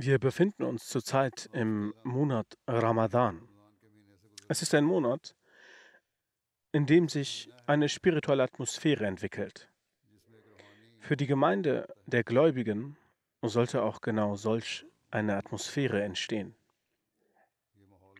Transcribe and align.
Wir 0.00 0.20
befinden 0.20 0.62
uns 0.62 0.86
zurzeit 0.86 1.50
im 1.52 1.92
Monat 2.04 2.56
Ramadan. 2.68 3.48
Es 4.46 4.62
ist 4.62 4.72
ein 4.72 4.84
Monat, 4.84 5.34
in 6.70 6.86
dem 6.86 7.08
sich 7.08 7.50
eine 7.66 7.88
spirituelle 7.88 8.44
Atmosphäre 8.44 9.06
entwickelt. 9.06 9.68
Für 11.00 11.16
die 11.16 11.26
Gemeinde 11.26 11.92
der 12.06 12.22
Gläubigen 12.22 12.96
sollte 13.42 13.82
auch 13.82 14.00
genau 14.00 14.36
solch 14.36 14.86
eine 15.10 15.34
Atmosphäre 15.34 16.00
entstehen. 16.00 16.54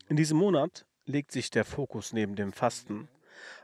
In 0.08 0.16
diesem 0.16 0.38
Monat 0.38 0.84
legt 1.04 1.30
sich 1.30 1.48
der 1.48 1.64
Fokus 1.64 2.12
neben 2.12 2.34
dem 2.34 2.52
Fasten 2.52 3.08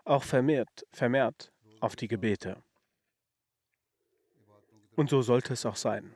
auch 0.05 0.23
vermehrt, 0.23 0.87
vermehrt 0.93 1.51
auf 1.81 1.97
die 1.97 2.07
Gebete. 2.07 2.63
Und 4.95 5.11
so 5.11 5.21
sollte 5.21 5.55
es 5.55 5.67
auch 5.67 5.75
sein. 5.75 6.15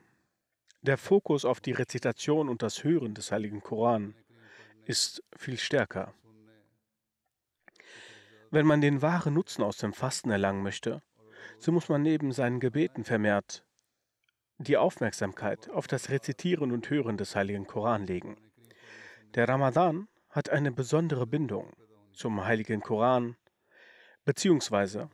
Der 0.81 0.97
Fokus 0.97 1.43
auf 1.43 1.59
die 1.59 1.73
Rezitation 1.73 2.47
und 2.47 2.61
das 2.61 2.85
Hören 2.85 3.13
des 3.13 3.33
Heiligen 3.33 3.61
Koran 3.61 4.15
ist 4.85 5.21
viel 5.35 5.57
stärker. 5.57 6.13
Wenn 8.49 8.65
man 8.65 8.79
den 8.79 9.01
wahren 9.01 9.33
Nutzen 9.33 9.61
aus 9.61 9.77
dem 9.77 9.91
Fasten 9.91 10.29
erlangen 10.31 10.63
möchte, 10.63 11.01
so 11.57 11.73
muss 11.73 11.89
man 11.89 12.01
neben 12.01 12.31
seinen 12.31 12.61
Gebeten 12.61 13.03
vermehrt 13.03 13.65
die 14.57 14.77
Aufmerksamkeit 14.77 15.69
auf 15.69 15.87
das 15.87 16.09
Rezitieren 16.09 16.71
und 16.71 16.89
Hören 16.89 17.17
des 17.17 17.35
Heiligen 17.35 17.65
Koran 17.65 18.05
legen. 18.05 18.37
Der 19.35 19.47
Ramadan 19.47 20.07
hat 20.29 20.49
eine 20.49 20.71
besondere 20.71 21.25
Bindung 21.27 21.71
zum 22.13 22.43
Heiligen 22.43 22.81
Koran, 22.81 23.37
beziehungsweise 24.25 25.09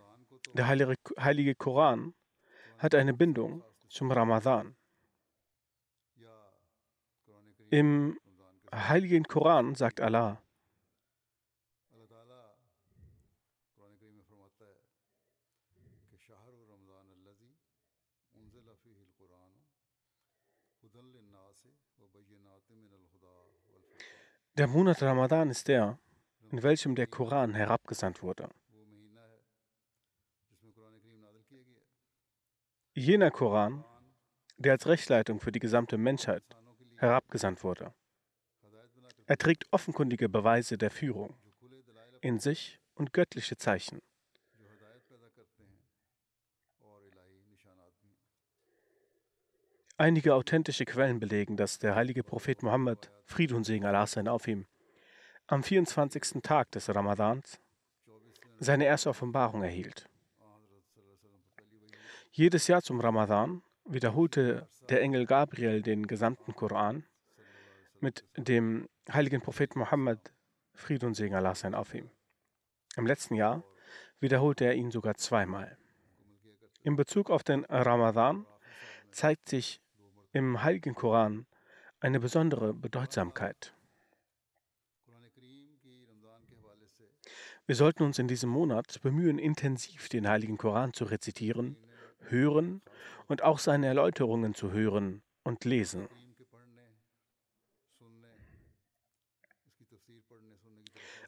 der 0.53 0.67
Heilige 0.67 1.55
Koran 1.55 2.13
hat 2.77 2.95
eine 2.95 3.13
Bindung 3.13 3.63
zum 3.89 4.11
Ramadan. 4.11 4.74
Im 7.69 8.19
Heiligen 8.73 9.23
Koran 9.23 9.75
sagt 9.75 10.01
Allah, 10.01 10.41
Der 24.57 24.67
Monat 24.67 25.01
Ramadan 25.01 25.49
ist 25.49 25.67
der, 25.67 25.99
in 26.49 26.63
welchem 26.63 26.95
der 26.95 27.07
Koran 27.07 27.53
herabgesandt 27.55 28.23
wurde. 28.23 28.47
Jener 32.93 33.31
Koran, 33.31 33.83
der 34.57 34.71
als 34.71 34.87
Rechtsleitung 34.87 35.41
für 35.41 35.51
die 35.51 35.59
gesamte 35.59 35.97
Menschheit 35.97 36.43
herabgesandt 36.97 37.63
wurde. 37.63 37.93
Er 39.27 39.37
trägt 39.37 39.65
offenkundige 39.71 40.29
Beweise 40.29 40.77
der 40.77 40.91
Führung 40.91 41.35
in 42.21 42.39
sich 42.39 42.79
und 42.95 43.13
göttliche 43.13 43.57
Zeichen. 43.57 44.01
Einige 49.97 50.35
authentische 50.35 50.83
Quellen 50.83 51.19
belegen, 51.19 51.55
dass 51.55 51.79
der 51.79 51.95
heilige 51.95 52.21
Prophet 52.23 52.61
Mohammed, 52.63 53.11
Fried 53.23 53.53
und 53.53 53.63
Segen 53.63 53.85
Allah 53.85 54.05
sein 54.05 54.27
auf 54.27 54.47
ihm, 54.47 54.65
am 55.47 55.63
24. 55.63 56.41
Tag 56.43 56.71
des 56.71 56.93
Ramadans 56.93 57.59
seine 58.59 58.85
erste 58.85 59.09
Offenbarung 59.09 59.63
erhielt. 59.63 60.09
Jedes 62.31 62.67
Jahr 62.67 62.81
zum 62.81 62.99
Ramadan 62.99 63.61
wiederholte 63.85 64.67
der 64.89 65.01
Engel 65.01 65.25
Gabriel 65.25 65.81
den 65.81 66.07
gesamten 66.07 66.53
Koran 66.55 67.03
mit 67.99 68.25
dem 68.35 68.89
heiligen 69.11 69.41
Propheten 69.41 69.79
Mohammed, 69.79 70.33
Fried 70.73 71.03
und 71.03 71.13
Segen 71.13 71.35
Allah 71.35 71.55
sein 71.55 71.75
auf 71.75 71.93
ihm. 71.93 72.09
Im 72.97 73.05
letzten 73.05 73.35
Jahr 73.35 73.63
wiederholte 74.19 74.65
er 74.65 74.73
ihn 74.73 74.91
sogar 74.91 75.15
zweimal. 75.15 75.77
In 76.83 76.95
Bezug 76.95 77.29
auf 77.29 77.43
den 77.43 77.65
Ramadan 77.65 78.45
zeigt 79.11 79.49
sich 79.49 79.81
im 80.33 80.61
heiligen 80.63 80.95
Koran 80.95 81.45
eine 81.99 82.19
besondere 82.19 82.73
Bedeutsamkeit. 82.73 83.73
Wir 87.67 87.75
sollten 87.75 88.03
uns 88.03 88.19
in 88.19 88.27
diesem 88.27 88.51
Monat 88.51 89.01
bemühen, 89.01 89.39
intensiv 89.39 90.07
den 90.09 90.27
heiligen 90.27 90.57
Koran 90.57 90.93
zu 90.93 91.05
rezitieren, 91.05 91.77
hören 92.29 92.81
und 93.27 93.41
auch 93.43 93.59
seine 93.59 93.87
Erläuterungen 93.87 94.53
zu 94.53 94.71
hören 94.71 95.21
und 95.43 95.65
lesen. 95.65 96.07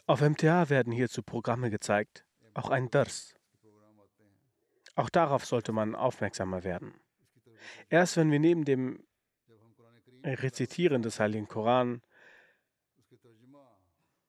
Auf 0.05 0.21
MTA 0.21 0.69
werden 0.69 0.93
hierzu 0.93 1.21
Programme 1.21 1.69
gezeigt, 1.69 2.25
auch 2.53 2.69
ein 2.69 2.89
Dars. 2.89 3.35
Auch 4.95 5.09
darauf 5.09 5.45
sollte 5.45 5.73
man 5.73 5.95
aufmerksamer 5.95 6.63
werden. 6.63 6.93
Erst 7.89 8.17
wenn 8.17 8.31
wir 8.31 8.39
neben 8.39 8.63
dem 8.63 9.03
Rezitieren 10.23 11.01
des 11.01 11.19
Heiligen 11.19 11.47
Koran 11.47 12.01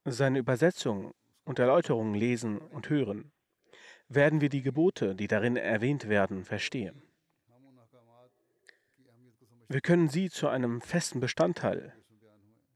seine 0.05 0.39
Übersetzung 0.39 1.15
und 1.45 1.59
Erläuterungen 1.59 2.15
lesen 2.15 2.59
und 2.59 2.91
hören, 2.91 3.33
werden 4.09 4.41
wir 4.41 4.49
die 4.49 4.63
Gebote, 4.63 5.15
die 5.15 5.29
darin 5.29 5.57
erwähnt 5.57 6.09
werden, 6.09 6.45
verstehen. 6.45 7.03
Wir 9.69 9.81
können 9.83 10.09
sie 10.09 10.31
zu 10.31 10.49
einem 10.49 10.81
festen 10.81 11.21
Bestandteil 11.21 11.95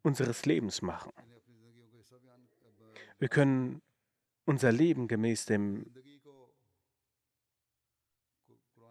unseres 0.02 0.44
Lebens 0.44 0.82
machen. 0.82 1.12
Wir 3.18 3.28
können 3.28 3.80
unser 4.44 4.72
Leben 4.72 5.08
gemäß 5.08 5.46
dem 5.46 5.86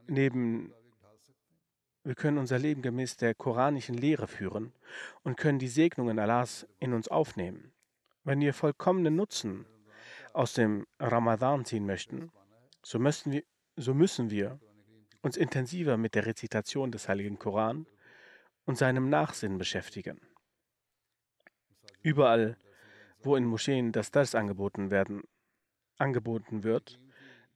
neben 0.08 0.74
wir 2.04 2.16
können 2.16 2.40
unser 2.40 2.58
Leben 2.58 2.82
gemäß 2.82 3.18
der 3.18 3.36
koranischen 3.36 3.96
Lehre 3.96 4.28
führen 4.28 4.74
und 5.22 5.38
können 5.38 5.60
die 5.60 5.68
Segnungen 5.68 6.18
Allahs 6.18 6.68
in 6.80 6.94
uns 6.94 7.08
aufnehmen. 7.08 7.72
Wenn 8.24 8.40
wir 8.40 8.56
vollkommenen 8.56 9.16
Nutzen 9.16 9.68
aus 10.34 10.54
dem 10.54 10.86
Ramadan 11.00 11.66
ziehen 11.66 11.86
möchten, 11.86 12.32
so 12.84 13.00
müssen 13.00 13.32
wir, 13.32 13.44
so 13.76 13.94
müssen 13.94 14.30
wir 14.30 14.60
uns 15.22 15.38
intensiver 15.38 15.98
mit 15.98 16.16
der 16.16 16.26
Rezitation 16.26 16.92
des 16.92 17.08
Heiligen 17.08 17.38
Koran 17.38 17.86
und 18.66 18.78
seinem 18.78 19.10
Nachsinn 19.10 19.58
beschäftigen. 19.58 20.20
Überall, 22.02 22.58
wo 23.20 23.36
in 23.36 23.46
Moscheen 23.46 23.92
das 23.92 24.12
Dars 24.12 24.34
angeboten 24.34 24.90
werden, 24.90 25.24
angeboten 25.98 26.64
wird, 26.64 27.00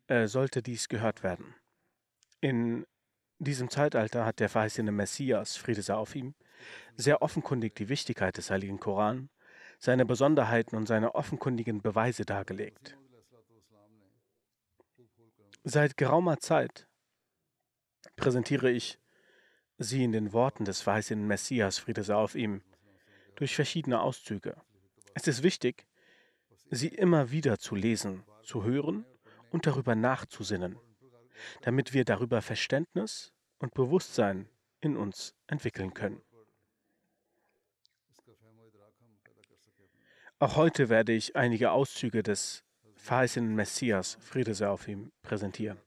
äh, 0.07 0.27
sollte 0.27 0.61
dies 0.61 0.87
gehört 0.87 1.23
werden. 1.23 1.55
In 2.41 2.85
diesem 3.39 3.69
Zeitalter 3.69 4.25
hat 4.25 4.39
der 4.39 4.49
verheißene 4.49 4.91
Messias, 4.91 5.57
Friede 5.57 5.81
sei 5.81 5.95
auf 5.95 6.15
ihm, 6.15 6.35
sehr 6.95 7.21
offenkundig 7.21 7.75
die 7.75 7.89
Wichtigkeit 7.89 8.37
des 8.37 8.51
Heiligen 8.51 8.79
Koran, 8.79 9.29
seine 9.79 10.05
Besonderheiten 10.05 10.75
und 10.75 10.87
seine 10.87 11.15
offenkundigen 11.15 11.81
Beweise 11.81 12.25
dargelegt. 12.25 12.97
Seit 15.63 15.97
geraumer 15.97 16.37
Zeit 16.37 16.87
präsentiere 18.15 18.69
ich 18.69 18.99
sie 19.77 20.03
in 20.03 20.11
den 20.11 20.31
Worten 20.31 20.65
des 20.65 20.81
verheißenen 20.81 21.27
Messias, 21.27 21.79
Friede 21.79 22.03
sei 22.03 22.15
auf 22.15 22.35
ihm, 22.35 22.61
durch 23.35 23.55
verschiedene 23.55 23.99
Auszüge. 24.01 24.55
Es 25.13 25.27
ist 25.27 25.43
wichtig, 25.43 25.87
sie 26.69 26.87
immer 26.87 27.31
wieder 27.31 27.57
zu 27.57 27.75
lesen, 27.75 28.23
zu 28.43 28.63
hören 28.63 29.05
und 29.51 29.65
darüber 29.65 29.95
nachzusinnen, 29.95 30.77
damit 31.61 31.93
wir 31.93 32.05
darüber 32.05 32.41
Verständnis 32.41 33.33
und 33.59 33.73
Bewusstsein 33.73 34.49
in 34.81 34.95
uns 34.95 35.35
entwickeln 35.47 35.93
können. 35.93 36.21
Auch 40.37 40.57
heute 40.57 40.89
werde 40.89 41.13
ich 41.13 41.37
einige 41.37 41.71
Auszüge 41.71 42.21
des 42.21 42.63
verheißenen 42.97 43.55
Messias, 43.55 44.17
Friede 44.19 44.53
sei 44.53 44.67
auf 44.67 44.85
ihm, 44.87 45.13
präsentieren. 45.21 45.79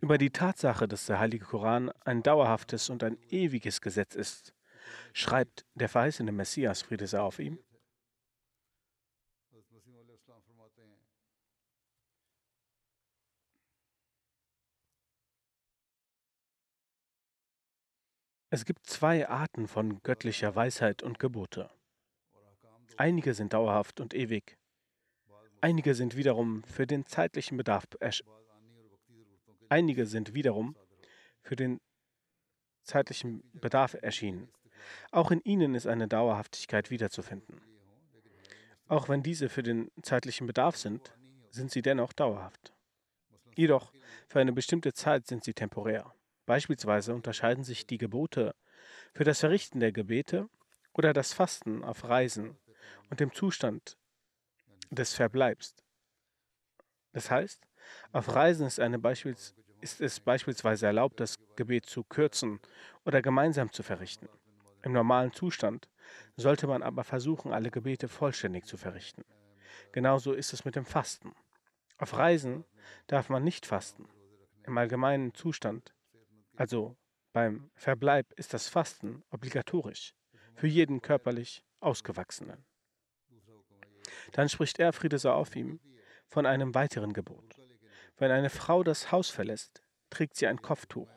Über 0.00 0.18
die 0.18 0.30
Tatsache, 0.30 0.88
dass 0.88 1.06
der 1.06 1.20
Heilige 1.20 1.44
Koran 1.44 1.90
ein 2.04 2.22
dauerhaftes 2.22 2.90
und 2.90 3.04
ein 3.04 3.16
ewiges 3.30 3.80
Gesetz 3.80 4.16
ist, 4.16 4.54
schreibt 5.12 5.64
der 5.74 5.88
verheißene 5.88 6.32
Messias, 6.32 6.82
Friede 6.82 7.06
sei 7.06 7.20
auf 7.20 7.38
ihm, 7.38 7.58
Es 18.48 18.64
gibt 18.64 18.86
zwei 18.86 19.28
Arten 19.28 19.66
von 19.66 20.00
göttlicher 20.04 20.54
Weisheit 20.54 21.02
und 21.02 21.18
Gebote. 21.18 21.68
Einige 22.96 23.34
sind 23.34 23.52
dauerhaft 23.52 23.98
und 23.98 24.14
ewig. 24.14 24.56
Einige 25.60 25.96
sind 25.96 26.16
wiederum 26.16 26.62
für 26.62 26.86
den 26.86 27.04
zeitlichen 27.06 27.56
Bedarf 27.56 27.88
Einige 29.68 30.06
sind 30.06 30.32
wiederum 30.32 30.76
für 31.42 31.56
den 31.56 31.80
zeitlichen 32.84 33.42
Bedarf 33.52 33.96
erschienen. 34.00 34.48
Auch 35.10 35.32
in 35.32 35.40
ihnen 35.40 35.74
ist 35.74 35.88
eine 35.88 36.06
Dauerhaftigkeit 36.06 36.90
wiederzufinden. 36.90 37.60
Auch 38.86 39.08
wenn 39.08 39.24
diese 39.24 39.48
für 39.48 39.64
den 39.64 39.90
zeitlichen 40.02 40.46
Bedarf 40.46 40.76
sind, 40.76 41.12
sind 41.50 41.72
sie 41.72 41.82
dennoch 41.82 42.12
dauerhaft. 42.12 42.72
Jedoch 43.56 43.92
für 44.28 44.38
eine 44.38 44.52
bestimmte 44.52 44.92
Zeit 44.92 45.26
sind 45.26 45.42
sie 45.42 45.54
temporär. 45.54 46.14
Beispielsweise 46.46 47.14
unterscheiden 47.14 47.64
sich 47.64 47.86
die 47.86 47.98
Gebote 47.98 48.54
für 49.12 49.24
das 49.24 49.40
Verrichten 49.40 49.80
der 49.80 49.92
Gebete 49.92 50.48
oder 50.94 51.12
das 51.12 51.32
Fasten 51.32 51.84
auf 51.84 52.04
Reisen 52.04 52.56
und 53.10 53.20
dem 53.20 53.32
Zustand 53.32 53.98
des 54.90 55.14
Verbleibs. 55.14 55.74
Das 57.12 57.30
heißt, 57.30 57.66
auf 58.12 58.34
Reisen 58.34 58.66
ist, 58.66 58.80
Beispiels, 59.02 59.54
ist 59.80 60.00
es 60.00 60.20
beispielsweise 60.20 60.86
erlaubt, 60.86 61.18
das 61.18 61.36
Gebet 61.56 61.86
zu 61.86 62.04
kürzen 62.04 62.60
oder 63.04 63.22
gemeinsam 63.22 63.72
zu 63.72 63.82
verrichten. 63.82 64.28
Im 64.82 64.92
normalen 64.92 65.32
Zustand 65.32 65.88
sollte 66.36 66.68
man 66.68 66.82
aber 66.82 67.02
versuchen, 67.02 67.52
alle 67.52 67.70
Gebete 67.70 68.06
vollständig 68.06 68.66
zu 68.66 68.76
verrichten. 68.76 69.24
Genauso 69.90 70.32
ist 70.32 70.52
es 70.52 70.64
mit 70.64 70.76
dem 70.76 70.84
Fasten. 70.84 71.34
Auf 71.98 72.16
Reisen 72.16 72.64
darf 73.08 73.30
man 73.30 73.42
nicht 73.42 73.66
fasten. 73.66 74.08
Im 74.64 74.78
allgemeinen 74.78 75.34
Zustand 75.34 75.95
also 76.56 76.96
beim 77.32 77.70
Verbleib 77.74 78.32
ist 78.32 78.54
das 78.54 78.68
Fasten 78.68 79.22
obligatorisch 79.30 80.14
für 80.54 80.66
jeden 80.66 81.02
körperlich 81.02 81.62
Ausgewachsenen. 81.80 82.64
Dann 84.32 84.48
spricht 84.48 84.78
er, 84.78 84.92
Friede 84.92 85.18
sei 85.18 85.30
auf 85.30 85.54
ihm, 85.54 85.80
von 86.26 86.46
einem 86.46 86.74
weiteren 86.74 87.12
Gebot. 87.12 87.60
Wenn 88.16 88.30
eine 88.30 88.50
Frau 88.50 88.82
das 88.82 89.12
Haus 89.12 89.28
verlässt, 89.28 89.82
trägt 90.08 90.36
sie 90.36 90.46
ein 90.46 90.62
Kopftuch. 90.62 91.10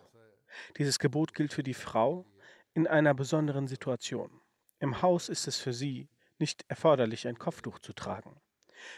Dieses 0.77 0.99
Gebot 0.99 1.33
gilt 1.33 1.53
für 1.53 1.63
die 1.63 1.73
Frau 1.73 2.25
in 2.73 2.87
einer 2.87 3.13
besonderen 3.13 3.67
Situation. 3.67 4.41
Im 4.79 5.01
Haus 5.01 5.29
ist 5.29 5.47
es 5.47 5.57
für 5.57 5.73
sie 5.73 6.09
nicht 6.37 6.65
erforderlich, 6.67 7.27
ein 7.27 7.37
Kopftuch 7.37 7.79
zu 7.79 7.93
tragen. 7.93 8.41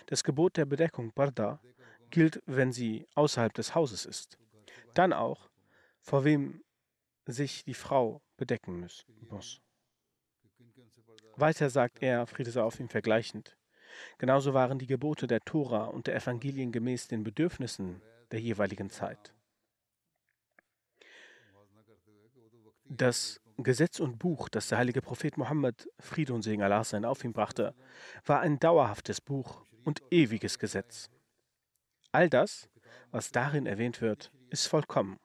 Das 0.07 0.23
Gebot 0.23 0.57
der 0.57 0.65
Bedeckung 0.65 1.13
Barda 1.13 1.61
gilt, 2.09 2.41
wenn 2.45 2.71
sie 2.71 3.07
außerhalb 3.15 3.53
des 3.53 3.75
Hauses 3.75 4.05
ist. 4.05 4.37
Dann 4.93 5.13
auch, 5.13 5.50
vor 6.01 6.23
wem 6.23 6.63
sich 7.25 7.63
die 7.63 7.73
Frau 7.73 8.21
bedecken 8.37 8.79
muss. 9.29 9.61
Weiter 11.35 11.69
sagt 11.69 12.01
er, 12.01 12.27
Friede 12.27 12.51
sei 12.51 12.61
auf 12.61 12.79
ihm 12.79 12.89
vergleichend, 12.89 13.57
genauso 14.17 14.53
waren 14.53 14.79
die 14.79 14.87
Gebote 14.87 15.27
der 15.27 15.41
Tora 15.41 15.85
und 15.85 16.07
der 16.07 16.15
Evangelien 16.15 16.71
gemäß 16.71 17.07
den 17.07 17.23
Bedürfnissen 17.23 18.01
der 18.31 18.41
jeweiligen 18.41 18.89
Zeit. 18.89 19.33
Das 22.85 23.39
Gesetz 23.57 23.99
und 23.99 24.17
Buch, 24.19 24.49
das 24.49 24.67
der 24.67 24.79
heilige 24.79 25.01
Prophet 25.01 25.37
Mohammed, 25.37 25.87
Friede 25.99 26.33
und 26.33 26.41
Segen 26.41 26.63
Allah 26.63 26.83
sein, 26.83 27.05
auf 27.05 27.23
ihn 27.23 27.33
brachte, 27.33 27.73
war 28.25 28.41
ein 28.41 28.59
dauerhaftes 28.59 29.21
Buch 29.21 29.65
und 29.83 30.01
ewiges 30.11 30.59
Gesetz. 30.59 31.09
All 32.11 32.29
das, 32.29 32.69
was 33.11 33.31
darin 33.31 33.65
erwähnt 33.65 34.01
wird, 34.01 34.31
ist 34.49 34.67
vollkommen. 34.67 35.17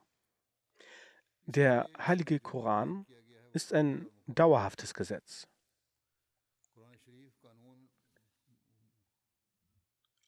Der 1.49 1.89
heilige 1.97 2.41
Koran 2.41 3.05
ist 3.53 3.73
ein 3.73 4.09
dauerhaftes 4.27 4.93
Gesetz. 4.93 5.47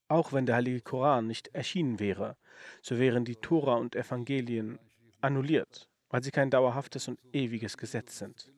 Auch 0.08 0.32
wenn 0.32 0.46
der 0.46 0.56
heilige 0.56 0.80
Koran 0.80 1.28
nicht 1.28 1.50
erschienen 1.50 2.00
wäre, 2.00 2.38
so 2.82 2.98
wären 2.98 3.26
die 3.26 3.36
Tora 3.36 3.76
und 3.76 3.98
Evangelien 3.98 4.80
annulliert, 5.20 5.90
weil 6.08 6.24
sie 6.24 6.32
kein 6.32 6.52
dauerhaftes 6.52 7.10
und 7.10 7.20
ewiges 7.34 7.78
Gesetz 7.78 8.18
sind. 8.18 8.54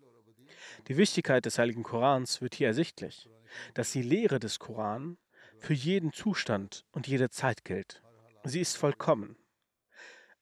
Die 0.88 0.98
Wichtigkeit 0.98 1.44
des 1.46 1.58
heiligen 1.58 1.82
Korans 1.82 2.42
wird 2.42 2.54
hier 2.54 2.68
ersichtlich, 2.68 3.28
dass 3.74 3.92
die 3.92 4.04
Lehre 4.04 4.40
des 4.40 4.60
Koran 4.60 5.18
für 5.58 5.74
jeden 5.74 6.14
Zustand 6.14 6.86
und 6.92 7.08
jede 7.08 7.32
Zeit 7.32 7.66
gilt. 7.66 8.04
Sie 8.44 8.62
ist 8.62 8.78
vollkommen. 8.78 9.36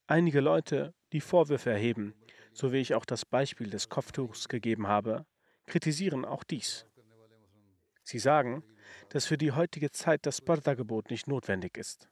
Einige 0.09 0.39
Leute 0.39 0.95
die 1.13 1.21
Vorwürfe 1.21 1.69
erheben, 1.69 2.15
so 2.51 2.73
wie 2.73 2.79
ich 2.79 2.95
auch 2.95 3.05
das 3.05 3.25
Beispiel 3.25 3.69
des 3.69 3.89
Kopftuchs 3.89 4.47
gegeben 4.47 4.87
habe, 4.87 5.27
kritisieren 5.67 6.25
auch 6.25 6.43
dies. 6.43 6.87
Sie 8.01 8.17
sagen, 8.17 8.63
dass 9.09 9.27
für 9.27 9.37
die 9.37 9.51
heutige 9.51 9.91
Zeit 9.91 10.25
das 10.25 10.37
Sparta-Gebot 10.37 11.11
nicht 11.11 11.27
notwendig 11.27 11.77
ist. 11.77 12.09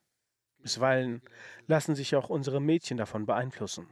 Bisweilen 0.60 1.24
lassen 1.66 1.96
sich 1.96 2.16
auch 2.16 2.30
unsere 2.30 2.62
Mädchen 2.62 2.98
davon 2.98 3.26
beeinflussen. 3.26 3.88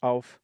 Auf 0.00 0.38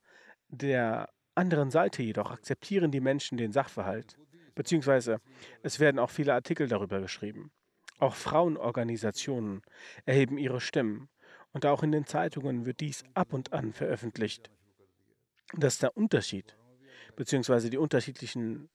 der 0.49 1.11
anderen 1.35 1.71
Seite 1.71 2.03
jedoch 2.03 2.31
akzeptieren 2.31 2.91
die 2.91 3.01
Menschen 3.01 3.37
den 3.37 3.53
Sachverhalt, 3.53 4.17
beziehungsweise 4.55 5.21
es 5.63 5.81
werden 5.81 5.99
auch 5.99 6.09
viele 6.09 6.33
Artikel 6.33 6.67
darüber 6.67 7.03
geschrieben. 7.03 7.53
Auch 7.99 8.15
Frauenorganisationen 8.15 9.61
erheben 10.07 10.39
ihre 10.39 10.63
Stimmen 10.63 11.11
und 11.53 11.67
auch 11.67 11.83
in 11.83 11.93
den 11.93 12.07
Zeitungen 12.07 12.65
wird 12.65 12.81
dies 12.81 13.05
ab 13.15 13.33
und 13.33 13.53
an 13.53 13.73
veröffentlicht, 13.73 14.51
dass 15.55 15.79
der 15.79 15.97
Unterschied 15.97 16.57
bzw. 17.17 17.69
die 17.69 17.79
unterschiedlichen, 17.79 18.71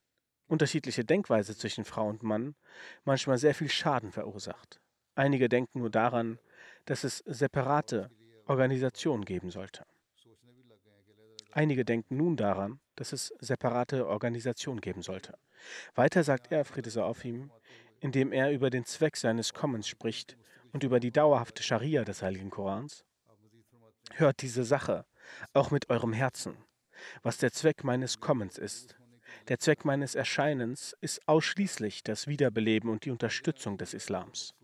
unterschiedliche 0.46 1.04
Denkweise 1.04 1.56
zwischen 1.56 1.84
Frau 1.84 2.08
und 2.08 2.22
Mann 2.22 2.54
manchmal 3.04 3.38
sehr 3.38 3.54
viel 3.54 3.68
Schaden 3.68 4.12
verursacht. 4.12 4.80
Einige 5.14 5.48
denken 5.48 5.80
nur 5.80 5.90
daran, 5.90 6.38
dass 6.84 7.04
es 7.04 7.18
separate 7.26 8.10
Organisationen 8.46 9.24
geben 9.24 9.50
sollte. 9.50 9.84
Einige 11.50 11.84
denken 11.84 12.16
nun 12.16 12.36
daran, 12.36 12.78
dass 12.94 13.12
es 13.12 13.34
separate 13.40 14.06
Organisationen 14.06 14.80
geben 14.80 15.02
sollte. 15.02 15.36
Weiter 15.94 16.22
sagt 16.22 16.52
er, 16.52 16.64
Friede 16.64 16.90
sei 16.90 17.02
auf 17.02 17.24
ihm, 17.24 17.50
indem 18.00 18.32
er 18.32 18.52
über 18.52 18.70
den 18.70 18.84
Zweck 18.84 19.16
seines 19.16 19.54
Kommens 19.54 19.88
spricht 19.88 20.36
und 20.72 20.84
über 20.84 21.00
die 21.00 21.12
dauerhafte 21.12 21.62
Scharia 21.62 22.04
des 22.04 22.22
Heiligen 22.22 22.50
Korans? 22.50 23.04
Hört 24.14 24.42
diese 24.42 24.64
Sache 24.64 25.04
auch 25.52 25.70
mit 25.70 25.90
eurem 25.90 26.12
Herzen, 26.12 26.56
was 27.22 27.38
der 27.38 27.52
Zweck 27.52 27.84
meines 27.84 28.20
Kommens 28.20 28.58
ist. 28.58 28.96
Der 29.48 29.58
Zweck 29.58 29.84
meines 29.84 30.14
Erscheinens 30.14 30.96
ist 31.00 31.26
ausschließlich 31.28 32.02
das 32.02 32.26
Wiederbeleben 32.26 32.90
und 32.90 33.04
die 33.04 33.10
Unterstützung 33.10 33.76
des 33.76 33.94
Islams. 33.94 34.54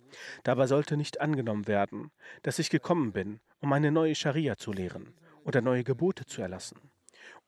Dabei 0.43 0.67
sollte 0.67 0.97
nicht 0.97 1.21
angenommen 1.21 1.67
werden, 1.67 2.11
dass 2.43 2.59
ich 2.59 2.71
gekommen 2.71 3.13
bin, 3.13 3.41
um 3.61 3.73
eine 3.73 3.91
neue 3.91 4.15
Scharia 4.15 4.57
zu 4.57 4.73
lehren 4.73 5.15
oder 5.45 5.61
neue 5.61 5.85
Gebote 5.85 6.25
zu 6.27 6.41
erlassen 6.41 6.91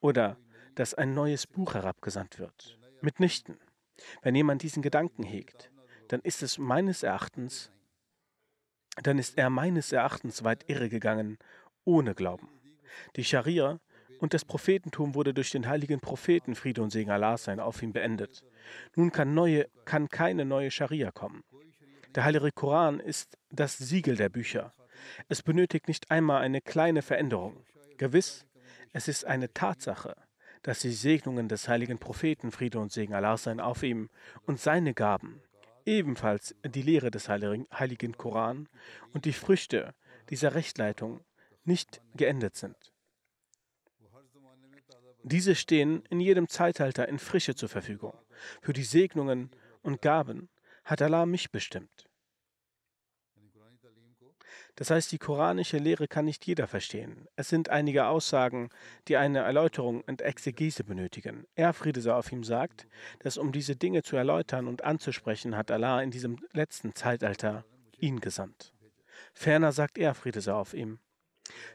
oder 0.00 0.36
dass 0.74 0.94
ein 0.94 1.14
neues 1.14 1.46
Buch 1.46 1.74
herabgesandt 1.74 2.38
wird. 2.38 2.78
Mitnichten. 3.00 3.58
Wenn 4.22 4.34
jemand 4.34 4.62
diesen 4.62 4.82
Gedanken 4.82 5.22
hegt, 5.22 5.70
dann 6.08 6.20
ist 6.20 6.42
es 6.42 6.58
meines 6.58 7.02
Erachtens, 7.02 7.72
dann 9.02 9.18
ist 9.18 9.38
er 9.38 9.50
meines 9.50 9.92
Erachtens 9.92 10.44
weit 10.44 10.68
irregegangen, 10.68 11.38
ohne 11.84 12.14
Glauben. 12.14 12.48
Die 13.16 13.24
Scharia 13.24 13.78
und 14.18 14.34
das 14.34 14.44
Prophetentum 14.44 15.14
wurde 15.14 15.34
durch 15.34 15.50
den 15.50 15.68
heiligen 15.68 16.00
Propheten, 16.00 16.54
Friede 16.54 16.82
und 16.82 16.90
Segen 16.90 17.10
Allah 17.10 17.36
sein, 17.36 17.60
auf 17.60 17.82
ihm 17.82 17.92
beendet. 17.92 18.42
Nun 18.94 19.12
kann, 19.12 19.34
neue, 19.34 19.68
kann 19.84 20.08
keine 20.08 20.44
neue 20.44 20.70
Scharia 20.70 21.10
kommen. 21.10 21.44
Der 22.14 22.24
heilige 22.24 22.50
Koran 22.52 22.98
ist 22.98 23.36
das 23.50 23.76
Siegel 23.76 24.16
der 24.16 24.30
Bücher. 24.30 24.72
Es 25.28 25.42
benötigt 25.42 25.88
nicht 25.88 26.10
einmal 26.10 26.40
eine 26.42 26.62
kleine 26.62 27.02
Veränderung. 27.02 27.62
Gewiss, 27.98 28.46
es 28.92 29.08
ist 29.08 29.26
eine 29.26 29.52
Tatsache, 29.52 30.16
dass 30.62 30.80
die 30.80 30.92
Segnungen 30.92 31.48
des 31.48 31.68
heiligen 31.68 31.98
Propheten, 31.98 32.50
Friede 32.50 32.78
und 32.78 32.90
Segen 32.90 33.14
Allah 33.14 33.36
sein, 33.36 33.60
auf 33.60 33.82
ihm 33.82 34.08
und 34.46 34.58
seine 34.58 34.94
Gaben, 34.94 35.42
ebenfalls 35.86 36.54
die 36.64 36.82
Lehre 36.82 37.10
des 37.10 37.28
heiligen 37.28 38.16
Koran 38.16 38.68
und 39.12 39.24
die 39.24 39.32
Früchte 39.32 39.94
dieser 40.28 40.54
Rechtleitung 40.54 41.20
nicht 41.64 42.02
geendet 42.14 42.56
sind. 42.56 42.76
Diese 45.22 45.54
stehen 45.54 46.04
in 46.10 46.20
jedem 46.20 46.48
Zeitalter 46.48 47.08
in 47.08 47.18
Frische 47.18 47.54
zur 47.54 47.68
Verfügung. 47.68 48.16
Für 48.60 48.72
die 48.72 48.84
Segnungen 48.84 49.50
und 49.82 50.02
Gaben 50.02 50.48
hat 50.84 51.02
Allah 51.02 51.26
mich 51.26 51.50
bestimmt. 51.50 52.05
Das 54.76 54.90
heißt, 54.90 55.10
die 55.10 55.18
koranische 55.18 55.78
Lehre 55.78 56.06
kann 56.06 56.26
nicht 56.26 56.46
jeder 56.46 56.66
verstehen. 56.68 57.26
Es 57.34 57.48
sind 57.48 57.70
einige 57.70 58.06
Aussagen, 58.06 58.68
die 59.08 59.16
eine 59.16 59.38
Erläuterung 59.38 60.02
und 60.02 60.20
Exegese 60.20 60.84
benötigen. 60.84 61.46
Er, 61.54 61.72
Friede 61.72 62.02
sei 62.02 62.12
auf 62.12 62.30
ihm, 62.30 62.44
sagt, 62.44 62.86
dass 63.20 63.38
um 63.38 63.52
diese 63.52 63.74
Dinge 63.74 64.02
zu 64.02 64.16
erläutern 64.16 64.68
und 64.68 64.84
anzusprechen, 64.84 65.56
hat 65.56 65.70
Allah 65.70 66.02
in 66.02 66.10
diesem 66.10 66.38
letzten 66.52 66.94
Zeitalter 66.94 67.64
ihn 67.98 68.20
gesandt. 68.20 68.74
Ferner 69.32 69.72
sagt 69.72 69.96
er, 69.96 70.14
Friede 70.14 70.42
sei 70.42 70.52
auf 70.52 70.74
ihm, 70.74 70.98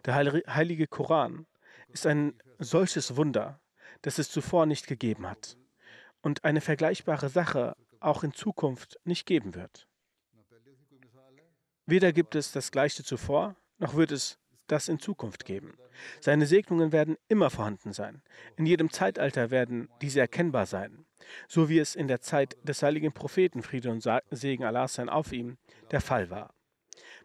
der 0.05 0.15
heilige 0.15 0.87
Koran 0.87 1.47
ist 1.89 2.05
ein 2.05 2.33
solches 2.59 3.15
Wunder, 3.15 3.59
das 4.03 4.19
es 4.19 4.29
zuvor 4.29 4.65
nicht 4.65 4.85
gegeben 4.87 5.27
hat 5.27 5.57
und 6.21 6.43
eine 6.43 6.61
vergleichbare 6.61 7.29
Sache 7.29 7.75
auch 7.99 8.23
in 8.23 8.33
Zukunft 8.33 8.99
nicht 9.05 9.25
geben 9.25 9.55
wird. 9.55 9.87
Weder 11.91 12.13
gibt 12.13 12.35
es 12.35 12.53
das 12.53 12.71
Gleiche 12.71 13.03
zuvor, 13.03 13.57
noch 13.77 13.95
wird 13.95 14.13
es 14.13 14.39
das 14.67 14.87
in 14.87 14.97
Zukunft 14.97 15.43
geben. 15.43 15.77
Seine 16.21 16.45
Segnungen 16.45 16.93
werden 16.93 17.17
immer 17.27 17.49
vorhanden 17.49 17.91
sein. 17.91 18.21
In 18.55 18.65
jedem 18.65 18.91
Zeitalter 18.91 19.51
werden 19.51 19.89
diese 20.01 20.21
erkennbar 20.21 20.65
sein, 20.67 21.05
so 21.49 21.67
wie 21.67 21.79
es 21.79 21.97
in 21.97 22.07
der 22.07 22.21
Zeit 22.21 22.55
des 22.63 22.81
heiligen 22.81 23.11
Propheten 23.11 23.61
Friede 23.61 23.91
und 23.91 24.07
Segen 24.29 24.63
Allah 24.63 24.87
sein 24.87 25.09
auf 25.09 25.33
ihm 25.33 25.57
der 25.91 25.99
Fall 25.99 26.29
war. 26.29 26.53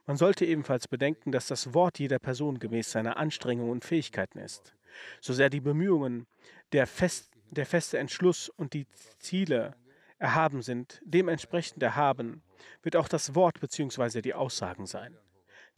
Man 0.04 0.16
sollte 0.16 0.44
ebenfalls 0.44 0.88
bedenken, 0.88 1.30
dass 1.30 1.46
das 1.46 1.73
Wort 1.73 2.00
jeder 2.00 2.18
Person 2.18 2.58
gemäß 2.58 2.90
seiner 2.90 3.18
Anstrengungen 3.18 3.70
und 3.70 3.85
Fähigkeiten 3.85 4.40
ist. 4.40 4.75
So 5.20 5.32
sehr 5.32 5.49
die 5.49 5.61
Bemühungen, 5.61 6.26
der, 6.73 6.88
fest, 6.88 7.30
der 7.52 7.66
feste 7.66 7.99
Entschluss 7.99 8.49
und 8.49 8.73
die 8.73 8.88
Ziele 9.20 9.76
erhaben 10.18 10.61
sind, 10.62 11.00
dementsprechend 11.04 11.85
erhaben 11.85 12.42
wird 12.82 12.96
auch 12.96 13.08
das 13.08 13.34
Wort 13.34 13.60
bzw. 13.60 14.22
die 14.22 14.34
Aussagen 14.34 14.86
sein. 14.86 15.16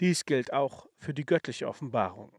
Dies 0.00 0.24
gilt 0.24 0.52
auch 0.52 0.86
für 0.96 1.14
die 1.14 1.26
göttliche 1.26 1.68
Offenbarung. 1.68 2.32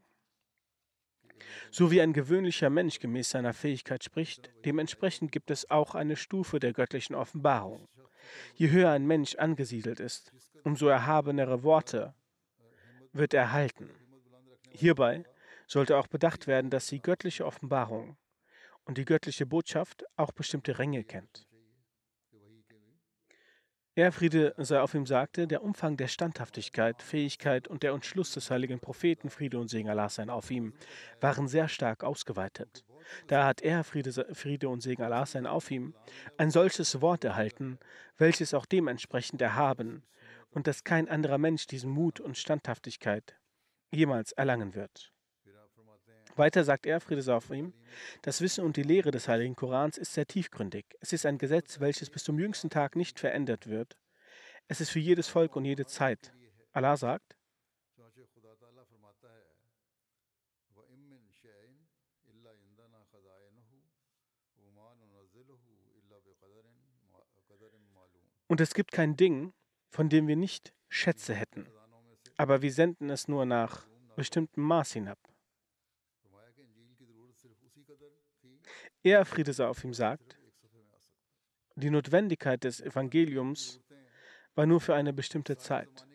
So 1.72 1.92
wie 1.92 2.02
ein 2.02 2.14
gewöhnlicher 2.14 2.70
Mensch 2.70 3.00
gemäß 3.00 3.30
seiner 3.30 3.54
Fähigkeit 3.54 4.04
spricht, 4.04 4.52
dementsprechend 4.66 5.32
gibt 5.32 5.52
es 5.52 5.70
auch 5.70 5.96
eine 5.96 6.16
Stufe 6.16 6.60
der 6.60 6.74
göttlichen 6.74 7.16
Offenbarung. 7.16 7.88
Je 8.56 8.70
höher 8.70 8.92
ein 8.92 9.08
Mensch 9.08 9.36
angesiedelt 9.36 10.00
ist, 10.00 10.32
umso 10.64 10.88
erhabenere 10.88 11.64
Worte 11.64 12.14
wird 13.14 13.34
er 13.34 13.52
halten. 13.52 13.90
Hierbei 14.72 15.24
sollte 15.68 15.98
auch 15.98 16.08
bedacht 16.08 16.48
werden, 16.48 16.70
dass 16.70 16.88
die 16.88 17.02
göttliche 17.02 17.46
Offenbarung 17.46 18.18
und 18.86 18.98
die 18.98 19.06
göttliche 19.06 19.46
Botschaft 19.46 20.04
auch 20.16 20.32
bestimmte 20.32 20.80
Ränge 20.80 21.04
kennt. 21.04 21.49
Er, 24.00 24.14
Friede 24.14 24.54
sei 24.56 24.80
auf 24.80 24.94
ihm, 24.94 25.06
sagte, 25.06 25.46
der 25.46 25.62
Umfang 25.62 25.98
der 25.98 26.08
Standhaftigkeit, 26.08 27.02
Fähigkeit 27.02 27.68
und 27.68 27.84
der 27.84 27.92
Entschluss 27.92 28.32
des 28.32 28.50
heiligen 28.50 28.80
Propheten, 28.80 29.30
Friede 29.30 29.60
und 29.60 29.68
Segen 29.68 29.90
Allah 29.90 30.08
sein 30.08 30.30
auf 30.30 30.50
ihm, 30.52 30.72
waren 31.20 31.50
sehr 31.50 31.68
stark 31.68 32.06
ausgeweitet. 32.06 32.86
Da 33.28 33.46
hat 33.46 33.60
er, 33.60 33.84
Friede, 33.84 34.34
Friede 34.34 34.70
und 34.70 34.80
Segen 34.80 35.04
Allah 35.04 35.26
sein 35.26 35.46
auf 35.46 35.70
ihm, 35.70 35.96
ein 36.38 36.50
solches 36.50 37.02
Wort 37.02 37.26
erhalten, 37.26 37.78
welches 38.18 38.54
auch 38.54 38.66
dementsprechend 38.66 39.42
erhaben 39.42 40.04
und 40.52 40.66
dass 40.68 40.86
kein 40.86 41.10
anderer 41.10 41.38
Mensch 41.38 41.68
diesen 41.68 41.92
Mut 41.92 42.22
und 42.22 42.38
Standhaftigkeit 42.38 43.36
jemals 43.92 44.32
erlangen 44.32 44.76
wird. 44.76 45.12
Weiter 46.40 46.64
sagt 46.64 46.86
er, 46.86 47.02
Friede 47.02 47.22
sei 47.22 47.36
auf 47.36 47.50
ihm, 47.52 47.74
das 48.22 48.40
Wissen 48.40 48.64
und 48.64 48.78
die 48.78 48.84
Lehre 48.84 49.12
des 49.12 49.28
Heiligen 49.28 49.56
Korans 49.56 49.98
ist 49.98 50.14
sehr 50.14 50.26
tiefgründig. 50.26 50.86
Es 51.02 51.12
ist 51.12 51.26
ein 51.26 51.38
Gesetz, 51.38 51.82
welches 51.82 52.10
bis 52.10 52.24
zum 52.24 52.40
jüngsten 52.40 52.70
Tag 52.70 52.96
nicht 52.96 53.20
verändert 53.20 53.68
wird. 53.68 53.98
Es 54.70 54.80
ist 54.80 54.90
für 54.90 55.00
jedes 55.00 55.28
Volk 55.28 55.56
und 55.58 55.66
jede 55.66 55.86
Zeit. 55.86 56.32
Allah 56.72 56.98
sagt, 56.98 57.36
Und 68.48 68.62
es 68.62 68.74
gibt 68.74 68.92
kein 68.92 69.16
Ding, 69.16 69.54
von 69.92 70.10
dem 70.10 70.28
wir 70.28 70.36
nicht 70.36 70.74
Schätze 70.88 71.36
hätten, 71.36 71.68
aber 72.36 72.64
wir 72.64 72.74
senden 72.74 73.12
es 73.12 73.28
nur 73.28 73.46
nach 73.46 73.86
bestimmtem 74.16 74.64
Maß 74.64 74.94
hinab. 74.94 75.29
Er, 79.02 79.24
Friede 79.26 79.54
sei 79.54 79.66
auf 79.66 79.84
ihm, 79.84 79.94
sagt, 79.94 80.38
die 81.76 81.90
Notwendigkeit 81.90 82.64
des 82.66 82.82
Evangeliums 82.82 83.80
war 84.56 84.66
nur 84.66 84.82
für 84.82 84.94
eine 84.94 85.14
bestimmte 85.14 85.58
Zeit. 85.58 86.06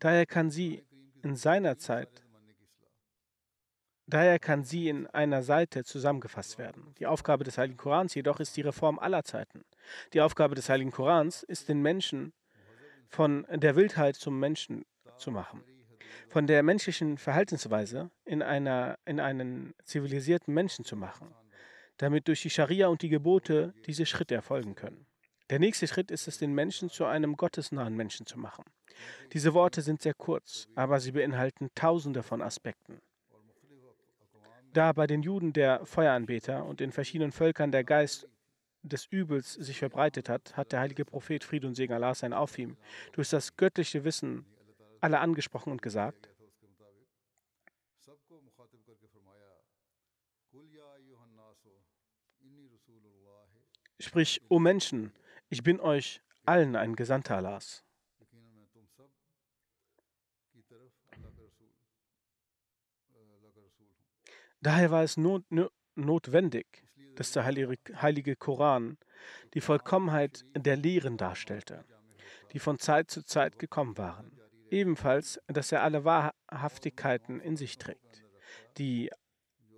Daher 0.00 0.26
kann 0.26 0.50
sie 0.50 0.84
in 1.22 1.36
seiner 1.36 1.78
Zeit, 1.78 2.24
daher 4.06 4.40
kann 4.40 4.64
sie 4.64 4.88
in 4.88 5.06
einer 5.06 5.44
Seite 5.44 5.84
zusammengefasst 5.84 6.58
werden. 6.58 6.92
Die 6.98 7.06
Aufgabe 7.06 7.44
des 7.44 7.56
Heiligen 7.56 7.76
Korans 7.76 8.14
jedoch 8.14 8.40
ist 8.40 8.56
die 8.56 8.62
Reform 8.62 8.98
aller 8.98 9.22
Zeiten. 9.22 9.64
Die 10.12 10.20
Aufgabe 10.20 10.56
des 10.56 10.68
Heiligen 10.68 10.90
Korans 10.90 11.44
ist, 11.44 11.68
den 11.68 11.80
Menschen 11.80 12.32
von 13.06 13.46
der 13.48 13.76
Wildheit 13.76 14.16
zum 14.16 14.40
Menschen 14.40 14.84
zu 15.16 15.30
machen 15.30 15.62
von 16.28 16.46
der 16.46 16.62
menschlichen 16.62 17.18
Verhaltensweise 17.18 18.10
in, 18.24 18.42
einer, 18.42 18.98
in 19.04 19.20
einen 19.20 19.74
zivilisierten 19.84 20.52
Menschen 20.54 20.84
zu 20.84 20.96
machen, 20.96 21.34
damit 21.98 22.28
durch 22.28 22.42
die 22.42 22.50
Scharia 22.50 22.88
und 22.88 23.02
die 23.02 23.08
Gebote 23.08 23.74
diese 23.86 24.06
Schritte 24.06 24.34
erfolgen 24.34 24.74
können. 24.74 25.06
Der 25.50 25.58
nächste 25.58 25.86
Schritt 25.86 26.10
ist 26.10 26.28
es, 26.28 26.38
den 26.38 26.54
Menschen 26.54 26.88
zu 26.88 27.04
einem 27.04 27.36
gottesnahen 27.36 27.94
Menschen 27.94 28.26
zu 28.26 28.38
machen. 28.38 28.64
Diese 29.32 29.54
Worte 29.54 29.82
sind 29.82 30.02
sehr 30.02 30.14
kurz, 30.14 30.68
aber 30.74 31.00
sie 31.00 31.12
beinhalten 31.12 31.70
tausende 31.74 32.22
von 32.22 32.42
Aspekten. 32.42 33.00
Da 34.72 34.92
bei 34.92 35.06
den 35.06 35.22
Juden 35.22 35.52
der 35.52 35.84
Feueranbeter 35.84 36.64
und 36.64 36.80
in 36.80 36.92
verschiedenen 36.92 37.32
Völkern 37.32 37.72
der 37.72 37.84
Geist 37.84 38.26
des 38.82 39.06
Übels 39.06 39.52
sich 39.52 39.78
verbreitet 39.78 40.28
hat, 40.28 40.56
hat 40.56 40.72
der 40.72 40.80
heilige 40.80 41.04
Prophet 41.04 41.44
Fried 41.44 41.64
und 41.64 41.74
Segen 41.74 41.92
Allah 41.92 42.14
sein 42.14 42.32
auf 42.32 42.58
ihm 42.58 42.76
durch 43.12 43.28
das 43.28 43.56
göttliche 43.56 44.04
Wissen 44.04 44.44
alle 45.02 45.20
angesprochen 45.20 45.72
und 45.72 45.82
gesagt, 45.82 46.28
Sprich, 54.00 54.42
o 54.48 54.58
Menschen, 54.58 55.12
ich 55.48 55.62
bin 55.62 55.78
euch 55.78 56.20
allen 56.44 56.74
ein 56.74 56.96
Gesandter 56.96 57.36
Allahs. 57.36 57.84
Daher 64.60 64.90
war 64.90 65.02
es 65.02 65.16
not, 65.16 65.44
notwendig, 65.94 66.84
dass 67.16 67.32
der 67.32 67.44
heilige, 67.44 67.76
heilige 68.00 68.36
Koran 68.36 68.98
die 69.54 69.60
Vollkommenheit 69.60 70.44
der 70.56 70.76
Lehren 70.76 71.16
darstellte, 71.16 71.84
die 72.52 72.58
von 72.58 72.78
Zeit 72.78 73.10
zu 73.10 73.24
Zeit 73.24 73.58
gekommen 73.58 73.96
waren. 73.98 74.41
Ebenfalls, 74.72 75.38
dass 75.48 75.70
er 75.70 75.82
alle 75.82 76.06
Wahrhaftigkeiten 76.06 77.40
in 77.40 77.58
sich 77.58 77.76
trägt, 77.76 78.24
die 78.78 79.10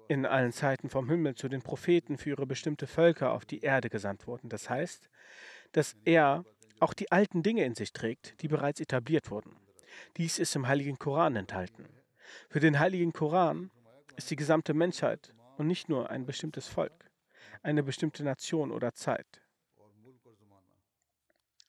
in 0.06 0.24
allen 0.24 0.52
Zeiten 0.52 0.88
vom 0.88 1.10
Himmel 1.10 1.34
zu 1.34 1.48
den 1.48 1.62
Propheten 1.62 2.16
für 2.16 2.30
ihre 2.30 2.46
bestimmte 2.46 2.86
Völker 2.86 3.32
auf 3.32 3.44
die 3.44 3.62
Erde 3.62 3.90
gesandt 3.90 4.28
wurden. 4.28 4.48
Das 4.48 4.70
heißt, 4.70 5.10
dass 5.72 5.96
er 6.04 6.44
auch 6.78 6.94
die 6.94 7.10
alten 7.10 7.42
Dinge 7.42 7.64
in 7.64 7.74
sich 7.74 7.92
trägt, 7.92 8.40
die 8.40 8.46
bereits 8.46 8.78
etabliert 8.78 9.32
wurden. 9.32 9.56
Dies 10.16 10.38
ist 10.38 10.54
im 10.54 10.68
Heiligen 10.68 10.96
Koran 10.96 11.34
enthalten. 11.34 11.88
Für 12.48 12.60
den 12.60 12.78
Heiligen 12.78 13.12
Koran 13.12 13.72
ist 14.14 14.30
die 14.30 14.36
gesamte 14.36 14.74
Menschheit 14.74 15.34
und 15.56 15.66
nicht 15.66 15.88
nur 15.88 16.10
ein 16.10 16.24
bestimmtes 16.24 16.68
Volk. 16.68 17.10
eine 17.62 17.82
bestimmte 17.82 18.22
Nation 18.22 18.70
oder 18.70 18.94
Zeit. 18.94 19.43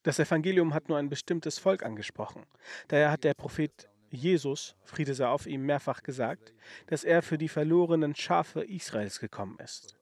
Das 0.06 0.20
Evangelium 0.20 0.76
hat 0.76 0.88
nur 0.88 1.00
ein 1.00 1.10
bestimmtes 1.10 1.58
Volk 1.58 1.82
angesprochen. 1.82 2.46
Daher 2.90 3.10
hat 3.10 3.24
der 3.24 3.34
Prophet 3.34 3.90
Jesus, 4.12 4.76
Friede 4.84 5.16
sei 5.16 5.26
auf 5.26 5.48
ihm, 5.48 5.66
mehrfach 5.66 6.04
gesagt, 6.04 6.54
dass 6.86 7.04
er 7.04 7.24
für 7.24 7.40
die 7.40 7.50
verlorenen 7.50 8.14
Schafe 8.14 8.64
Israels 8.64 9.20
gekommen 9.20 9.58
ist. 9.58 9.98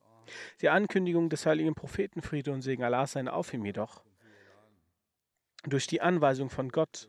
Die 0.60 0.67
Ankündigung 0.67 1.29
des 1.29 1.45
heiligen 1.45 1.74
Propheten 1.74 2.22
Friede 2.22 2.51
und 2.51 2.63
Segen 2.63 2.83
Allah 2.83 3.07
sein 3.07 3.29
auf 3.29 3.53
ihm 3.53 3.63
jedoch, 3.63 4.03
durch 5.63 5.88
die 5.88 6.01
Anweisung 6.01 6.50
von 6.50 6.67
Gott, 6.67 7.07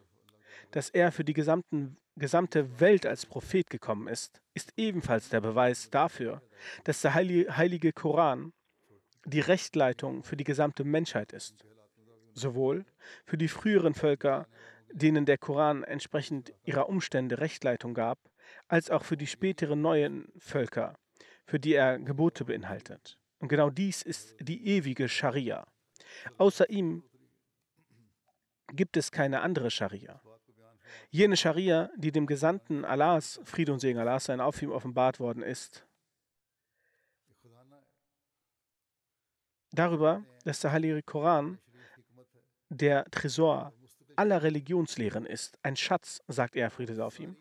dass 0.70 0.88
er 0.88 1.10
für 1.10 1.24
die 1.24 1.34
gesamten, 1.34 1.96
gesamte 2.14 2.78
Welt 2.78 3.06
als 3.06 3.26
Prophet 3.26 3.68
gekommen 3.70 4.06
ist, 4.06 4.40
ist 4.54 4.72
ebenfalls 4.76 5.30
der 5.30 5.40
Beweis 5.40 5.90
dafür, 5.90 6.42
dass 6.84 7.00
der 7.00 7.14
heilige 7.14 7.92
Koran 7.92 8.52
die 9.24 9.40
Rechtleitung 9.40 10.22
für 10.22 10.36
die 10.36 10.44
gesamte 10.44 10.84
Menschheit 10.84 11.32
ist. 11.32 11.64
Sowohl 12.34 12.84
für 13.24 13.38
die 13.38 13.48
früheren 13.48 13.94
Völker 13.94 14.46
denen 14.92 15.26
der 15.26 15.38
Koran 15.38 15.82
entsprechend 15.82 16.52
ihrer 16.62 16.88
Umstände 16.88 17.38
Rechtleitung 17.38 17.94
gab, 17.94 18.18
als 18.68 18.90
auch 18.90 19.04
für 19.04 19.16
die 19.16 19.26
späteren 19.26 19.80
neuen 19.80 20.28
Völker, 20.38 20.94
für 21.46 21.58
die 21.58 21.74
er 21.74 21.98
Gebote 21.98 22.44
beinhaltet. 22.44 23.18
Und 23.38 23.48
genau 23.48 23.70
dies 23.70 24.02
ist 24.02 24.36
die 24.40 24.66
ewige 24.68 25.08
Scharia. 25.08 25.66
Außer 26.38 26.70
ihm 26.70 27.02
gibt 28.72 28.96
es 28.96 29.10
keine 29.10 29.40
andere 29.40 29.70
Scharia. 29.70 30.20
Jene 31.10 31.36
Scharia, 31.36 31.90
die 31.96 32.12
dem 32.12 32.26
Gesandten 32.26 32.84
Allahs, 32.84 33.40
Friede 33.44 33.72
und 33.72 33.80
Segen 33.80 33.98
Allahs 33.98 34.26
sein, 34.26 34.40
auf 34.40 34.62
ihm 34.62 34.70
offenbart 34.70 35.18
worden 35.18 35.42
ist. 35.42 35.86
Darüber, 39.72 40.22
dass 40.44 40.60
der 40.60 40.70
Heilige 40.70 41.02
Koran 41.02 41.58
der 42.74 43.04
Tresor 43.10 43.72
aller 44.16 44.42
Religionslehren 44.42 45.26
ist. 45.26 45.58
Ein 45.62 45.76
Schatz, 45.76 46.22
sagt 46.28 46.56
er, 46.56 46.70
Friede 46.70 47.04
auf 47.04 47.18
ihm. 47.18 47.36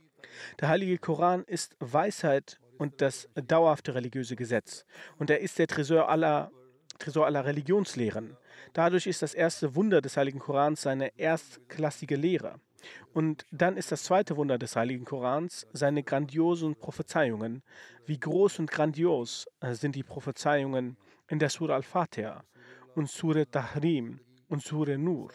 Der 0.60 0.70
heilige 0.70 0.98
Koran 0.98 1.44
ist 1.44 1.76
Weisheit 1.80 2.60
und 2.78 3.02
das 3.02 3.30
dauerhafte 3.36 3.96
religiöse 3.96 4.36
Gesetz. 4.36 4.86
Und 5.18 5.30
er 5.30 5.40
ist 5.40 5.60
der 5.60 5.68
Tresor 5.68 6.10
aller, 6.10 6.52
Tresor 7.00 7.26
aller 7.26 7.46
Religionslehren. 7.46 8.38
Dadurch 8.74 9.08
ist 9.08 9.22
das 9.22 9.34
erste 9.34 9.76
Wunder 9.76 10.02
des 10.02 10.18
heiligen 10.18 10.40
Korans 10.40 10.82
seine 10.82 11.18
erstklassige 11.18 12.16
Lehre. 12.16 12.60
Und 13.14 13.46
dann 13.52 13.78
ist 13.78 13.92
das 13.92 14.04
zweite 14.04 14.36
Wunder 14.36 14.58
des 14.58 14.76
heiligen 14.76 15.06
Korans 15.06 15.68
seine 15.72 16.04
grandiosen 16.04 16.76
Prophezeiungen. 16.76 17.64
Wie 18.06 18.20
groß 18.20 18.60
und 18.60 18.70
grandios 18.70 19.48
äh, 19.62 19.74
sind 19.74 19.96
die 19.96 20.04
Prophezeiungen 20.04 20.98
in 21.30 21.40
der 21.40 21.50
Surah 21.50 21.76
Al-Fatiha 21.76 22.44
und 22.96 23.10
Surah 23.10 23.46
Tahrim 23.46 24.20
und 24.54 24.62
Surah 24.62 24.98
Nur. 24.98 25.32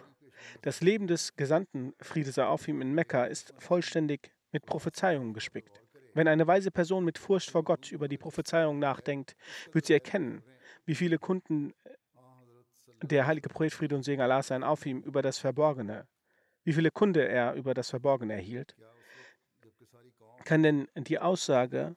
Das 0.62 0.80
Leben 0.80 1.08
des 1.08 1.34
Gesandten, 1.34 1.92
Friede 2.00 2.30
sei 2.30 2.46
auf 2.46 2.68
ihm 2.68 2.80
in 2.80 2.94
Mekka, 2.94 3.25
ist 3.25 3.52
vollständig 3.58 4.30
mit 4.52 4.64
Prophezeiungen 4.64 5.34
gespickt. 5.34 5.82
Wenn 6.14 6.28
eine 6.28 6.46
weise 6.46 6.70
Person 6.70 7.04
mit 7.04 7.18
Furcht 7.18 7.50
vor 7.50 7.64
Gott 7.64 7.90
über 7.90 8.06
die 8.06 8.16
Prophezeiung 8.16 8.78
nachdenkt, 8.78 9.34
wird 9.72 9.87
sie 9.87 9.92
erkennen, 9.92 10.44
wie 10.87 10.94
viele 10.94 11.18
Kunden 11.18 11.75
der 13.02 13.26
heilige 13.26 13.48
Prophet 13.48 13.75
Friede 13.75 13.96
und 13.96 14.04
Segen 14.04 14.22
Allah 14.22 14.42
sein 14.42 14.62
auf 14.62 14.87
ihm 14.87 15.00
über 15.00 15.20
das 15.20 15.38
Verborgene, 15.38 16.06
wie 16.62 16.72
viele 16.72 16.92
Kunde 16.92 17.26
er 17.26 17.54
über 17.54 17.75
das 17.75 17.90
Verborgene 17.90 18.34
erhielt. 18.34 18.76
Kann 20.44 20.62
denn 20.62 20.88
die 20.94 21.18
Aussage 21.18 21.96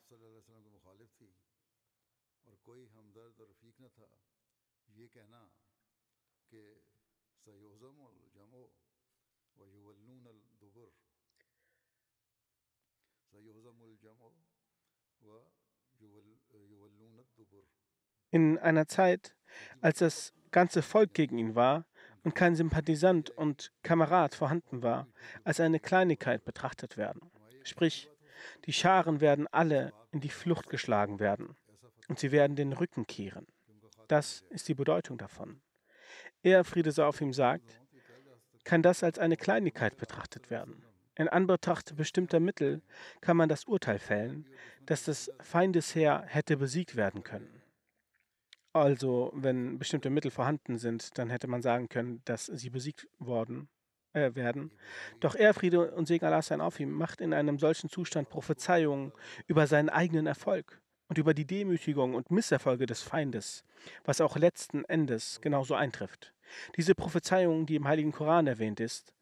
in 18.32 18.58
einer 18.58 18.88
Zeit, 18.88 19.36
als 19.80 20.00
das 20.00 20.32
ganze 20.50 20.82
Volk 20.82 21.14
gegen 21.14 21.38
ihn 21.38 21.54
war 21.54 21.84
und 22.24 22.34
kein 22.34 22.56
Sympathisant 22.56 23.30
und 23.30 23.72
Kamerad 23.82 24.34
vorhanden 24.34 24.82
war, 24.82 25.06
als 25.44 25.60
eine 25.60 25.78
Kleinigkeit 25.78 26.44
betrachtet 26.44 26.96
werden. 26.96 27.30
Sprich, 27.62 28.10
die 28.64 28.72
Scharen 28.72 29.20
werden 29.20 29.46
alle 29.52 29.92
in 30.10 30.20
die 30.20 30.30
Flucht 30.30 30.68
geschlagen 30.68 31.20
werden 31.20 31.56
und 32.08 32.18
sie 32.18 32.32
werden 32.32 32.56
den 32.56 32.72
Rücken 32.72 33.06
kehren. 33.06 33.46
Das 34.08 34.44
ist 34.50 34.66
die 34.66 34.74
Bedeutung 34.74 35.18
davon. 35.18 35.60
Er, 36.42 36.64
Friede 36.64 36.90
sei 36.90 37.04
auf 37.04 37.20
ihm, 37.20 37.32
sagt, 37.32 37.80
kann 38.64 38.82
das 38.82 39.04
als 39.04 39.18
eine 39.18 39.36
Kleinigkeit 39.36 39.96
betrachtet 39.96 40.50
werden. 40.50 40.84
In 41.14 41.28
Anbetracht 41.28 41.94
bestimmter 41.96 42.40
Mittel 42.40 42.80
kann 43.20 43.36
man 43.36 43.48
das 43.48 43.64
Urteil 43.64 43.98
fällen, 43.98 44.48
dass 44.86 45.04
das 45.04 45.30
Feindesheer 45.40 46.24
hätte 46.26 46.56
besiegt 46.56 46.96
werden 46.96 47.22
können. 47.22 47.61
Also, 48.72 49.30
wenn 49.34 49.78
bestimmte 49.78 50.08
Mittel 50.08 50.30
vorhanden 50.30 50.78
sind, 50.78 51.18
dann 51.18 51.28
hätte 51.28 51.46
man 51.46 51.60
sagen 51.60 51.88
können, 51.88 52.22
dass 52.24 52.46
sie 52.46 52.70
besiegt 52.70 53.06
worden 53.18 53.68
äh, 54.14 54.34
werden. 54.34 54.70
Doch 55.20 55.34
er, 55.34 55.52
Friede 55.52 55.90
und 55.92 56.06
Segen 56.06 56.24
Allah 56.24 56.42
sein 56.42 56.60
auf 56.60 56.80
ihm, 56.80 56.90
macht 56.90 57.20
in 57.20 57.34
einem 57.34 57.58
solchen 57.58 57.90
Zustand 57.90 58.30
Prophezeiungen 58.30 59.12
über 59.46 59.66
seinen 59.66 59.90
eigenen 59.90 60.26
Erfolg 60.26 60.80
und 61.08 61.18
über 61.18 61.34
die 61.34 61.46
Demütigung 61.46 62.14
und 62.14 62.30
Misserfolge 62.30 62.86
des 62.86 63.02
Feindes, 63.02 63.64
was 64.04 64.22
auch 64.22 64.36
letzten 64.36 64.84
Endes 64.86 65.40
genauso 65.42 65.74
eintrifft. 65.74 66.32
Diese 66.76 66.94
Prophezeiung, 66.94 67.66
die 67.66 67.76
im 67.76 67.86
Heiligen 67.86 68.12
Koran 68.12 68.46
erwähnt 68.46 68.80
ist, 68.80 69.12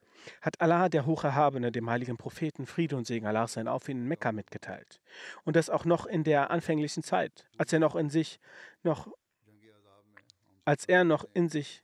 hat 0.43 0.61
Allah, 0.61 0.89
der 0.89 1.07
Hocherhabene, 1.07 1.73
dem 1.73 1.89
heiligen 1.89 2.17
Propheten 2.17 2.67
Friede 2.67 2.97
und 2.97 3.07
Segen 3.07 3.27
Allah 3.27 3.49
sein 3.49 3.69
auf 3.69 3.89
ihn 3.89 3.99
in 3.99 4.09
Mekka 4.09 4.33
mitgeteilt. 4.33 5.01
Und 5.45 5.57
das 5.57 5.71
auch 5.71 5.85
noch 5.85 6.07
in 6.07 6.25
der 6.25 6.51
anfänglichen 6.51 7.03
Zeit, 7.03 7.47
als 7.57 7.73
er 7.73 7.79
noch 7.79 7.97
in 7.97 8.11
sich 8.11 8.39
noch 8.83 9.09
als 10.65 10.87
er 10.87 11.05
noch 11.05 11.27
in 11.35 11.49
sich 11.49 11.83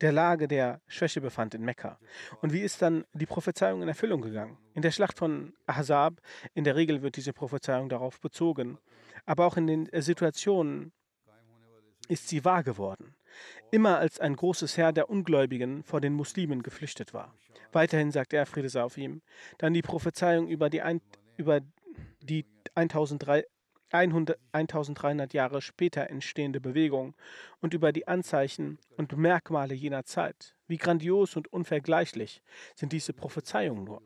der 0.00 0.12
Lage 0.12 0.48
der 0.48 0.80
Schwäche 0.86 1.20
befand 1.20 1.54
in 1.54 1.62
Mekka. 1.62 1.98
Und 2.40 2.52
wie 2.52 2.60
ist 2.60 2.80
dann 2.80 3.04
die 3.12 3.26
Prophezeiung 3.26 3.82
in 3.82 3.88
Erfüllung 3.88 4.22
gegangen? 4.22 4.56
In 4.74 4.82
der 4.82 4.92
Schlacht 4.92 5.18
von 5.18 5.52
Ahzab, 5.66 6.20
in 6.54 6.64
der 6.64 6.76
Regel 6.76 7.02
wird 7.02 7.16
diese 7.16 7.32
Prophezeiung 7.32 7.88
darauf 7.88 8.20
bezogen, 8.20 8.78
aber 9.26 9.46
auch 9.46 9.56
in 9.56 9.66
den 9.66 9.88
Situationen 9.92 10.92
ist 12.08 12.28
sie 12.28 12.44
wahr 12.44 12.62
geworden. 12.62 13.14
Immer 13.70 13.98
als 13.98 14.18
ein 14.18 14.34
großes 14.34 14.76
Heer 14.76 14.92
der 14.92 15.10
Ungläubigen 15.10 15.84
vor 15.84 16.00
den 16.00 16.14
Muslimen 16.14 16.62
geflüchtet 16.62 17.14
war. 17.14 17.34
Weiterhin 17.72 18.10
sagt 18.10 18.32
er, 18.32 18.46
Friede 18.46 18.68
sei 18.68 18.82
auf 18.82 18.96
ihm, 18.96 19.22
dann 19.58 19.74
die 19.74 19.82
Prophezeiung 19.82 20.48
über 20.48 20.70
die, 20.70 20.82
ein, 20.82 21.00
über 21.36 21.60
die 22.20 22.46
1003, 22.74 23.44
100, 23.90 24.38
1300 24.52 25.32
Jahre 25.34 25.60
später 25.60 26.08
entstehende 26.10 26.60
Bewegung 26.60 27.14
und 27.60 27.74
über 27.74 27.92
die 27.92 28.06
Anzeichen 28.08 28.78
und 28.96 29.16
Merkmale 29.16 29.74
jener 29.74 30.04
Zeit. 30.04 30.54
Wie 30.66 30.76
grandios 30.76 31.36
und 31.36 31.52
unvergleichlich 31.52 32.42
sind 32.74 32.92
diese 32.92 33.12
Prophezeiungen 33.12 33.84
nur. 33.84 34.02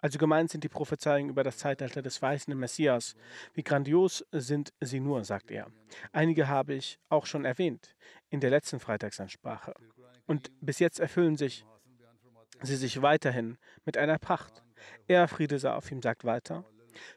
Also 0.00 0.18
gemeint 0.18 0.50
sind 0.50 0.62
die 0.64 0.68
Prophezeiungen 0.68 1.30
über 1.30 1.42
das 1.42 1.56
Zeitalter 1.56 2.02
des 2.02 2.20
weißen 2.20 2.56
Messias. 2.56 3.16
Wie 3.54 3.62
grandios 3.62 4.24
sind 4.32 4.72
sie 4.80 5.00
nur, 5.00 5.24
sagt 5.24 5.50
er. 5.50 5.68
Einige 6.12 6.46
habe 6.46 6.74
ich 6.74 6.98
auch 7.08 7.24
schon 7.24 7.46
erwähnt 7.46 7.96
in 8.28 8.40
der 8.40 8.50
letzten 8.50 8.80
Freitagsansprache. 8.80 9.74
Und 10.26 10.50
bis 10.60 10.78
jetzt 10.78 11.00
erfüllen 11.00 11.36
sich 11.36 11.64
sie 12.62 12.76
sich 12.76 13.02
weiterhin 13.02 13.56
mit 13.84 13.96
einer 13.96 14.18
Pracht. 14.18 14.62
Er, 15.06 15.26
Friede 15.26 15.58
sei 15.58 15.72
auf 15.72 15.90
ihm, 15.90 16.02
sagt 16.02 16.24
weiter, 16.24 16.64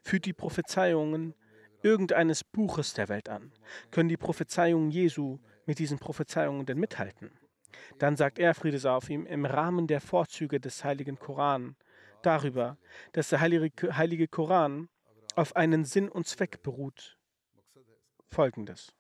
führt 0.02 0.26
die 0.26 0.34
Prophezeiungen 0.34 1.36
irgendeines 1.82 2.44
Buches 2.44 2.94
der 2.94 3.10
Welt 3.10 3.30
an. 3.30 3.52
Können 3.92 4.10
die 4.10 4.18
Prophezeiungen 4.18 4.92
Jesu 4.92 5.40
mit 5.66 5.80
diesen 5.80 6.00
Prophezeiungen 6.00 6.66
denn 6.66 6.80
mithalten? 6.80 7.32
Dann 8.00 8.16
sagt 8.16 8.40
er, 8.40 8.54
Friede 8.54 8.80
sei 8.80 8.92
auf 8.92 9.10
ihm, 9.10 9.26
im 9.26 9.46
Rahmen 9.46 9.88
der 9.88 10.02
Vorzüge 10.02 10.60
des 10.60 10.84
heiligen 10.84 11.20
Koran 11.20 11.76
darüber, 12.22 12.78
dass 13.12 13.30
der 13.30 13.40
heilige, 13.40 13.98
heilige 13.98 14.28
Koran 14.28 14.90
auf 15.36 15.56
einen 15.56 15.86
Sinn 15.86 16.10
und 16.10 16.28
Zweck 16.28 16.64
beruht. 16.64 17.18
Folgendes. 18.30 18.94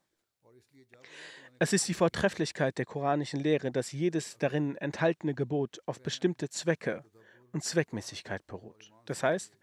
Es 1.59 1.73
ist 1.73 1.87
die 1.87 1.95
Vortrefflichkeit 1.95 2.77
der 2.77 2.85
koranischen 2.85 3.39
Lehre, 3.39 3.71
dass 3.71 3.91
jedes 3.91 4.37
darin 4.37 4.75
enthaltene 4.75 5.33
Gebot 5.33 5.79
auf 5.87 6.01
bestimmte 6.01 6.49
Zwecke 6.49 7.03
und 7.51 7.63
Zweckmäßigkeit 7.63 8.45
beruht. 8.45 8.91
Das 9.05 9.23
heißt, 9.23 9.57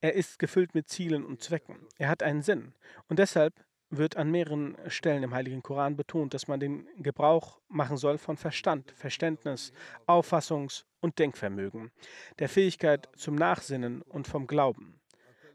er 0.00 0.14
ist 0.14 0.38
gefüllt 0.38 0.74
mit 0.74 0.88
Zielen 0.88 1.24
und 1.24 1.42
Zwecken. 1.42 1.76
Er 1.98 2.08
hat 2.08 2.22
einen 2.22 2.42
Sinn. 2.42 2.72
Und 3.08 3.18
deshalb 3.18 3.54
wird 3.90 4.16
an 4.16 4.30
mehreren 4.30 4.76
Stellen 4.86 5.22
im 5.22 5.34
Heiligen 5.34 5.62
Koran 5.62 5.96
betont, 5.96 6.32
dass 6.32 6.48
man 6.48 6.60
den 6.60 6.86
Gebrauch 6.98 7.60
machen 7.68 7.96
soll 7.96 8.18
von 8.18 8.36
Verstand, 8.36 8.92
Verständnis, 8.92 9.72
Auffassungs- 10.06 10.84
und 11.00 11.18
Denkvermögen, 11.18 11.90
der 12.38 12.48
Fähigkeit 12.48 13.08
zum 13.16 13.34
Nachsinnen 13.34 14.02
und 14.02 14.28
vom 14.28 14.46
Glauben. 14.46 15.00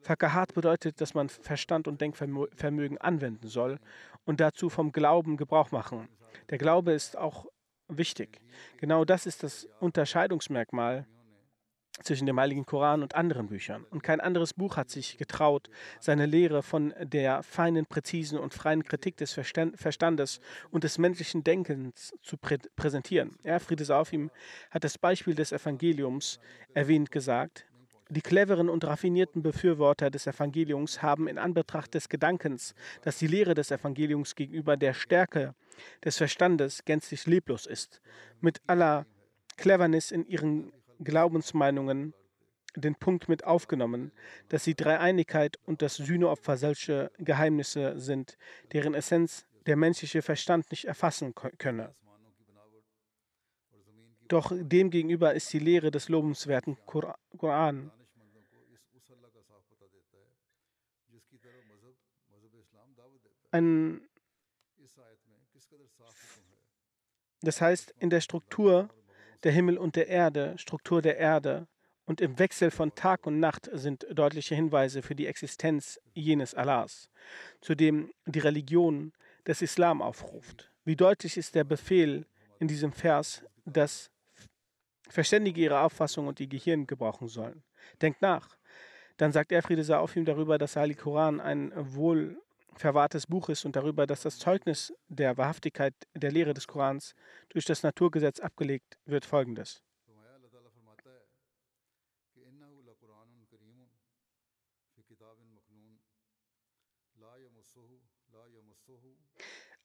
Fakahat 0.01 0.53
bedeutet, 0.53 1.01
dass 1.01 1.13
man 1.13 1.29
Verstand 1.29 1.87
und 1.87 2.01
Denkvermögen 2.01 2.97
anwenden 2.99 3.47
soll 3.47 3.79
und 4.25 4.39
dazu 4.39 4.69
vom 4.69 4.91
Glauben 4.91 5.37
Gebrauch 5.37 5.71
machen. 5.71 6.09
Der 6.49 6.57
Glaube 6.57 6.91
ist 6.91 7.17
auch 7.17 7.47
wichtig. 7.87 8.41
Genau 8.77 9.05
das 9.05 9.25
ist 9.25 9.43
das 9.43 9.67
Unterscheidungsmerkmal 9.79 11.07
zwischen 12.03 12.25
dem 12.25 12.39
Heiligen 12.39 12.65
Koran 12.65 13.01
und 13.01 13.15
anderen 13.15 13.47
Büchern. 13.47 13.85
Und 13.89 14.03
kein 14.03 14.19
anderes 14.19 14.53
Buch 14.53 14.77
hat 14.77 14.89
sich 14.89 15.17
getraut, 15.17 15.69
seine 15.99 16.25
Lehre 16.25 16.61
von 16.61 16.93
der 17.01 17.43
feinen, 17.43 17.85
präzisen 17.85 18.37
und 18.37 18.53
freien 18.53 18.83
Kritik 18.83 19.17
des 19.17 19.33
Verstandes 19.33 20.39
und 20.71 20.83
des 20.83 20.97
menschlichen 20.97 21.43
Denkens 21.43 22.13
zu 22.21 22.37
prä 22.37 22.57
präsentieren. 22.75 23.37
Er, 23.43 23.59
Friede 23.59 23.85
sei 23.85 23.95
auf 23.95 24.13
ihm, 24.13 24.31
hat 24.71 24.83
das 24.83 24.97
Beispiel 24.97 25.35
des 25.35 25.51
Evangeliums 25.51 26.39
erwähnt 26.73 27.11
gesagt. 27.11 27.65
Die 28.09 28.21
cleveren 28.21 28.69
und 28.69 28.85
raffinierten 28.85 29.41
Befürworter 29.41 30.11
des 30.11 30.27
Evangeliums 30.27 31.01
haben 31.01 31.27
in 31.27 31.39
Anbetracht 31.39 31.93
des 31.95 32.07
Gedankens, 32.07 32.75
dass 33.01 33.17
die 33.17 33.27
Lehre 33.27 33.55
des 33.55 33.71
Evangeliums 33.71 34.35
gegenüber 34.35 34.77
der 34.77 34.93
Stärke 34.93 35.55
des 36.03 36.17
Verstandes 36.17 36.85
gänzlich 36.85 37.25
leblos 37.25 37.65
ist, 37.65 38.01
mit 38.41 38.61
aller 38.67 39.07
Cleverness 39.57 40.11
in 40.11 40.27
ihren 40.27 40.71
Glaubensmeinungen 41.03 42.13
den 42.75 42.95
Punkt 42.95 43.29
mit 43.29 43.45
aufgenommen, 43.45 44.11
dass 44.49 44.65
die 44.65 44.75
Dreieinigkeit 44.75 45.57
und 45.65 45.81
das 45.81 45.95
Sühneopfer 45.95 46.57
solche 46.57 47.11
Geheimnisse 47.17 47.99
sind, 47.99 48.37
deren 48.73 48.93
Essenz 48.93 49.45
der 49.65 49.77
menschliche 49.77 50.21
Verstand 50.21 50.69
nicht 50.71 50.85
erfassen 50.85 51.33
könne. 51.57 51.95
Doch 54.27 54.51
demgegenüber 54.53 55.33
ist 55.33 55.53
die 55.53 55.59
Lehre 55.59 55.91
des 55.91 56.09
lobenswerten 56.09 56.77
Koran 56.85 57.91
ein 63.55 64.01
das 67.41 67.61
heißt, 67.61 67.93
in 67.99 68.09
der 68.09 68.21
Struktur 68.21 68.89
der 69.45 69.51
Himmel 69.51 69.77
und 69.77 69.95
der 69.95 70.07
Erde, 70.07 70.55
Struktur 70.57 71.01
der 71.01 71.17
Erde 71.17 71.67
und 72.05 72.19
im 72.19 72.37
Wechsel 72.39 72.71
von 72.71 72.95
Tag 72.95 73.27
und 73.27 73.39
Nacht 73.39 73.69
sind 73.71 74.05
deutliche 74.11 74.55
Hinweise 74.55 75.03
für 75.03 75.15
die 75.15 75.27
Existenz 75.27 75.99
jenes 76.13 76.55
Allahs, 76.55 77.09
zu 77.61 77.75
dem 77.75 78.11
die 78.25 78.39
Religion 78.39 79.13
des 79.45 79.61
Islam 79.61 80.01
aufruft. 80.01 80.71
Wie 80.83 80.95
deutlich 80.95 81.37
ist 81.37 81.53
der 81.53 81.63
Befehl 81.63 82.25
in 82.59 82.67
diesem 82.67 82.91
Vers, 82.91 83.45
dass 83.65 84.09
Verständige 85.07 85.61
ihre 85.61 85.81
Auffassung 85.81 86.25
und 86.25 86.39
ihr 86.39 86.47
Gehirn 86.47 86.87
gebrauchen 86.87 87.27
sollen. 87.27 87.63
Denkt 88.01 88.23
nach. 88.23 88.57
Dann 89.17 89.31
sagt 89.31 89.51
er, 89.51 89.61
Friede 89.61 89.83
sei 89.83 89.95
auf 89.97 90.15
ihm, 90.15 90.25
darüber, 90.25 90.57
dass 90.57 90.73
der 90.73 90.81
Heilige 90.81 91.03
Koran 91.03 91.39
ein 91.39 91.71
wohl 91.75 92.41
verwahrtes 92.75 93.27
Buch 93.27 93.49
ist 93.49 93.65
und 93.65 93.75
darüber, 93.75 94.05
dass 94.05 94.21
das 94.21 94.37
Zeugnis 94.37 94.93
der 95.07 95.37
Wahrhaftigkeit 95.37 95.93
der 96.13 96.31
Lehre 96.31 96.53
des 96.53 96.67
Korans 96.67 97.15
durch 97.49 97.65
das 97.65 97.83
Naturgesetz 97.83 98.39
abgelegt 98.39 98.97
wird, 99.05 99.25
folgendes. 99.25 99.81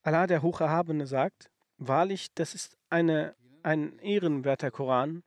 Allah 0.02 0.26
der 0.26 0.42
Hocherhabene 0.42 1.06
sagt, 1.06 1.50
wahrlich, 1.76 2.32
das 2.34 2.54
ist 2.54 2.78
eine, 2.88 3.36
ein 3.62 3.98
ehrenwerter 3.98 4.70
Koran 4.70 5.22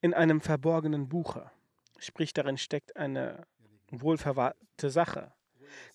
in 0.00 0.14
einem 0.14 0.40
verborgenen 0.40 1.08
Buche. 1.08 1.50
Sprich, 1.98 2.32
darin 2.32 2.58
steckt 2.58 2.96
eine 2.96 3.46
wohlverwahrte 3.90 4.90
Sache. 4.90 5.32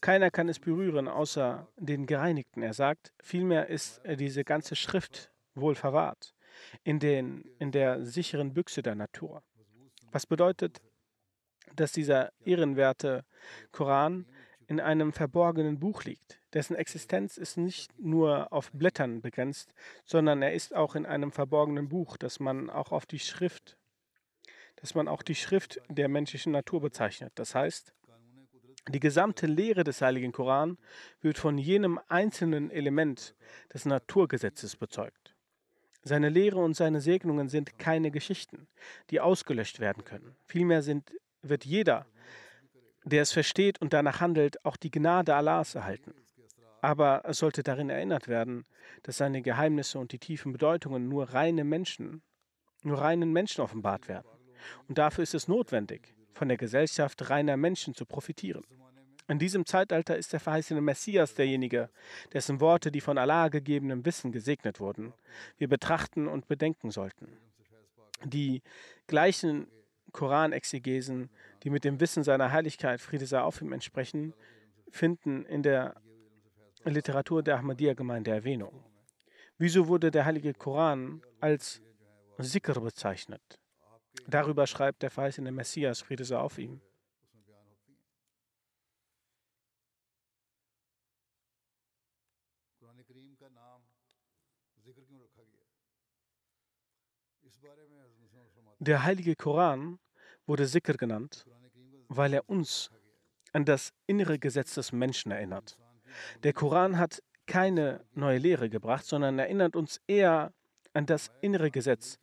Keiner 0.02 0.32
kann 0.32 0.50
es 0.50 0.60
berühren, 0.60 1.08
außer 1.08 1.68
den 1.78 2.06
Gereinigten. 2.06 2.62
Er 2.62 2.74
sagt, 2.74 3.14
vielmehr 3.22 3.68
ist 3.68 4.02
diese 4.06 4.44
ganze 4.44 4.76
Schrift 4.76 5.32
wohl 5.56 5.76
verwahrt 5.76 6.34
in, 6.84 7.00
den, 7.00 7.44
in 7.60 7.72
der 7.72 8.04
sicheren 8.06 8.54
Büchse 8.54 8.82
der 8.82 8.96
Natur. 8.96 9.44
Was 10.12 10.26
bedeutet, 10.26 10.82
dass 11.76 11.92
dieser 11.92 12.32
ehrenwerte 12.46 13.26
Koran 13.72 14.26
in 14.68 14.80
einem 14.80 15.14
verborgenen 15.14 15.80
Buch 15.80 16.04
liegt. 16.04 16.40
Dessen 16.54 16.76
Existenz 16.76 17.38
ist 17.38 17.58
nicht 17.58 18.00
nur 18.00 18.52
auf 18.54 18.72
Blättern 18.72 19.22
begrenzt, 19.22 19.74
sondern 20.06 20.42
er 20.42 20.54
ist 20.54 20.76
auch 20.76 20.96
in 20.96 21.06
einem 21.06 21.32
verborgenen 21.32 21.90
Buch, 21.90 22.18
das 22.18 22.40
man 22.40 22.70
auch 22.70 22.92
auf 22.92 23.06
die 23.06 23.20
Schrift, 23.20 23.78
dass 24.78 24.96
man 24.96 25.08
auch 25.08 25.24
die 25.24 25.36
Schrift 25.36 25.82
der 25.90 26.08
menschlichen 26.08 26.52
Natur 26.52 26.82
bezeichnet. 26.82 27.32
Das 27.36 27.56
heißt, 27.56 27.94
die 28.90 29.00
gesamte 29.00 29.48
Lehre 29.48 29.84
des 29.84 30.02
Heiligen 30.02 30.32
Koran 30.32 30.78
wird 31.22 31.38
von 31.38 31.58
jenem 31.58 32.00
einzelnen 32.10 32.70
Element 32.70 33.36
des 33.74 33.86
Naturgesetzes 33.86 34.76
bezeugt. 34.76 35.36
Seine 36.04 36.28
Lehre 36.28 36.60
und 36.60 36.76
seine 36.76 37.00
Segnungen 37.00 37.48
sind 37.48 37.80
keine 37.80 38.12
Geschichten, 38.12 38.68
die 39.10 39.22
ausgelöscht 39.22 39.80
werden 39.80 40.04
können. 40.04 40.36
Vielmehr 40.46 40.82
sind, 40.82 41.14
wird 41.42 41.64
jeder, 41.64 42.06
der 43.06 43.22
es 43.22 43.32
versteht 43.32 43.82
und 43.82 43.94
danach 43.94 44.20
handelt, 44.20 44.64
auch 44.66 44.76
die 44.76 44.92
Gnade 44.92 45.34
Allahs 45.34 45.76
erhalten. 45.76 46.14
Aber 46.82 47.24
es 47.26 47.38
sollte 47.38 47.64
darin 47.64 47.90
erinnert 47.90 48.28
werden, 48.28 48.66
dass 49.04 49.18
seine 49.18 49.42
Geheimnisse 49.42 49.98
und 49.98 50.12
die 50.12 50.20
tiefen 50.20 50.52
Bedeutungen 50.52 51.08
nur 51.08 51.34
reine 51.34 51.64
Menschen, 51.64 52.22
nur 52.82 53.00
reinen 53.00 53.32
Menschen 53.32 53.62
offenbart 53.62 54.10
werden. 54.10 54.28
Und 54.90 54.98
dafür 54.98 55.24
ist 55.24 55.34
es 55.34 55.48
notwendig, 55.48 56.14
von 56.34 56.48
der 56.48 56.58
Gesellschaft 56.58 57.30
reiner 57.30 57.58
Menschen 57.58 57.94
zu 57.94 58.06
profitieren. 58.06 58.64
In 59.30 59.40
diesem 59.40 59.66
Zeitalter 59.66 60.18
ist 60.18 60.34
der 60.34 60.42
verheißene 60.42 60.82
Messias 60.82 61.34
derjenige, 61.34 61.90
dessen 62.34 62.60
Worte 62.60 62.92
die 62.92 63.02
von 63.02 63.18
Allah 63.18 63.48
gegebenem 63.48 64.06
Wissen 64.06 64.32
gesegnet 64.32 64.80
wurden, 64.80 65.14
wir 65.58 65.70
betrachten 65.70 66.28
und 66.28 66.48
bedenken 66.48 66.92
sollten. 66.92 67.38
Die 68.26 68.62
gleichen 69.08 69.68
Koranexegesen, 70.12 71.30
die 71.64 71.70
mit 71.70 71.86
dem 71.86 72.00
Wissen 72.00 72.24
seiner 72.24 72.52
Heiligkeit, 72.52 73.00
Friede 73.00 73.26
sei 73.26 73.40
auf 73.40 73.62
ihm, 73.62 73.72
entsprechen, 73.72 74.34
finden 74.90 75.46
in 75.46 75.64
der 75.64 75.96
Literatur 76.84 77.44
der 77.44 77.58
Ahmadiyya-Gemeinde 77.58 78.32
Erwähnung. 78.32 78.84
Wieso 79.58 79.88
wurde 79.88 80.12
der 80.12 80.26
heilige 80.26 80.54
Koran 80.54 81.22
als 81.40 81.82
Sikr 82.38 82.80
bezeichnet? 82.82 83.42
Darüber 84.28 84.68
schreibt 84.68 85.02
der 85.02 85.12
verheißene 85.12 85.52
Messias, 85.52 86.02
Friede 86.02 86.26
sei 86.26 86.38
auf 86.38 86.58
ihm. 86.58 86.82
Der 98.80 99.04
heilige 99.04 99.36
Koran 99.36 100.00
wurde 100.46 100.68
Sikr 100.68 100.96
genannt, 100.96 101.46
weil 102.10 102.34
er 102.34 102.50
uns 102.50 102.92
an 103.54 103.64
das 103.64 103.94
innere 104.08 104.40
Gesetz 104.40 104.74
des 104.74 104.92
Menschen 104.92 105.32
erinnert. 105.32 105.78
Der 106.44 106.54
Koran 106.54 106.98
hat 106.98 107.24
keine 107.46 108.06
neue 108.14 108.40
Lehre 108.40 108.70
gebracht, 108.70 109.06
sondern 109.06 109.40
erinnert 109.40 109.76
uns 109.76 110.02
eher 110.08 110.54
an 110.94 111.06
das 111.06 111.32
innere 111.42 111.72
Gesetz, 111.72 112.20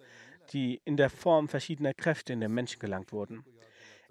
die 0.53 0.81
in 0.85 0.97
der 0.97 1.11
Form 1.11 1.49
verschiedener 1.49 1.95
Kräfte 1.95 2.33
in 2.33 2.41
den 2.41 2.53
Menschen 2.53 2.79
gelangt 2.79 3.13
wurden. 3.13 3.45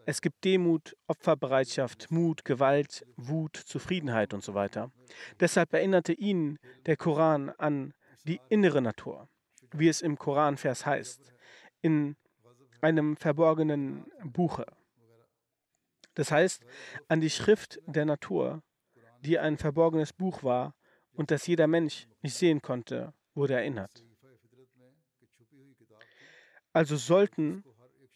Es 0.05 0.21
gibt 0.21 0.43
Demut, 0.43 0.95
Opferbereitschaft, 1.07 2.09
Mut, 2.09 2.43
Gewalt, 2.45 3.05
Wut, 3.15 3.55
Zufriedenheit 3.57 4.33
und 4.33 4.43
so 4.43 4.53
weiter. 4.53 4.91
Deshalb 5.39 5.73
erinnerte 5.73 6.13
ihn 6.13 6.57
der 6.85 6.97
Koran 6.97 7.49
an 7.57 7.93
die 8.23 8.41
innere 8.49 8.81
Natur, 8.81 9.29
wie 9.71 9.87
es 9.87 10.01
im 10.01 10.17
Koranvers 10.17 10.85
heißt, 10.85 11.33
in 11.81 12.15
einem 12.81 13.17
verborgenen 13.17 14.05
Buche. 14.23 14.65
Das 16.15 16.31
heißt, 16.31 16.65
an 17.07 17.21
die 17.21 17.29
Schrift 17.29 17.79
der 17.85 18.05
Natur, 18.05 18.63
die 19.21 19.37
ein 19.37 19.57
verborgenes 19.57 20.13
Buch 20.13 20.43
war 20.43 20.73
und 21.11 21.31
das 21.31 21.45
jeder 21.47 21.67
Mensch 21.67 22.07
nicht 22.21 22.35
sehen 22.35 22.61
konnte, 22.61 23.13
wurde 23.35 23.55
erinnert. 23.55 24.03
Also 26.73 26.97
sollten 26.97 27.63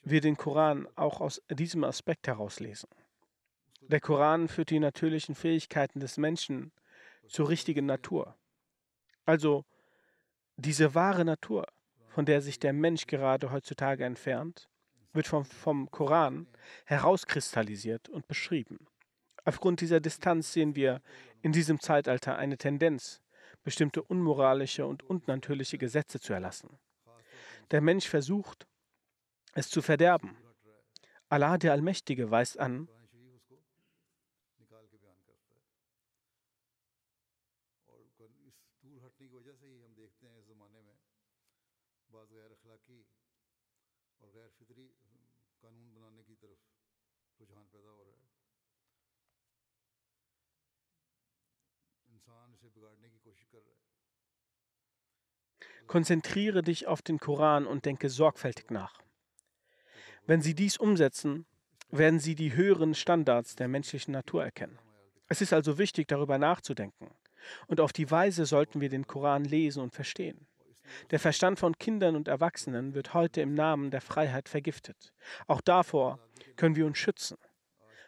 wir 0.04 0.22
den 0.22 0.38
Koran 0.38 0.88
auch 0.96 1.22
aus 1.22 1.42
diesem 1.50 1.84
Aspekt 1.84 2.28
herauslesen. 2.28 2.90
Der 3.82 4.00
Koran 4.00 4.48
führt 4.48 4.70
die 4.70 4.80
natürlichen 4.80 5.36
Fähigkeiten 5.36 6.00
des 6.00 6.18
Menschen 6.18 6.72
zur 7.28 7.50
richtigen 7.50 7.86
Natur. 7.86 8.36
Also 9.26 9.66
diese 10.56 10.94
wahre 10.94 11.26
Natur, 11.26 11.68
von 12.08 12.26
der 12.26 12.42
sich 12.42 12.60
der 12.60 12.74
Mensch 12.74 13.08
gerade 13.08 13.52
heutzutage 13.52 14.06
entfernt, 14.06 14.70
wird 15.14 15.28
vom, 15.28 15.46
vom 15.46 15.90
Koran 15.92 16.48
herauskristallisiert 16.86 18.10
und 18.10 18.28
beschrieben. 18.28 18.88
Aufgrund 19.46 19.82
dieser 19.82 20.00
Distanz 20.00 20.54
sehen 20.54 20.76
wir 20.76 21.02
in 21.42 21.52
diesem 21.52 21.80
Zeitalter 21.80 22.38
eine 22.38 22.58
Tendenz, 22.58 23.22
bestimmte 23.64 24.02
unmoralische 24.02 24.86
und 24.86 25.04
unnatürliche 25.04 25.78
Gesetze 25.78 26.20
zu 26.20 26.34
erlassen. 26.34 26.78
Der 27.72 27.82
Mensch 27.82 28.08
versucht, 28.08 28.68
es 29.54 29.70
zu 29.70 29.82
verderben. 29.82 30.38
Allah 31.30 31.58
der 31.58 31.72
Allmächtige 31.72 32.30
weist 32.30 32.60
an, 32.60 32.88
انسان 52.14 52.54
اسے 52.54 52.70
بگاڑنے 52.70 53.10
کی 53.10 53.18
کوشش 53.24 53.48
کر 53.52 53.60
رہا 53.68 53.76
ہے 53.76 53.83
Konzentriere 55.88 56.62
dich 56.62 56.88
auf 56.88 57.02
den 57.02 57.20
Koran 57.20 57.66
und 57.68 57.86
denke 57.86 58.10
sorgfältig 58.10 58.70
nach. 58.72 59.02
Wenn 60.26 60.42
Sie 60.42 60.56
dies 60.56 60.78
umsetzen, 60.78 61.46
werden 61.92 62.20
Sie 62.20 62.36
die 62.36 62.54
höheren 62.54 62.96
Standards 62.96 63.56
der 63.56 63.68
menschlichen 63.68 64.14
Natur 64.14 64.44
erkennen. 64.44 64.80
Es 65.28 65.42
ist 65.42 65.54
also 65.54 65.78
wichtig, 65.78 66.08
darüber 66.08 66.38
nachzudenken. 66.38 67.12
Und 67.68 67.80
auf 67.80 67.92
die 67.92 68.10
Weise 68.10 68.46
sollten 68.46 68.82
wir 68.82 68.90
den 68.90 69.06
Koran 69.06 69.44
lesen 69.44 69.82
und 69.84 69.94
verstehen. 69.94 70.48
Der 71.12 71.20
Verstand 71.20 71.60
von 71.60 71.78
Kindern 71.78 72.16
und 72.16 72.28
Erwachsenen 72.28 72.94
wird 72.94 73.14
heute 73.14 73.42
im 73.42 73.54
Namen 73.54 73.92
der 73.92 74.02
Freiheit 74.02 74.50
vergiftet. 74.50 75.14
Auch 75.48 75.62
davor 75.62 76.20
können 76.56 76.76
wir 76.76 76.86
uns 76.86 76.98
schützen. 76.98 77.38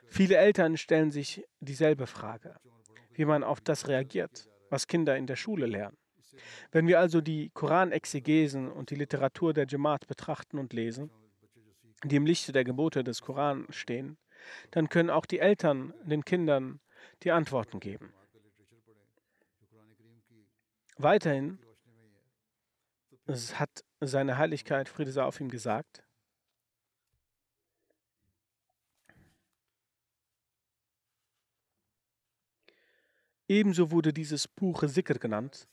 Viele 0.08 0.38
Eltern 0.38 0.78
stellen 0.78 1.12
sich 1.12 1.44
dieselbe 1.60 2.08
Frage, 2.08 2.56
wie 3.14 3.26
man 3.26 3.44
auf 3.44 3.62
das 3.62 3.88
reagiert, 3.88 4.50
was 4.70 4.88
Kinder 4.88 5.18
in 5.18 5.28
der 5.28 5.36
Schule 5.36 5.66
lernen. 5.66 5.98
Wenn 6.72 6.88
wir 6.88 7.00
also 7.00 7.22
die 7.22 7.50
Koranexegesen 7.54 8.72
und 8.72 8.90
die 8.90 8.96
Literatur 8.96 9.54
der 9.54 9.68
Jamaat 9.68 10.08
betrachten 10.08 10.58
und 10.58 10.74
lesen, 10.74 11.10
die 12.04 12.16
im 12.16 12.26
Lichte 12.26 12.52
der 12.52 12.64
Gebote 12.64 13.04
des 13.04 13.22
Koran 13.22 13.68
stehen, 13.70 14.18
dann 14.72 14.90
können 14.90 15.10
auch 15.10 15.26
die 15.26 15.40
Eltern 15.40 15.94
den 16.04 16.24
Kindern 16.24 16.80
die 17.24 17.32
Antworten 17.32 17.80
geben. 17.80 18.14
Weiterhin 20.98 21.60
hat 23.28 23.84
seine 24.00 24.38
Heiligkeit, 24.38 24.88
Friede 24.88 25.12
sei 25.12 25.24
auf 25.24 25.40
ihm, 25.40 25.50
gesagt, 25.50 26.06
Ebenso 33.48 33.92
wurde 33.92 34.12
dieses 34.12 34.48
Buch 34.48 34.84
Sikr 34.88 35.20
genannt, 35.20 35.68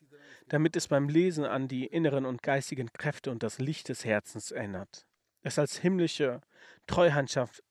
damit 0.53 0.77
es 0.77 0.87
beim 0.87 1.09
Lesen 1.09 1.47
an 1.47 1.67
die 1.67 1.87
inneren 1.87 2.27
und 2.27 2.43
geistigen 2.43 2.93
Kräfte 2.93 3.31
und 3.31 3.43
das 3.43 3.59
Licht 3.59 3.89
des 3.89 4.05
Herzens 4.05 4.51
erinnert. 4.51 5.07
Es 5.41 5.59
als 5.59 5.79
himmlische 5.79 6.43
Treuhandschaft, 6.87 7.65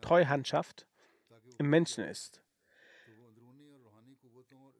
Treuhandschaft 0.00 0.86
im 1.58 1.68
Menschen 1.68 2.04
ist. 2.04 2.42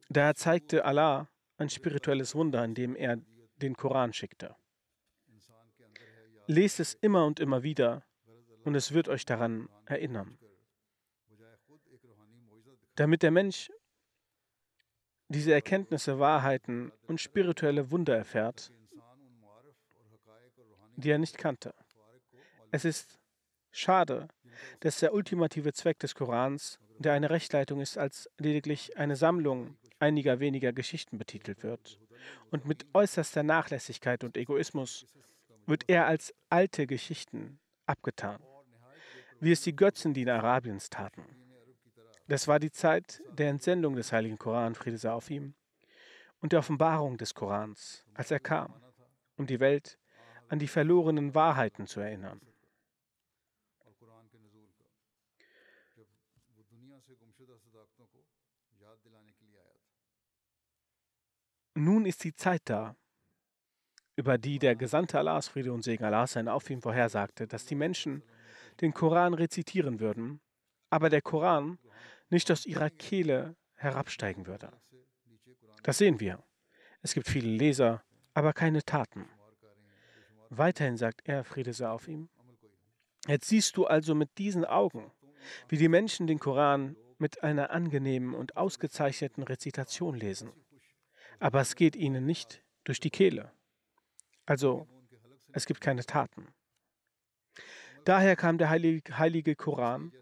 Daher 0.08 0.34
zeigte 0.34 0.86
Allah 0.86 1.28
ein 1.58 1.68
spirituelles 1.68 2.34
Wunder, 2.34 2.64
indem 2.64 2.96
er 2.96 3.18
den 3.56 3.76
Koran 3.76 4.14
schickte. 4.14 4.56
Lest 6.46 6.80
es 6.80 6.94
immer 6.94 7.26
und 7.26 7.38
immer 7.38 7.62
wieder 7.62 8.06
und 8.64 8.74
es 8.74 8.92
wird 8.92 9.10
euch 9.10 9.26
daran 9.26 9.68
erinnern. 9.84 10.38
Damit 12.94 13.22
der 13.22 13.30
Mensch 13.30 13.70
diese 15.28 15.52
Erkenntnisse, 15.52 16.18
Wahrheiten 16.18 16.92
und 17.06 17.20
spirituelle 17.20 17.90
Wunder 17.90 18.16
erfährt, 18.16 18.70
die 20.96 21.10
er 21.10 21.18
nicht 21.18 21.38
kannte. 21.38 21.74
Es 22.70 22.84
ist 22.84 23.18
schade, 23.70 24.28
dass 24.80 25.00
der 25.00 25.14
ultimative 25.14 25.72
Zweck 25.72 25.98
des 25.98 26.14
Korans, 26.14 26.78
der 26.98 27.12
eine 27.12 27.30
Rechtleitung 27.30 27.80
ist, 27.80 27.98
als 27.98 28.30
lediglich 28.38 28.96
eine 28.96 29.16
Sammlung 29.16 29.76
einiger 29.98 30.40
weniger 30.40 30.72
Geschichten 30.72 31.18
betitelt 31.18 31.62
wird. 31.62 31.98
Und 32.50 32.66
mit 32.66 32.86
äußerster 32.94 33.42
Nachlässigkeit 33.42 34.24
und 34.24 34.36
Egoismus 34.36 35.06
wird 35.66 35.84
er 35.88 36.06
als 36.06 36.34
alte 36.50 36.86
Geschichten 36.86 37.58
abgetan, 37.86 38.42
wie 39.40 39.52
es 39.52 39.62
die 39.62 39.76
Götzendiener 39.76 40.34
Arabiens 40.34 40.90
taten. 40.90 41.43
Das 42.26 42.48
war 42.48 42.58
die 42.58 42.70
Zeit 42.70 43.22
der 43.30 43.50
Entsendung 43.50 43.96
des 43.96 44.12
heiligen 44.12 44.38
Koran, 44.38 44.74
Friede 44.74 44.96
sei 44.96 45.10
auf 45.10 45.28
ihm, 45.30 45.54
und 46.40 46.52
der 46.52 46.60
Offenbarung 46.60 47.18
des 47.18 47.34
Korans, 47.34 48.04
als 48.14 48.30
er 48.30 48.40
kam, 48.40 48.74
um 49.36 49.46
die 49.46 49.60
Welt 49.60 49.98
an 50.48 50.58
die 50.58 50.68
verlorenen 50.68 51.34
Wahrheiten 51.34 51.86
zu 51.86 52.00
erinnern. 52.00 52.40
Nun 61.76 62.06
ist 62.06 62.22
die 62.22 62.34
Zeit 62.34 62.62
da, 62.66 62.94
über 64.16 64.38
die 64.38 64.60
der 64.60 64.76
Gesandte 64.76 65.18
Allahs, 65.18 65.48
Friede 65.48 65.72
und 65.72 65.82
Segen 65.82 66.04
Allahs 66.04 66.32
sein 66.32 66.48
auf 66.48 66.70
ihm 66.70 66.80
vorhersagte, 66.80 67.48
dass 67.48 67.66
die 67.66 67.74
Menschen 67.74 68.22
den 68.80 68.94
Koran 68.94 69.34
rezitieren 69.34 69.98
würden, 69.98 70.40
aber 70.88 71.10
der 71.10 71.20
Koran 71.20 71.78
nicht 72.34 72.50
aus 72.50 72.66
ihrer 72.66 72.90
Kehle 72.90 73.56
herabsteigen 73.74 74.46
würde. 74.46 74.70
Das 75.82 75.98
sehen 75.98 76.20
wir. 76.20 76.42
Es 77.02 77.14
gibt 77.14 77.28
viele 77.28 77.48
Leser, 77.48 78.02
aber 78.34 78.52
keine 78.52 78.82
Taten. 78.82 79.28
Weiterhin 80.50 80.96
sagt 80.96 81.22
er, 81.24 81.44
Friede 81.44 81.72
sei 81.72 81.88
auf 81.88 82.08
ihm, 82.08 82.28
jetzt 83.26 83.48
siehst 83.48 83.76
du 83.76 83.86
also 83.86 84.14
mit 84.14 84.36
diesen 84.38 84.64
Augen, 84.64 85.10
wie 85.68 85.78
die 85.78 85.88
Menschen 85.88 86.26
den 86.26 86.38
Koran 86.38 86.96
mit 87.18 87.42
einer 87.42 87.70
angenehmen 87.70 88.34
und 88.34 88.56
ausgezeichneten 88.56 89.42
Rezitation 89.42 90.14
lesen 90.14 90.52
aber 91.38 91.60
es 91.60 91.76
geht 91.76 91.96
ihnen 91.96 92.24
nicht 92.24 92.62
durch 92.84 93.00
die 93.00 93.10
Kehle. 93.10 93.52
Also 94.46 94.88
es 95.52 95.66
gibt 95.66 95.80
keine 95.80 96.04
Taten. 96.04 96.48
Daher 98.04 98.36
kam 98.36 98.58
der 98.58 98.68
heilige, 98.68 99.18
heilige 99.18 99.56
Koran, 99.56 100.12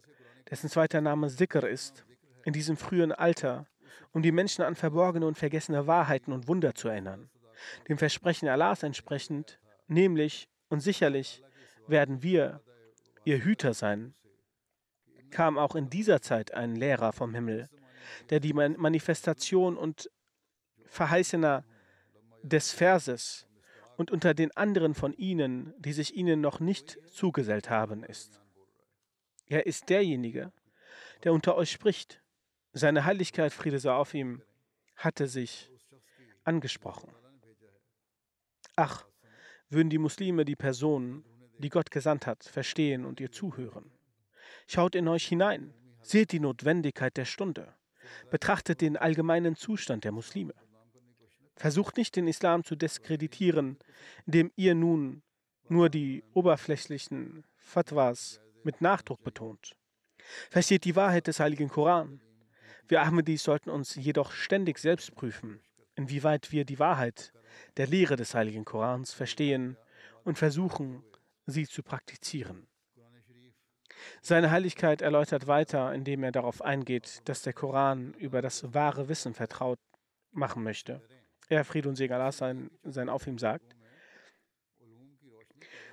dessen 0.53 0.69
zweiter 0.69 1.01
Name 1.01 1.31
Sikr 1.31 1.67
ist, 1.67 2.05
in 2.45 2.53
diesem 2.53 2.77
frühen 2.77 3.11
Alter, 3.11 3.67
um 4.12 4.21
die 4.21 4.33
Menschen 4.33 4.62
an 4.62 4.75
verborgene 4.75 5.27
und 5.27 5.38
vergessene 5.38 5.87
Wahrheiten 5.87 6.31
und 6.31 6.47
Wunder 6.47 6.75
zu 6.75 6.88
erinnern, 6.88 7.31
dem 7.88 7.97
Versprechen 7.97 8.51
Allahs 8.51 8.83
entsprechend, 8.83 9.59
nämlich 9.88 10.51
und 10.69 10.81
sicherlich 10.81 11.43
werden 11.88 12.23
wir 12.23 12.61
ihr 13.25 13.43
Hüter 13.43 13.73
sein, 13.73 14.12
kam 15.31 15.57
auch 15.57 15.75
in 15.75 15.88
dieser 15.88 16.21
Zeit 16.21 16.53
ein 16.53 16.77
Lehrer 16.77 17.15
vom 17.15 17.33
Himmel, 17.33 17.71
der 18.29 18.38
die 18.38 18.53
Manifestation 18.53 19.79
und 19.79 20.11
Verheißener 20.85 21.65
des 22.43 22.73
Verses 22.73 23.47
und 23.97 24.11
unter 24.11 24.35
den 24.35 24.55
anderen 24.55 24.93
von 24.93 25.15
ihnen, 25.15 25.73
die 25.79 25.95
sich 25.95 26.15
ihnen 26.15 26.43
noch 26.43 26.61
nicht 26.61 26.99
zugesellt 27.11 27.71
haben, 27.71 28.05
ist. 28.05 28.42
Er 29.53 29.67
ist 29.67 29.91
derjenige, 29.91 30.51
der 31.25 31.35
unter 31.35 31.57
euch 31.57 31.71
spricht. 31.71 32.23
Seine 32.73 33.05
Heiligkeit, 33.05 33.53
Friede 33.53 33.79
sei 33.79 33.93
auf 33.93 34.15
ihm, 34.15 34.41
hatte 34.97 35.29
sich 35.29 35.71
angesprochen. 36.43 37.12
Ach, 38.77 39.05
würden 39.69 39.91
die 39.91 39.99
Muslime 39.99 40.47
die 40.47 40.57
Person, 40.57 41.23
die 41.59 41.69
Gott 41.69 41.91
gesandt 41.91 42.27
hat, 42.27 42.45
verstehen 42.45 43.05
und 43.05 43.21
ihr 43.21 43.31
zuhören. 43.31 43.93
Schaut 44.67 44.95
in 44.95 45.07
euch 45.07 45.27
hinein, 45.27 45.75
seht 46.01 46.33
die 46.33 46.41
Notwendigkeit 46.41 47.15
der 47.19 47.27
Stunde, 47.27 47.75
betrachtet 48.31 48.81
den 48.81 48.97
allgemeinen 48.97 49.55
Zustand 49.55 50.05
der 50.05 50.12
Muslime. 50.12 50.55
Versucht 51.57 51.99
nicht, 51.99 52.17
den 52.17 52.27
Islam 52.27 52.65
zu 52.65 52.75
diskreditieren, 52.75 53.77
indem 54.25 54.51
ihr 54.57 54.75
nun 54.75 55.23
nur 55.69 55.91
die 55.91 56.25
oberflächlichen 56.33 57.45
Fatwas 57.59 58.43
mit 58.64 58.81
Nachdruck 58.81 59.22
betont. 59.22 59.75
Versteht 60.51 60.85
die 60.85 60.96
Wahrheit 60.96 61.27
des 61.27 61.40
heiligen 61.40 61.68
Koran. 61.68 62.20
Wir 62.88 63.03
Ahmadis 63.03 63.42
sollten 63.42 63.70
uns 63.70 63.94
jedoch 63.94 64.33
ständig 64.33 64.79
selbst 64.79 65.14
prüfen, 65.14 65.61
inwieweit 65.94 66.53
wir 66.53 66.64
die 66.64 66.79
Wahrheit 66.79 67.33
der 67.77 67.87
Lehre 67.87 68.16
des 68.16 68.35
heiligen 68.35 68.64
Korans 68.64 69.12
verstehen 69.12 69.77
und 70.25 70.38
versuchen, 70.38 71.03
sie 71.46 71.66
zu 71.66 71.83
praktizieren. 71.83 72.66
Seine 74.20 74.51
Heiligkeit 74.51 75.01
erläutert 75.01 75.46
weiter, 75.46 75.94
indem 75.94 76.25
er 76.25 76.33
darauf 76.33 76.62
eingeht, 76.62 77.20
dass 77.29 77.42
der 77.42 77.53
Koran 77.53 78.14
über 78.14 78.42
das 78.42 78.75
wahre 78.75 79.09
Wissen 79.09 79.35
vertraut 79.35 79.79
machen 80.33 80.62
möchte 80.62 81.03
er, 81.53 81.64
Friede 81.64 81.88
und 81.88 81.96
Segen 81.96 82.14
Allah 82.14 82.33
sein, 82.33 82.70
sein 82.83 83.09
auf 83.09 83.27
ihm 83.27 83.38
sagt. 83.38 83.77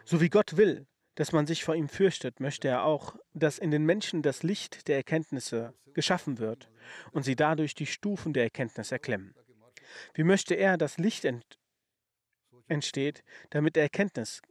So 0.05 0.21
wie 0.21 0.29
Gott 0.29 0.57
will, 0.57 0.87
dass 1.19 1.33
man 1.33 1.45
sich 1.45 1.65
vor 1.65 1.75
ihm 1.75 1.89
fürchtet, 1.89 2.39
möchte 2.39 2.69
er 2.69 2.85
auch, 2.85 3.17
dass 3.33 3.59
in 3.59 3.71
den 3.71 3.83
Menschen 3.83 4.21
das 4.21 4.41
Licht 4.41 4.87
der 4.87 4.95
Erkenntnisse 4.95 5.73
geschaffen 5.93 6.39
wird 6.39 6.69
und 7.11 7.23
sie 7.23 7.35
dadurch 7.35 7.75
die 7.75 7.87
Stufen 7.87 8.31
der 8.31 8.43
Erkenntnis 8.43 8.93
erklemmen. 8.93 9.35
Wie 10.13 10.23
möchte 10.23 10.53
er, 10.53 10.77
dass 10.77 10.97
Licht 10.97 11.25
ent 11.25 11.59
entsteht, 12.69 13.25
damit 13.49 13.75
Erkenntnis 13.75 14.41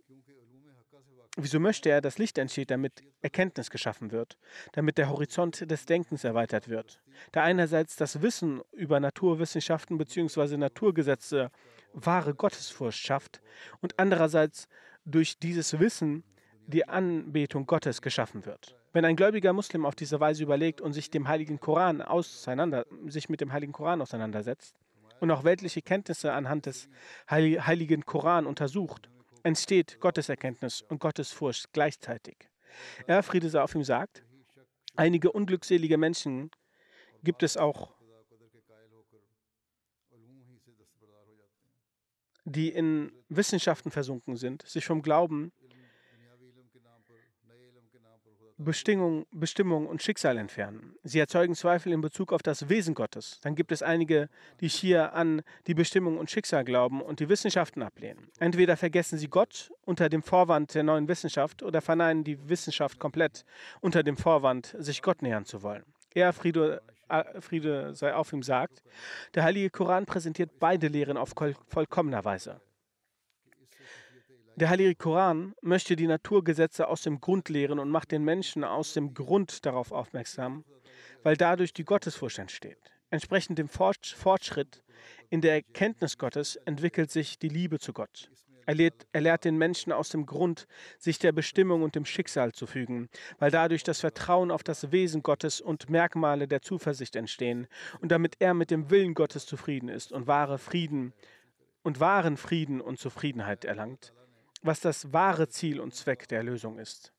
Wieso 1.41 1.59
möchte 1.59 1.89
er, 1.89 2.03
dass 2.03 2.19
Licht 2.19 2.37
entsteht, 2.37 2.71
damit 2.71 3.03
Erkenntnis 3.23 3.71
geschaffen 3.71 4.11
wird, 4.11 4.37
damit 4.73 4.99
der 4.99 5.09
Horizont 5.09 5.71
des 5.71 5.87
Denkens 5.87 6.25
erweitert 6.25 6.69
wird? 6.69 7.01
Da 7.33 7.45
einerseits 7.45 7.97
das 7.97 8.21
Wissen 8.21 8.61
über 8.73 9.01
Naturwissenschaften 9.01 9.97
bzw. 9.97 10.59
Naturgesetze 10.59 11.51
wahre 11.95 12.35
Gottesfurcht 12.35 12.99
schafft 12.99 13.41
und 13.81 13.99
andererseits 13.99 14.69
durch 15.07 15.39
dieses 15.39 15.79
Wissen 15.79 16.25
die 16.69 16.87
Anbetung 16.87 17.67
Gottes 17.67 18.03
geschaffen 18.03 18.45
wird. 18.45 18.77
Wenn 18.93 19.05
ein 19.05 19.17
gläubiger 19.17 19.53
Muslim 19.53 19.87
auf 19.87 19.95
diese 19.95 20.21
Weise 20.21 20.43
überlegt 20.43 20.81
und 20.81 20.93
sich 20.93 21.11
dem 21.11 21.27
heiligen 21.27 21.59
Koran 21.59 22.03
auseinander, 22.03 22.85
sich 23.07 23.29
mit 23.29 23.41
dem 23.41 23.53
heiligen 23.53 23.73
Koran 23.73 24.03
auseinandersetzt 24.03 24.77
und 25.19 25.31
auch 25.31 25.45
weltliche 25.45 25.81
Kenntnisse 25.81 26.33
anhand 26.33 26.67
des 26.67 26.89
heiligen 27.31 28.05
Koran 28.05 28.47
untersucht, 28.47 29.09
entsteht 29.43 29.99
Gotteserkenntnis 30.01 30.83
und 30.83 31.01
Gottesfurcht 31.01 31.73
gleichzeitig. 31.73 32.37
Er, 33.07 33.23
Friede 33.23 33.49
sei 33.49 33.63
auf 33.63 33.75
ihm, 33.75 33.83
sagt, 33.83 34.23
einige 34.95 35.33
unglückselige 35.33 35.97
Menschen 35.97 36.51
gibt 37.25 37.43
es 37.43 37.57
auch, 37.57 37.95
die 42.45 42.69
in 42.69 43.13
Wissenschaften 43.29 43.91
versunken 43.91 44.37
sind, 44.37 44.63
sich 44.63 44.85
vom 44.85 45.03
Glauben 45.03 45.53
Bestimmung, 48.61 49.25
Bestimmung 49.31 49.87
und 49.87 50.03
Schicksal 50.03 50.37
entfernen. 50.37 50.97
Sie 51.05 51.21
erzeugen 51.21 51.55
Zweifel 51.55 51.93
in 51.93 52.01
Bezug 52.01 52.33
auf 52.33 52.43
das 52.43 52.69
Wesen 52.69 52.93
Gottes. 52.93 53.39
Dann 53.43 53.55
gibt 53.55 53.71
es 53.71 53.85
einige, 53.85 54.29
die 54.61 54.67
hier 54.67 55.13
an 55.15 55.43
die 55.69 55.75
Bestimmung 55.75 56.19
und 56.19 56.29
Schicksal 56.29 56.65
glauben 56.65 57.01
und 57.01 57.21
die 57.21 57.29
Wissenschaften 57.29 57.85
ablehnen. 57.85 58.33
Entweder 58.41 58.77
vergessen 58.77 59.17
sie 59.17 59.29
Gott 59.29 59.71
unter 59.85 60.09
dem 60.09 60.25
Vorwand 60.25 60.75
der 60.75 60.83
neuen 60.83 61.07
Wissenschaft 61.07 61.63
oder 61.63 61.81
verneinen 61.81 62.25
die 62.25 62.49
Wissenschaft 62.49 62.99
komplett 62.99 63.45
unter 63.81 64.03
dem 64.03 64.17
Vorwand, 64.17 64.75
sich 64.77 65.03
Gott 65.03 65.23
nähern 65.23 65.45
zu 65.45 65.63
wollen. 65.63 65.85
Er, 66.13 66.33
Friede, 66.33 66.83
Friede 67.39 67.95
sei 67.95 68.13
auf 68.13 68.33
ihm, 68.33 68.43
sagt, 68.43 68.83
der 69.37 69.45
Heilige 69.45 69.71
Koran 69.71 70.05
präsentiert 70.05 70.59
beide 70.59 70.89
Lehren 70.89 71.17
auf 71.17 71.33
vollkommener 71.69 72.25
Weise. 72.25 72.61
Der 74.59 74.71
Heilige 74.71 74.97
Koran 74.97 75.55
möchte 75.63 75.95
die 75.95 76.09
Naturgesetze 76.09 76.89
aus 76.89 77.03
dem 77.03 77.21
Grund 77.21 77.49
lehren 77.49 77.79
und 77.79 77.91
macht 77.91 78.11
den 78.11 78.25
Menschen 78.25 78.65
aus 78.65 78.93
dem 78.93 79.15
Grund 79.15 79.65
darauf 79.65 79.93
aufmerksam, 79.93 80.65
weil 81.23 81.37
dadurch 81.37 81.73
die 81.73 81.85
Gottesfurcht 81.85 82.41
entsteht. 82.41 82.81
Entsprechend 83.09 83.61
dem 83.61 83.69
Fortschritt 83.69 84.83
in 85.31 85.43
der 85.43 85.53
Erkenntnis 85.53 86.19
Gottes 86.19 86.57
entwickelt 86.57 87.13
sich 87.13 87.39
die 87.39 87.51
Liebe 87.51 87.79
zu 87.79 87.93
Gott. 87.93 88.33
Er 88.67 88.75
lehrt, 88.75 89.07
er 89.13 89.21
lehrt, 89.21 89.45
den 89.45 89.59
Menschen 89.59 89.93
aus 89.93 90.09
dem 90.09 90.27
Grund, 90.27 90.67
sich 90.99 91.21
der 91.21 91.31
Bestimmung 91.31 91.83
und 91.83 91.95
dem 91.95 92.05
Schicksal 92.05 92.51
zu 92.51 92.67
fügen, 92.67 93.09
weil 93.39 93.53
dadurch 93.53 93.85
das 93.85 94.01
Vertrauen 94.01 94.51
auf 94.51 94.65
das 94.65 94.91
Wesen 94.91 95.23
Gottes 95.23 95.61
und 95.61 95.89
Merkmale 95.89 96.49
der 96.49 96.63
Zuversicht 96.63 97.15
entstehen 97.15 97.69
und 98.01 98.11
damit 98.11 98.35
er 98.41 98.55
mit 98.55 98.73
dem 98.73 98.91
Willen 98.91 99.15
Gottes 99.15 99.47
zufrieden 99.47 99.89
ist 99.89 100.11
und 100.11 100.27
wahre 100.27 100.59
Frieden 100.59 101.13
und 101.85 102.01
wahren 102.01 102.37
Frieden 102.37 102.81
und 102.81 102.99
Zufriedenheit 102.99 103.65
erlangt 103.65 104.13
was 104.63 104.81
das 104.81 105.13
wahre 105.13 105.49
Ziel 105.49 105.81
und 105.81 105.95
Zweck 105.95 106.29
der 106.29 106.43
Lösung 106.43 106.79
ist. 106.79 107.13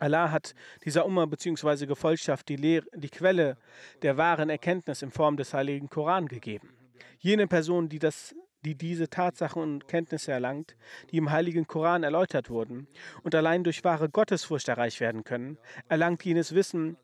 Allah 0.00 0.30
hat 0.30 0.54
dieser 0.84 1.04
Umma 1.04 1.26
bzw. 1.26 1.86
Gefolgschaft 1.86 2.48
die, 2.48 2.56
Lehre, 2.56 2.86
die 2.94 3.10
Quelle 3.10 3.58
der 4.02 4.16
wahren 4.16 4.48
Erkenntnis 4.48 5.02
in 5.02 5.10
Form 5.10 5.36
des 5.36 5.52
heiligen 5.52 5.90
Koran 5.90 6.26
gegeben. 6.26 6.70
Jene 7.18 7.46
Person, 7.46 7.90
die, 7.90 7.98
das, 7.98 8.34
die 8.62 8.74
diese 8.74 9.10
Tatsachen 9.10 9.62
und 9.62 9.88
Kenntnisse 9.88 10.32
erlangt, 10.32 10.74
die 11.10 11.18
im 11.18 11.30
heiligen 11.30 11.66
Koran 11.66 12.02
erläutert 12.02 12.48
wurden 12.48 12.88
und 13.22 13.34
allein 13.34 13.62
durch 13.62 13.84
wahre 13.84 14.08
Gottesfurcht 14.08 14.68
erreicht 14.68 15.00
werden 15.00 15.22
können, 15.22 15.58
erlangt 15.88 16.24
jenes 16.24 16.54
Wissen, 16.54 16.96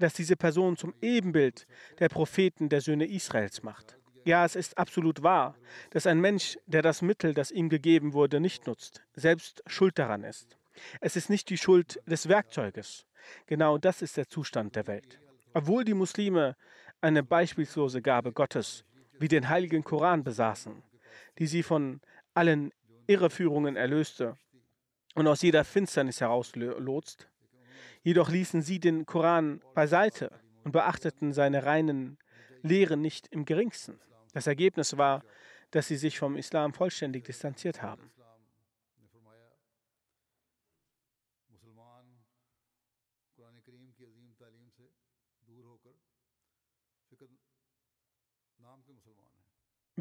das 0.00 0.14
diese 0.14 0.34
Person 0.34 0.76
zum 0.76 0.92
Ebenbild 1.00 1.68
der 2.00 2.08
Propheten 2.08 2.68
der 2.68 2.80
Söhne 2.80 3.06
Israels 3.06 3.62
macht. 3.62 3.99
Ja, 4.24 4.44
es 4.44 4.54
ist 4.54 4.76
absolut 4.76 5.22
wahr, 5.22 5.54
dass 5.90 6.06
ein 6.06 6.20
Mensch, 6.20 6.58
der 6.66 6.82
das 6.82 7.00
Mittel, 7.00 7.32
das 7.32 7.50
ihm 7.50 7.68
gegeben 7.68 8.12
wurde, 8.12 8.40
nicht 8.40 8.66
nutzt, 8.66 9.02
selbst 9.14 9.62
schuld 9.66 9.98
daran 9.98 10.24
ist. 10.24 10.58
Es 11.00 11.16
ist 11.16 11.30
nicht 11.30 11.48
die 11.48 11.58
Schuld 11.58 12.00
des 12.06 12.28
Werkzeuges. 12.28 13.06
Genau 13.46 13.78
das 13.78 14.02
ist 14.02 14.16
der 14.16 14.28
Zustand 14.28 14.76
der 14.76 14.86
Welt. 14.86 15.20
Obwohl 15.54 15.84
die 15.84 15.94
Muslime 15.94 16.56
eine 17.00 17.22
beispiellose 17.22 18.02
Gabe 18.02 18.32
Gottes, 18.32 18.84
wie 19.18 19.28
den 19.28 19.48
heiligen 19.48 19.84
Koran 19.84 20.22
besaßen, 20.22 20.82
die 21.38 21.46
sie 21.46 21.62
von 21.62 22.00
allen 22.34 22.72
Irreführungen 23.06 23.76
erlöste 23.76 24.36
und 25.14 25.26
aus 25.26 25.42
jeder 25.42 25.64
Finsternis 25.64 26.20
herauslotst, 26.20 27.28
jedoch 28.02 28.30
ließen 28.30 28.62
sie 28.62 28.80
den 28.80 29.06
Koran 29.06 29.62
beiseite 29.74 30.30
und 30.64 30.72
beachteten 30.72 31.32
seine 31.32 31.64
reinen 31.64 32.18
Lehren 32.62 33.00
nicht 33.00 33.28
im 33.28 33.44
geringsten. 33.44 33.98
Das 34.32 34.46
Ergebnis 34.46 34.96
war, 34.96 35.24
dass 35.70 35.88
sie 35.88 35.96
sich 35.96 36.18
vom 36.18 36.36
Islam 36.36 36.72
vollständig 36.72 37.24
distanziert 37.24 37.82
haben. 37.82 38.10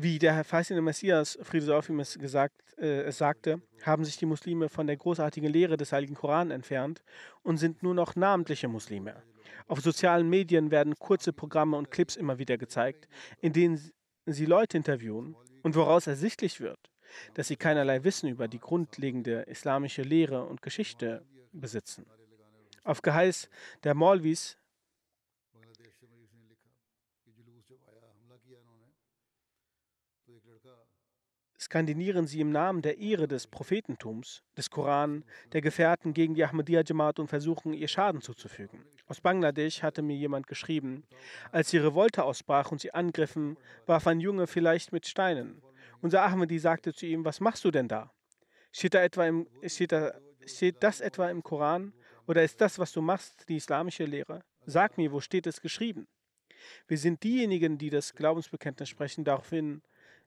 Wie 0.01 0.17
der 0.17 0.45
verheißene 0.45 0.81
Messias, 0.81 1.37
Friede 1.41 1.65
sei 1.65 1.75
auf 1.75 1.89
ihm, 1.89 1.99
es, 1.99 2.17
gesagt, 2.17 2.55
äh, 2.77 3.11
sagte, 3.11 3.61
haben 3.83 4.05
sich 4.05 4.15
die 4.15 4.25
Muslime 4.25 4.69
von 4.69 4.87
der 4.87 4.95
großartigen 4.95 5.51
Lehre 5.51 5.75
des 5.75 5.91
Heiligen 5.91 6.15
Koran 6.15 6.51
entfernt 6.51 7.03
und 7.43 7.57
sind 7.57 7.83
nur 7.83 7.93
noch 7.93 8.15
namentliche 8.15 8.69
Muslime. 8.69 9.21
Auf 9.67 9.81
sozialen 9.81 10.29
Medien 10.29 10.71
werden 10.71 10.95
kurze 10.97 11.33
Programme 11.33 11.75
und 11.75 11.91
Clips 11.91 12.15
immer 12.15 12.39
wieder 12.39 12.57
gezeigt, 12.57 13.09
in 13.41 13.51
denen 13.51 13.91
sie 14.33 14.45
Leute 14.45 14.77
interviewen 14.77 15.35
und 15.63 15.75
woraus 15.75 16.07
ersichtlich 16.07 16.59
wird, 16.59 16.79
dass 17.33 17.47
sie 17.47 17.55
keinerlei 17.55 18.03
Wissen 18.03 18.29
über 18.29 18.47
die 18.47 18.59
grundlegende 18.59 19.41
islamische 19.43 20.01
Lehre 20.01 20.45
und 20.45 20.61
Geschichte 20.61 21.25
besitzen. 21.51 22.05
Auf 22.83 23.01
Geheiß 23.01 23.49
der 23.83 23.93
Maulvis 23.93 24.57
skandinieren 31.59 32.25
sie 32.25 32.39
im 32.39 32.51
Namen 32.51 32.81
der 32.81 32.97
Ehre 32.99 33.27
des 33.27 33.45
Prophetentums, 33.47 34.43
des 34.57 34.69
Koran, 34.69 35.25
der 35.51 35.61
Gefährten 35.61 36.13
gegen 36.13 36.33
die 36.33 36.43
Ahmadiyya 36.45 36.83
Jamaat 36.85 37.19
und 37.19 37.27
versuchen, 37.27 37.73
ihr 37.73 37.87
Schaden 37.87 38.21
zuzufügen. 38.21 38.85
Aus 39.07 39.21
Bangladesch 39.21 39.83
hatte 39.83 40.01
mir 40.01 40.15
jemand 40.15 40.47
geschrieben, 40.47 41.03
als 41.51 41.69
die 41.71 41.77
Revolte 41.77 42.23
ausbrach 42.23 42.71
und 42.71 42.79
sie 42.79 42.93
angriffen, 42.93 43.57
warf 43.85 44.07
ein 44.07 44.19
Junge 44.19 44.47
vielleicht 44.47 44.93
mit 44.93 45.05
Steinen. 45.05 45.61
Unser 46.01 46.23
Ahmadi 46.23 46.59
sagte 46.59 46.93
zu 46.93 47.05
ihm, 47.05 47.25
was 47.25 47.41
machst 47.41 47.65
du 47.65 47.71
denn 47.71 47.87
da? 47.87 48.11
Steht, 48.71 48.93
da 48.93 49.01
etwa 49.01 49.25
im, 49.25 49.47
steht, 49.65 49.91
da, 49.91 50.13
steht 50.45 50.77
das 50.81 51.01
etwa 51.01 51.29
im 51.29 51.43
Koran? 51.43 51.93
Oder 52.27 52.43
ist 52.43 52.61
das, 52.61 52.79
was 52.79 52.91
du 52.91 53.01
machst, 53.01 53.49
die 53.49 53.57
islamische 53.57 54.05
Lehre? 54.05 54.43
Sag 54.65 54.97
mir, 54.97 55.11
wo 55.11 55.19
steht 55.19 55.47
es 55.47 55.61
geschrieben? 55.61 56.07
Wir 56.87 56.97
sind 56.97 57.23
diejenigen, 57.23 57.77
die 57.77 57.89
das 57.89 58.13
Glaubensbekenntnis 58.13 58.89
sprechen, 58.89 59.23
daraufhin 59.23 59.81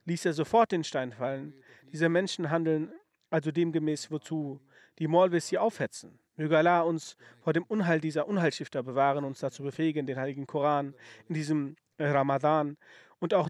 ließ 0.04 0.24
er 0.26 0.32
sofort 0.32 0.72
den 0.72 0.84
Stein 0.84 1.12
fallen. 1.12 1.54
Diese 1.92 2.08
Menschen 2.08 2.50
handeln 2.50 2.92
also 3.30 3.50
demgemäß, 3.50 4.10
wozu 4.10 4.60
die 4.98 5.08
Maulwis 5.08 5.48
sie 5.48 5.58
aufhetzen. 5.58 6.18
Möge 6.36 6.56
Allah 6.58 6.82
uns 6.82 7.16
vor 7.40 7.52
dem 7.52 7.64
Unheil 7.64 8.00
dieser 8.00 8.28
Unheilstifter 8.28 8.82
bewahren, 8.82 9.24
uns 9.24 9.40
dazu 9.40 9.62
befähigen, 9.62 10.06
den 10.06 10.18
Heiligen 10.18 10.46
Koran 10.46 10.94
in 11.28 11.34
diesem 11.34 11.76
Ramadan 11.98 12.76
und 13.20 13.34
auch 13.34 13.48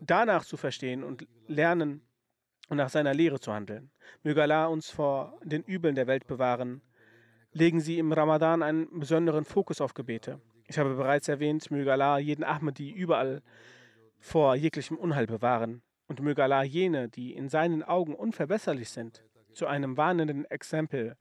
danach 0.00 0.44
zu 0.44 0.56
verstehen 0.56 1.04
und 1.04 1.26
lernen 1.46 2.02
und 2.68 2.76
nach 2.76 2.90
seiner 2.90 3.14
Lehre 3.14 3.40
zu 3.40 3.52
handeln. 3.52 3.90
Möge 4.22 4.42
Allah 4.42 4.66
uns 4.66 4.90
vor 4.90 5.38
den 5.42 5.62
Übeln 5.62 5.94
der 5.94 6.06
Welt 6.06 6.26
bewahren. 6.26 6.82
Legen 7.52 7.80
Sie 7.80 7.98
im 7.98 8.12
Ramadan 8.12 8.62
einen 8.62 8.98
besonderen 8.98 9.44
Fokus 9.44 9.80
auf 9.80 9.94
Gebete. 9.94 10.40
Ich 10.66 10.78
habe 10.78 10.94
bereits 10.94 11.28
erwähnt, 11.28 11.70
möge 11.70 11.92
Allah 11.92 12.18
jeden 12.18 12.42
Ahmadi 12.42 12.90
überall 12.90 13.42
vor 14.18 14.56
jeglichem 14.56 14.96
Unheil 14.96 15.26
bewahren 15.26 15.82
und 16.06 16.20
möge 16.20 16.42
Allah 16.42 16.62
jene, 16.62 17.08
die 17.08 17.34
in 17.34 17.48
seinen 17.48 17.82
Augen 17.82 18.14
unverbesserlich 18.14 18.90
sind, 18.90 19.24
zu 19.52 19.66
einem 19.66 19.96
warnenden 19.96 20.44
Exempel 20.46 21.16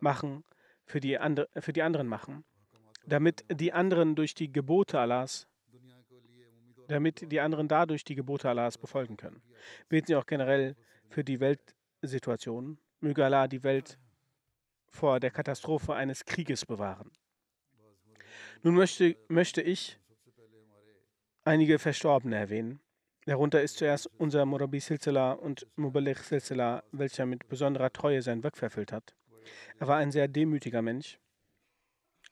machen, 0.00 0.44
für 0.84 1.00
die, 1.00 1.18
andre, 1.18 1.48
für 1.58 1.72
die 1.72 1.82
anderen 1.82 2.06
machen, 2.06 2.44
damit 3.06 3.44
die 3.50 3.72
anderen 3.72 4.14
durch 4.14 4.34
die 4.34 4.52
Gebote 4.52 4.98
Allahs, 4.98 5.46
damit 6.88 7.30
die 7.30 7.40
anderen 7.40 7.68
dadurch 7.68 8.04
die 8.04 8.14
Gebote 8.14 8.48
Allahs 8.48 8.76
befolgen 8.76 9.16
können. 9.16 9.42
Beten 9.88 10.08
Sie 10.08 10.16
auch 10.16 10.26
generell 10.26 10.76
für 11.08 11.24
die 11.24 11.40
Weltsituation. 11.40 12.78
Möge 13.00 13.24
Allah 13.24 13.48
die 13.48 13.62
Welt 13.62 13.98
vor 14.88 15.18
der 15.18 15.30
Katastrophe 15.30 15.94
eines 15.94 16.24
Krieges 16.24 16.66
bewahren. 16.66 17.10
Nun 18.62 18.74
möchte, 18.74 19.16
möchte 19.28 19.62
ich 19.62 19.98
einige 21.44 21.78
Verstorbene 21.78 22.36
erwähnen. 22.36 22.80
Darunter 23.24 23.62
ist 23.62 23.76
zuerst 23.76 24.10
unser 24.18 24.44
Murabi 24.44 24.80
Silsila 24.80 25.32
und 25.32 25.66
Mubaligh 25.76 26.20
Silsila, 26.20 26.82
welcher 26.90 27.24
mit 27.24 27.48
besonderer 27.48 27.92
Treue 27.92 28.20
sein 28.20 28.42
Werk 28.42 28.56
verfüllt 28.56 28.90
hat. 28.90 29.14
Er 29.78 29.86
war 29.86 29.98
ein 29.98 30.10
sehr 30.10 30.26
demütiger 30.26 30.82
Mensch 30.82 31.18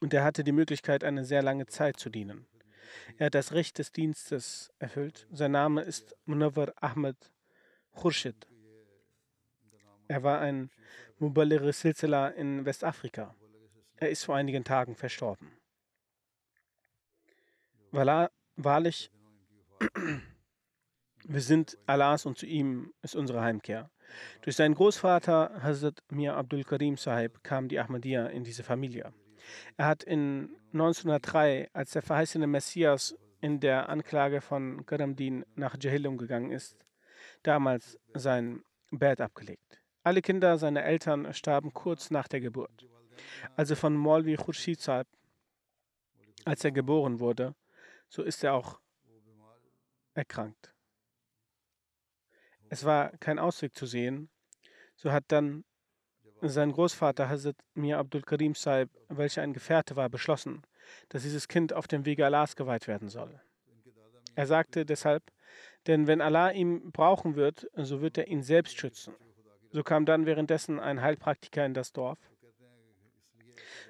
und 0.01 0.13
er 0.13 0.25
hatte 0.25 0.43
die 0.43 0.53
Möglichkeit, 0.53 1.05
eine 1.05 1.25
sehr 1.25 1.43
lange 1.43 1.67
Zeit 1.67 1.99
zu 1.99 2.11
dienen. 2.11 2.47
Er 3.19 3.27
hat 3.27 3.37
das 3.37 3.53
Recht 3.53 3.79
des 3.79 3.93
Dienstes 3.93 4.73
erfüllt. 4.81 5.29
Sein 5.31 5.53
Name 5.53 5.83
ist 5.83 6.17
Munawar 6.25 6.73
Ahmed 6.77 7.17
Khurshid. 7.95 8.49
Er 10.09 10.25
war 10.25 10.41
ein 10.41 10.71
Muballigh 11.19 11.73
Silsila 11.73 12.29
in 12.31 12.65
Westafrika. 12.65 13.37
Er 13.97 14.11
ist 14.11 14.25
vor 14.25 14.35
einigen 14.35 14.65
Tagen 14.65 14.97
verstorben. 14.97 15.53
Wahrlich, 17.93 19.13
wir 21.25 21.41
sind 21.41 21.79
Allahs 21.87 22.27
und 22.27 22.39
zu 22.39 22.47
ihm 22.47 22.93
ist 23.03 23.17
unsere 23.17 23.41
Heimkehr. 23.41 23.91
Durch 24.43 24.57
seinen 24.57 24.75
Großvater 24.75 25.63
Hazrat 25.63 26.03
Mir 26.11 26.37
Abdul 26.37 26.65
Karim 26.65 26.97
Sahib 26.97 27.43
kam 27.45 27.69
die 27.69 27.79
Ahmadiyya 27.79 28.27
in 28.27 28.45
diese 28.45 28.63
Familie. 28.63 29.13
Er 29.77 29.87
hat 29.87 30.03
in 30.03 30.57
1903, 30.73 31.71
als 31.73 31.93
der 31.93 32.03
verheißene 32.03 32.47
Messias 32.47 33.17
in 33.41 33.61
der 33.61 33.89
Anklage 33.89 34.41
von 34.41 34.85
Karamdin 34.87 35.45
nach 35.55 35.77
Jahilum 35.81 36.19
gegangen 36.19 36.51
ist, 36.51 36.77
damals 37.43 37.99
sein 38.15 38.63
Bett 38.91 39.21
abgelegt. 39.21 39.81
Alle 40.03 40.23
Kinder 40.23 40.59
seiner 40.59 40.85
Eltern 40.85 41.33
starben 41.35 41.73
kurz 41.73 42.11
nach 42.11 42.29
der 42.29 42.41
Geburt. 42.41 42.87
Also 43.57 43.75
von 43.75 43.95
Molvi 43.95 44.37
Khurshid 44.37 44.81
Saib, 44.81 45.07
als 46.45 46.65
er 46.65 46.73
geboren 46.73 47.21
wurde, 47.21 47.55
so 48.09 48.23
ist 48.23 48.43
er 48.45 48.55
auch 48.55 48.81
erkrankt. 50.15 50.73
Es 52.71 52.85
war 52.85 53.11
kein 53.19 53.41
Ausweg 53.41 53.77
zu 53.77 53.85
sehen. 53.85 54.31
So 54.95 55.11
hat 55.11 55.25
dann 55.29 55.65
sein 56.41 56.71
Großvater 56.71 57.29
Hazrat 57.29 57.57
Mir 57.75 57.99
Abdul 57.99 58.23
Karim 58.23 58.55
Saib, 58.55 58.89
welcher 59.09 59.43
ein 59.43 59.53
Gefährte 59.53 59.97
war, 59.97 60.09
beschlossen, 60.09 60.63
dass 61.09 61.23
dieses 61.23 61.49
Kind 61.49 61.73
auf 61.73 61.89
dem 61.89 62.07
Wege 62.07 62.25
Allahs 62.25 62.55
geweiht 62.55 62.87
werden 62.87 63.09
soll. 63.09 63.41
Er 64.37 64.47
sagte 64.47 64.87
deshalb, 64.87 65.25
denn 65.89 66.07
wenn 66.07 66.21
Allah 66.21 66.53
ihn 66.53 66.93
brauchen 66.93 67.35
wird, 67.35 67.69
so 67.75 68.01
wird 68.03 68.17
er 68.17 68.29
ihn 68.29 68.45
selbst 68.45 68.79
schützen. 68.79 69.15
So 69.73 69.83
kam 69.83 70.07
dann 70.07 70.25
währenddessen 70.25 70.79
ein 70.79 71.03
Heilpraktiker 71.03 71.67
in 71.67 71.75
das 71.75 71.93
Dorf, 71.93 72.19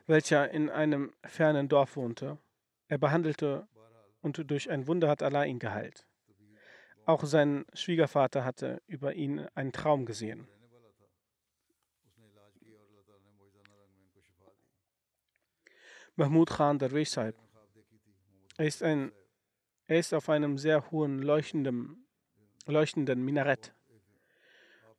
welcher 0.07 0.51
in 0.51 0.71
einem 0.71 1.13
fernen 1.25 1.69
Dorf 1.69 1.97
wohnte. 1.97 2.39
Er 2.89 2.99
behandelte 2.99 3.69
und 4.23 4.51
durch 4.51 4.71
ein 4.71 4.87
Wunder 4.87 5.09
hat 5.09 5.23
Allah 5.23 5.45
ihn 5.45 5.59
geheilt. 5.59 6.07
Auch 7.07 7.25
sein 7.25 7.65
Schwiegervater 7.73 8.45
hatte 8.45 8.83
über 8.87 9.15
ihn 9.15 9.47
einen 9.55 9.73
Traum 9.73 10.07
gesehen. 10.07 10.47
Mahmud 16.17 16.51
Khan 16.51 16.79
Darwish 16.79 17.11
Sahib. 17.11 17.35
Ist, 18.59 18.83
ein, 18.83 19.11
er 19.87 19.99
ist 19.99 20.13
auf 20.13 20.29
einem 20.29 20.59
sehr 20.59 20.91
hohen 20.91 21.21
leuchtenden, 21.21 22.07
leuchtenden 22.67 23.25
Minarett. 23.25 23.73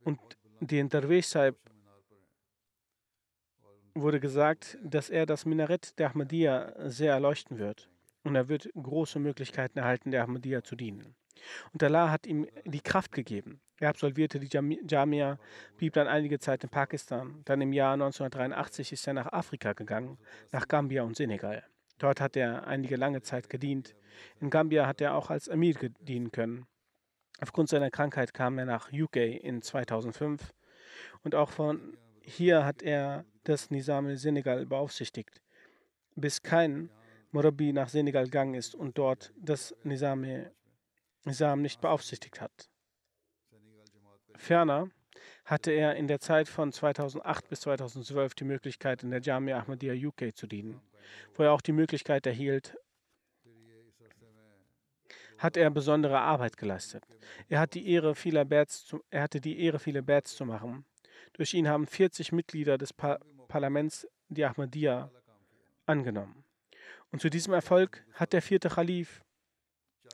Und 0.03 0.19
den 0.59 0.89
Darwish 0.89 1.27
Sahib 1.27 1.57
wurde 3.93 4.19
gesagt, 4.19 4.79
dass 4.83 5.09
er 5.09 5.25
das 5.25 5.45
Minarett 5.45 5.97
der 5.99 6.09
Ahmadiyya 6.09 6.89
sehr 6.89 7.13
erleuchten 7.13 7.59
wird. 7.59 7.89
Und 8.23 8.35
er 8.35 8.49
wird 8.49 8.69
große 8.73 9.19
Möglichkeiten 9.19 9.79
erhalten, 9.79 10.11
der 10.11 10.23
Ahmadiyya 10.23 10.63
zu 10.63 10.75
dienen. 10.75 11.15
Und 11.73 11.83
Allah 11.83 12.09
hat 12.11 12.27
ihm 12.27 12.47
die 12.65 12.81
Kraft 12.81 13.11
gegeben. 13.11 13.61
Er 13.79 13.89
absolvierte 13.89 14.39
die 14.39 14.49
Jamia, 14.87 15.39
blieb 15.77 15.93
dann 15.93 16.07
einige 16.07 16.39
Zeit 16.39 16.63
in 16.63 16.69
Pakistan. 16.69 17.41
Dann 17.45 17.61
im 17.61 17.73
Jahr 17.73 17.93
1983 17.93 18.91
ist 18.91 19.07
er 19.07 19.13
nach 19.13 19.31
Afrika 19.33 19.73
gegangen, 19.73 20.19
nach 20.51 20.67
Gambia 20.67 21.03
und 21.03 21.15
Senegal. 21.15 21.63
Dort 21.97 22.21
hat 22.21 22.35
er 22.35 22.67
einige 22.67 22.95
lange 22.95 23.21
Zeit 23.21 23.49
gedient. 23.49 23.95
In 24.39 24.49
Gambia 24.49 24.85
hat 24.85 25.01
er 25.01 25.15
auch 25.15 25.29
als 25.29 25.49
Amir 25.49 25.75
dienen 25.99 26.31
können. 26.31 26.65
Aufgrund 27.41 27.69
seiner 27.69 27.89
Krankheit 27.89 28.33
kam 28.33 28.59
er 28.59 28.65
nach 28.65 28.91
UK 28.93 29.15
in 29.17 29.63
2005 29.63 30.53
und 31.23 31.33
auch 31.33 31.49
von 31.49 31.97
hier 32.21 32.65
hat 32.65 32.83
er 32.83 33.25
das 33.43 33.71
Nizam 33.71 34.15
Senegal 34.15 34.65
beaufsichtigt, 34.67 35.41
bis 36.15 36.43
kein 36.43 36.91
Murabi 37.31 37.73
nach 37.73 37.89
Senegal 37.89 38.25
gegangen 38.25 38.53
ist 38.53 38.75
und 38.75 38.97
dort 38.97 39.33
das 39.37 39.75
Nizam, 39.83 40.23
Nizam 41.23 41.61
nicht 41.61 41.81
beaufsichtigt 41.81 42.41
hat. 42.41 42.69
Ferner 44.35 44.89
hatte 45.45 45.71
er 45.71 45.95
in 45.95 46.07
der 46.07 46.19
Zeit 46.19 46.47
von 46.47 46.71
2008 46.71 47.47
bis 47.49 47.61
2012 47.61 48.33
die 48.35 48.43
Möglichkeit, 48.43 49.03
in 49.03 49.11
der 49.11 49.21
Jamia 49.21 49.59
Ahmadiyya 49.59 50.07
UK 50.07 50.35
zu 50.35 50.47
dienen, 50.47 50.81
wo 51.35 51.43
er 51.43 51.51
auch 51.51 51.61
die 51.61 51.73
Möglichkeit 51.73 52.25
erhielt, 52.25 52.75
hat 55.37 55.57
er 55.57 55.71
besondere 55.71 56.19
Arbeit 56.19 56.57
geleistet. 56.57 57.03
Er, 57.49 57.59
hat 57.59 57.73
die 57.73 57.89
Ehre, 57.89 58.13
vieler 58.13 58.45
Bats 58.45 58.85
zu, 58.85 59.03
er 59.09 59.23
hatte 59.23 59.41
die 59.41 59.59
Ehre, 59.59 59.79
viele 59.79 60.03
Bats 60.03 60.35
zu 60.35 60.45
machen. 60.45 60.85
Durch 61.33 61.53
ihn 61.53 61.67
haben 61.67 61.87
40 61.87 62.31
Mitglieder 62.31 62.77
des 62.77 62.93
pa 62.93 63.19
Parlaments 63.47 64.07
die 64.29 64.45
Ahmadiyya 64.45 65.11
angenommen. 65.85 66.45
Und 67.11 67.21
zu 67.21 67.29
diesem 67.29 67.53
Erfolg 67.53 68.05
hat 68.13 68.31
der 68.31 68.41
vierte 68.41 68.69
Khalif, 68.69 69.21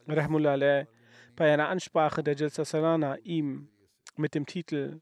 Rahmullah 0.08 0.86
bei 1.38 1.52
einer 1.52 1.68
Ansprache 1.68 2.24
der 2.24 2.34
Jalsa 2.34 2.64
Salana 2.64 3.16
ihm 3.18 3.70
mit 4.16 4.34
dem 4.34 4.44
Titel 4.44 5.00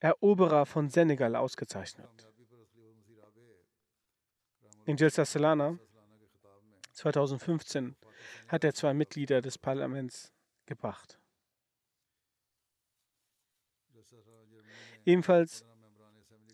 Eroberer 0.00 0.64
von 0.64 0.88
Senegal 0.88 1.36
ausgezeichnet. 1.36 2.08
In 4.86 4.96
Jalsa 4.96 5.26
Salana 5.26 5.78
2015 6.94 7.96
hat 8.48 8.64
er 8.64 8.72
zwei 8.72 8.94
Mitglieder 8.94 9.42
des 9.42 9.58
Parlaments 9.58 10.32
gebracht. 10.64 11.20
Ebenfalls 15.04 15.66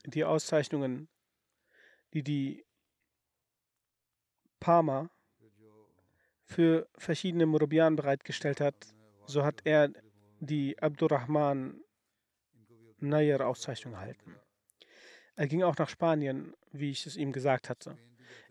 die 0.06 0.24
Auszeichnungen, 0.24 1.08
die 2.12 2.24
die 2.24 2.66
Parma 4.58 5.08
für 6.42 6.88
verschiedene 6.98 7.46
Murabian 7.46 7.94
bereitgestellt 7.94 8.60
hat, 8.60 8.93
so 9.26 9.44
hat 9.44 9.60
er 9.64 9.90
die 10.40 10.78
Abdurrahman 10.80 11.80
Nayer-Auszeichnung 12.98 13.94
erhalten. 13.94 14.36
Er 15.36 15.46
ging 15.46 15.62
auch 15.62 15.76
nach 15.76 15.88
Spanien, 15.88 16.54
wie 16.72 16.90
ich 16.90 17.06
es 17.06 17.16
ihm 17.16 17.32
gesagt 17.32 17.68
hatte. 17.68 17.96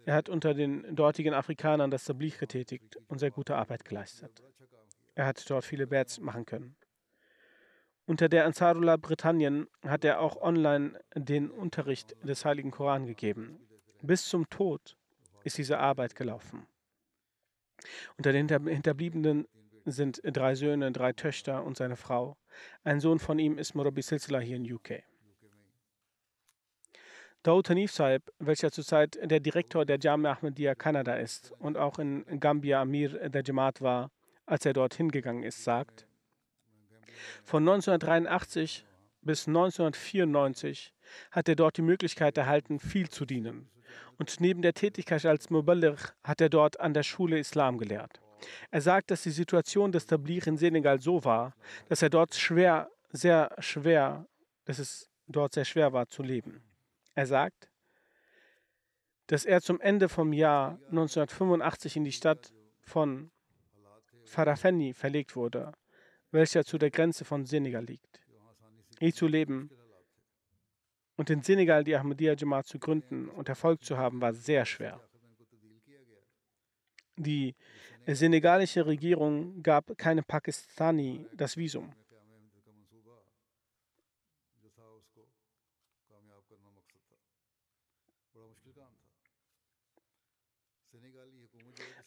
Er 0.06 0.16
hat 0.16 0.30
unter 0.30 0.54
den 0.54 0.96
dortigen 0.96 1.34
Afrikanern 1.34 1.92
das 1.92 2.06
Tablich 2.06 2.38
getätigt 2.38 2.98
und 3.08 3.20
sehr 3.20 3.32
gute 3.32 3.56
Arbeit 3.56 3.86
geleistet. 3.86 4.44
Er 5.16 5.26
hat 5.26 5.50
dort 5.50 5.66
viele 5.66 5.88
Bats 5.88 6.20
machen 6.20 6.46
können. 6.46 6.76
Unter 8.06 8.28
der 8.28 8.46
Ansarullah 8.46 8.98
Britannien 8.98 9.68
hat 9.84 10.04
er 10.04 10.20
auch 10.20 10.36
online 10.42 11.00
den 11.16 11.50
Unterricht 11.50 12.16
des 12.24 12.44
Heiligen 12.44 12.72
Koran 12.72 13.06
gegeben. 13.06 13.66
Bis 14.02 14.28
zum 14.28 14.50
Tod 14.50 14.98
ist 15.46 15.58
diese 15.58 15.80
Arbeit 15.80 16.16
gelaufen. 16.16 16.68
Unter 18.18 18.34
den 18.34 18.50
Hinterbliebenen 18.50 19.48
sind 19.86 20.22
drei 20.24 20.56
Söhne, 20.56 20.92
drei 20.92 21.14
Töchter 21.14 21.64
und 21.64 21.78
seine 21.78 21.96
Frau. 21.96 22.38
Ein 22.84 23.00
Sohn 23.00 23.20
von 23.20 23.40
ihm 23.40 23.58
ist 23.58 23.76
Murabi 23.76 24.02
Silsila 24.02 24.40
hier 24.40 24.58
in 24.58 24.72
UK. 24.72 25.04
Daoud 27.44 27.70
Hanif 27.70 27.92
Saib, 27.92 28.32
welcher 28.40 28.72
zurzeit 28.72 29.20
der 29.22 29.42
Direktor 29.42 29.86
der 29.86 30.00
Jamia 30.00 30.32
Ahmadiyya 30.32 30.76
Kanada 30.76 31.16
ist 31.16 31.52
und 31.60 31.78
auch 31.78 32.00
in 32.00 32.24
Gambia 32.40 32.82
Amir 32.82 33.30
der 33.30 33.44
Jamaat 33.44 33.82
war, 33.82 34.12
als 34.46 34.66
er 34.66 34.72
dort 34.72 34.94
hingegangen 34.94 35.44
ist, 35.44 35.64
sagt, 35.64 36.08
von 37.44 37.68
1983 37.68 38.86
bis 39.22 39.48
1994 39.48 40.94
hat 41.32 41.50
er 41.50 41.56
dort 41.56 41.78
die 41.78 41.82
Möglichkeit 41.82 42.38
erhalten, 42.38 42.80
viel 42.80 43.10
zu 43.10 43.26
dienen. 43.26 43.70
Und 44.18 44.40
neben 44.40 44.62
der 44.62 44.74
Tätigkeit 44.74 45.26
als 45.26 45.50
Muballigh 45.50 46.14
hat 46.24 46.42
er 46.42 46.50
dort 46.50 46.80
an 46.80 46.94
der 46.94 47.04
Schule 47.04 47.40
Islam 47.40 47.78
gelehrt. 47.78 48.23
Er 48.72 48.82
sagt, 48.82 49.12
dass 49.12 49.24
die 49.24 49.32
Situation 49.32 49.92
des 49.92 50.06
Tablir 50.06 50.46
in 50.48 50.58
Senegal 50.58 51.00
so 51.00 51.24
war, 51.24 51.56
dass 51.90 52.02
er 52.02 52.10
dort 52.10 52.36
schwer, 52.36 52.90
sehr 53.12 53.56
schwer, 53.60 54.26
dass 54.66 54.80
es 54.80 55.10
dort 55.28 55.54
sehr 55.54 55.66
schwer 55.66 55.94
war 55.94 56.08
zu 56.08 56.24
leben. 56.24 56.64
Er 57.16 57.28
sagt, 57.28 57.70
dass 59.28 59.46
er 59.46 59.62
zum 59.62 59.80
Ende 59.80 60.10
vom 60.10 60.34
Jahr 60.34 60.80
1985 60.90 61.98
in 61.98 62.04
die 62.04 62.12
Stadt 62.12 62.54
von 62.82 63.32
Farafeni 64.26 64.94
verlegt 64.94 65.36
wurde, 65.36 65.72
welcher 66.32 66.66
zu 66.66 66.78
der 66.78 66.92
Grenze 66.92 67.26
von 67.26 67.46
Senegal 67.46 67.86
liegt. 67.86 68.22
Hier 69.00 69.14
zu 69.14 69.28
leben 69.28 69.70
und 71.16 71.30
in 71.30 71.42
Senegal 71.42 71.84
die 71.84 71.96
Ahmadiyya 71.96 72.36
Jamaat 72.36 72.68
zu 72.68 72.80
gründen 72.80 73.30
und 73.30 73.50
Erfolg 73.50 73.84
zu 73.84 73.98
haben, 73.98 74.22
war 74.22 74.34
sehr 74.34 74.66
schwer. 74.66 75.00
Die 77.16 77.56
senegalische 78.08 78.86
Regierung 78.86 79.62
gab 79.64 79.98
keinem 79.98 80.24
Pakistani 80.24 81.26
das 81.34 81.58
Visum. 81.58 81.94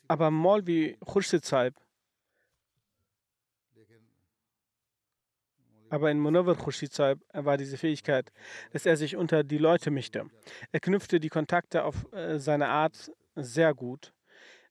Aber 0.09 0.31
Maulvi 0.31 0.97
Khurshid 1.05 1.45
aber 5.89 6.11
in 6.11 6.19
Munawar 6.19 6.57
Khurshid 6.57 6.99
war 6.99 7.57
diese 7.57 7.77
Fähigkeit, 7.77 8.33
dass 8.73 8.87
er 8.87 8.97
sich 8.97 9.17
unter 9.17 9.45
die 9.45 9.59
Leute 9.59 9.91
mischte. 9.91 10.27
Er 10.73 10.81
knüpfte 10.81 11.21
die 11.21 11.29
Kontakte 11.29 11.85
auf 11.85 12.13
äh, 12.13 12.39
seine 12.39 12.69
Art 12.69 13.13
sehr 13.35 13.75
gut. 13.75 14.13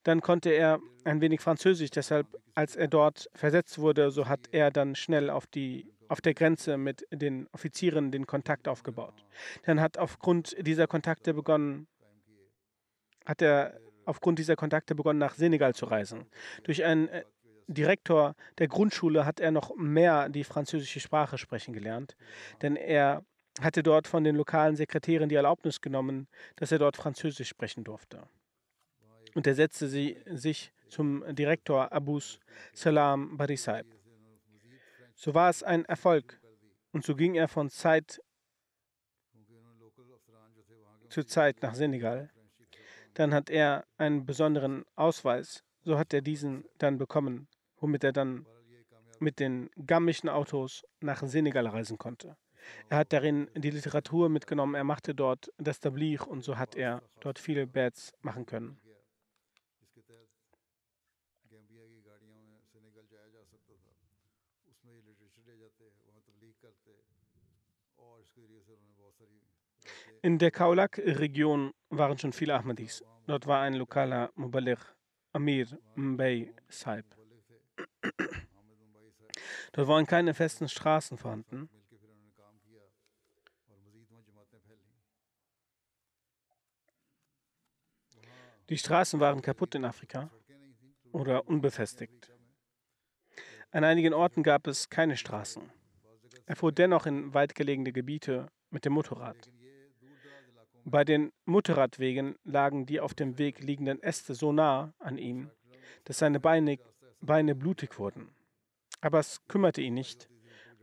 Dann 0.05 0.21
konnte 0.21 0.51
er 0.51 0.79
ein 1.03 1.19
wenig 1.19 1.41
Französisch, 1.41 1.89
deshalb, 1.89 2.27
als 2.53 2.75
er 2.75 2.87
dort 2.87 3.27
versetzt 3.33 3.79
wurde, 3.79 4.11
so 4.11 4.27
hat 4.27 4.41
er 4.51 4.69
dann 4.69 4.93
schnell 4.93 5.31
auf, 5.31 5.47
die, 5.47 5.91
auf 6.09 6.21
der 6.21 6.35
Grenze 6.35 6.77
mit 6.77 7.07
den 7.11 7.47
Offizieren 7.53 8.11
den 8.11 8.27
Kontakt 8.27 8.67
aufgebaut. 8.67 9.25
Dann 9.63 9.81
hat 9.81 9.97
aufgrund 9.97 10.55
dieser 10.59 10.85
Kontakte 10.85 11.33
begonnen, 11.33 11.87
hat 13.25 13.41
er 13.41 13.79
aufgrund 14.05 14.37
dieser 14.37 14.55
Kontakte 14.55 14.93
begonnen, 14.93 15.17
nach 15.17 15.33
Senegal 15.33 15.73
zu 15.73 15.85
reisen. 15.85 16.27
Durch 16.61 16.83
einen 16.83 17.07
äh, 17.07 17.23
Direktor 17.65 18.35
der 18.59 18.67
Grundschule 18.67 19.25
hat 19.25 19.39
er 19.39 19.49
noch 19.49 19.75
mehr 19.75 20.29
die 20.29 20.43
französische 20.43 20.99
Sprache 20.99 21.39
sprechen 21.39 21.73
gelernt, 21.73 22.15
denn 22.61 22.75
er 22.75 23.25
hatte 23.59 23.81
dort 23.81 24.07
von 24.07 24.23
den 24.23 24.35
lokalen 24.35 24.75
Sekretären 24.75 25.29
die 25.29 25.35
Erlaubnis 25.35 25.81
genommen, 25.81 26.27
dass 26.57 26.71
er 26.71 26.77
dort 26.77 26.95
Französisch 26.95 27.49
sprechen 27.49 27.83
durfte. 27.83 28.27
Und 29.35 29.45
er 29.45 29.53
setzte 29.53 29.87
sie, 29.87 30.17
sich 30.25 30.73
zum 30.89 31.23
Direktor 31.35 31.91
Abus 31.91 32.39
Salam 32.73 33.37
Barisaib. 33.37 33.85
So 35.13 35.35
war 35.35 35.49
es 35.49 35.61
ein 35.61 35.85
Erfolg 35.85 36.41
und 36.91 37.05
so 37.05 37.15
ging 37.15 37.35
er 37.35 37.47
von 37.47 37.69
Zeit 37.69 38.19
zu 41.09 41.23
Zeit 41.23 41.61
nach 41.61 41.75
Senegal 41.75 42.31
dann 43.15 43.33
hat 43.33 43.49
er 43.49 43.85
einen 43.97 44.25
besonderen 44.25 44.85
Ausweis. 44.95 45.63
So 45.83 45.97
hat 45.97 46.13
er 46.13 46.21
diesen 46.21 46.65
dann 46.77 46.97
bekommen, 46.97 47.47
womit 47.79 48.03
er 48.03 48.13
dann 48.13 48.45
mit 49.19 49.39
den 49.39 49.69
gammischen 49.85 50.29
Autos 50.29 50.83
nach 50.99 51.23
Senegal 51.25 51.67
reisen 51.67 51.97
konnte. 51.97 52.35
Er 52.89 52.97
hat 52.97 53.13
darin 53.13 53.49
die 53.55 53.69
Literatur 53.69 54.27
mitgenommen, 54.27 54.75
er 54.75 54.83
machte 54.83 55.15
dort 55.15 55.51
das 55.57 55.79
Tablir 55.79 56.27
und 56.27 56.43
so 56.43 56.57
hat 56.57 56.75
er 56.75 57.01
dort 57.21 57.39
viele 57.39 57.67
Beds 57.67 58.13
machen 58.21 58.45
können. 58.45 58.77
In 70.25 70.39
der 70.39 70.49
Kaulak-Region 70.49 71.71
waren 71.91 72.17
schon 72.17 72.33
viele 72.33 72.55
Ahmadis. 72.55 73.03
Dort 73.27 73.45
war 73.45 73.61
ein 73.61 73.75
lokaler 73.75 74.31
Mubaligh, 74.33 74.81
Amir 75.33 75.67
Mbay 75.93 76.51
Saib. 76.67 77.05
Dort 79.73 79.87
waren 79.87 80.07
keine 80.07 80.33
festen 80.33 80.67
Straßen 80.67 81.19
vorhanden. 81.19 81.69
Die 88.69 88.79
Straßen 88.79 89.19
waren 89.19 89.43
kaputt 89.43 89.75
in 89.75 89.85
Afrika 89.85 90.31
oder 91.11 91.47
unbefestigt. 91.47 92.31
An 93.69 93.83
einigen 93.83 94.15
Orten 94.15 94.41
gab 94.41 94.65
es 94.65 94.89
keine 94.89 95.17
Straßen. 95.17 95.71
Er 96.47 96.55
fuhr 96.55 96.71
dennoch 96.71 97.05
in 97.05 97.31
weit 97.35 97.53
gelegene 97.53 97.91
Gebiete 97.91 98.47
mit 98.71 98.85
dem 98.85 98.93
Motorrad. 98.93 99.51
Bei 100.87 101.03
den 101.03 101.33
Motorradwegen 101.45 102.35
lagen 102.43 102.85
die 102.85 102.99
auf 102.99 103.15
dem 103.15 103.39
Weg 103.39 103.59
liegenden 103.59 104.03
Äste 104.03 104.35
so 104.35 104.51
nah 104.51 104.93
an 104.99 105.17
ihm, 105.17 105.49
dass 106.03 106.19
seine 106.19 106.39
Beine, 106.39 106.77
Beine 107.21 107.55
blutig 107.55 107.97
wurden. 107.97 108.29
Aber 109.01 109.17
es 109.17 109.41
kümmerte 109.47 109.81
ihn 109.81 109.95
nicht 109.95 110.29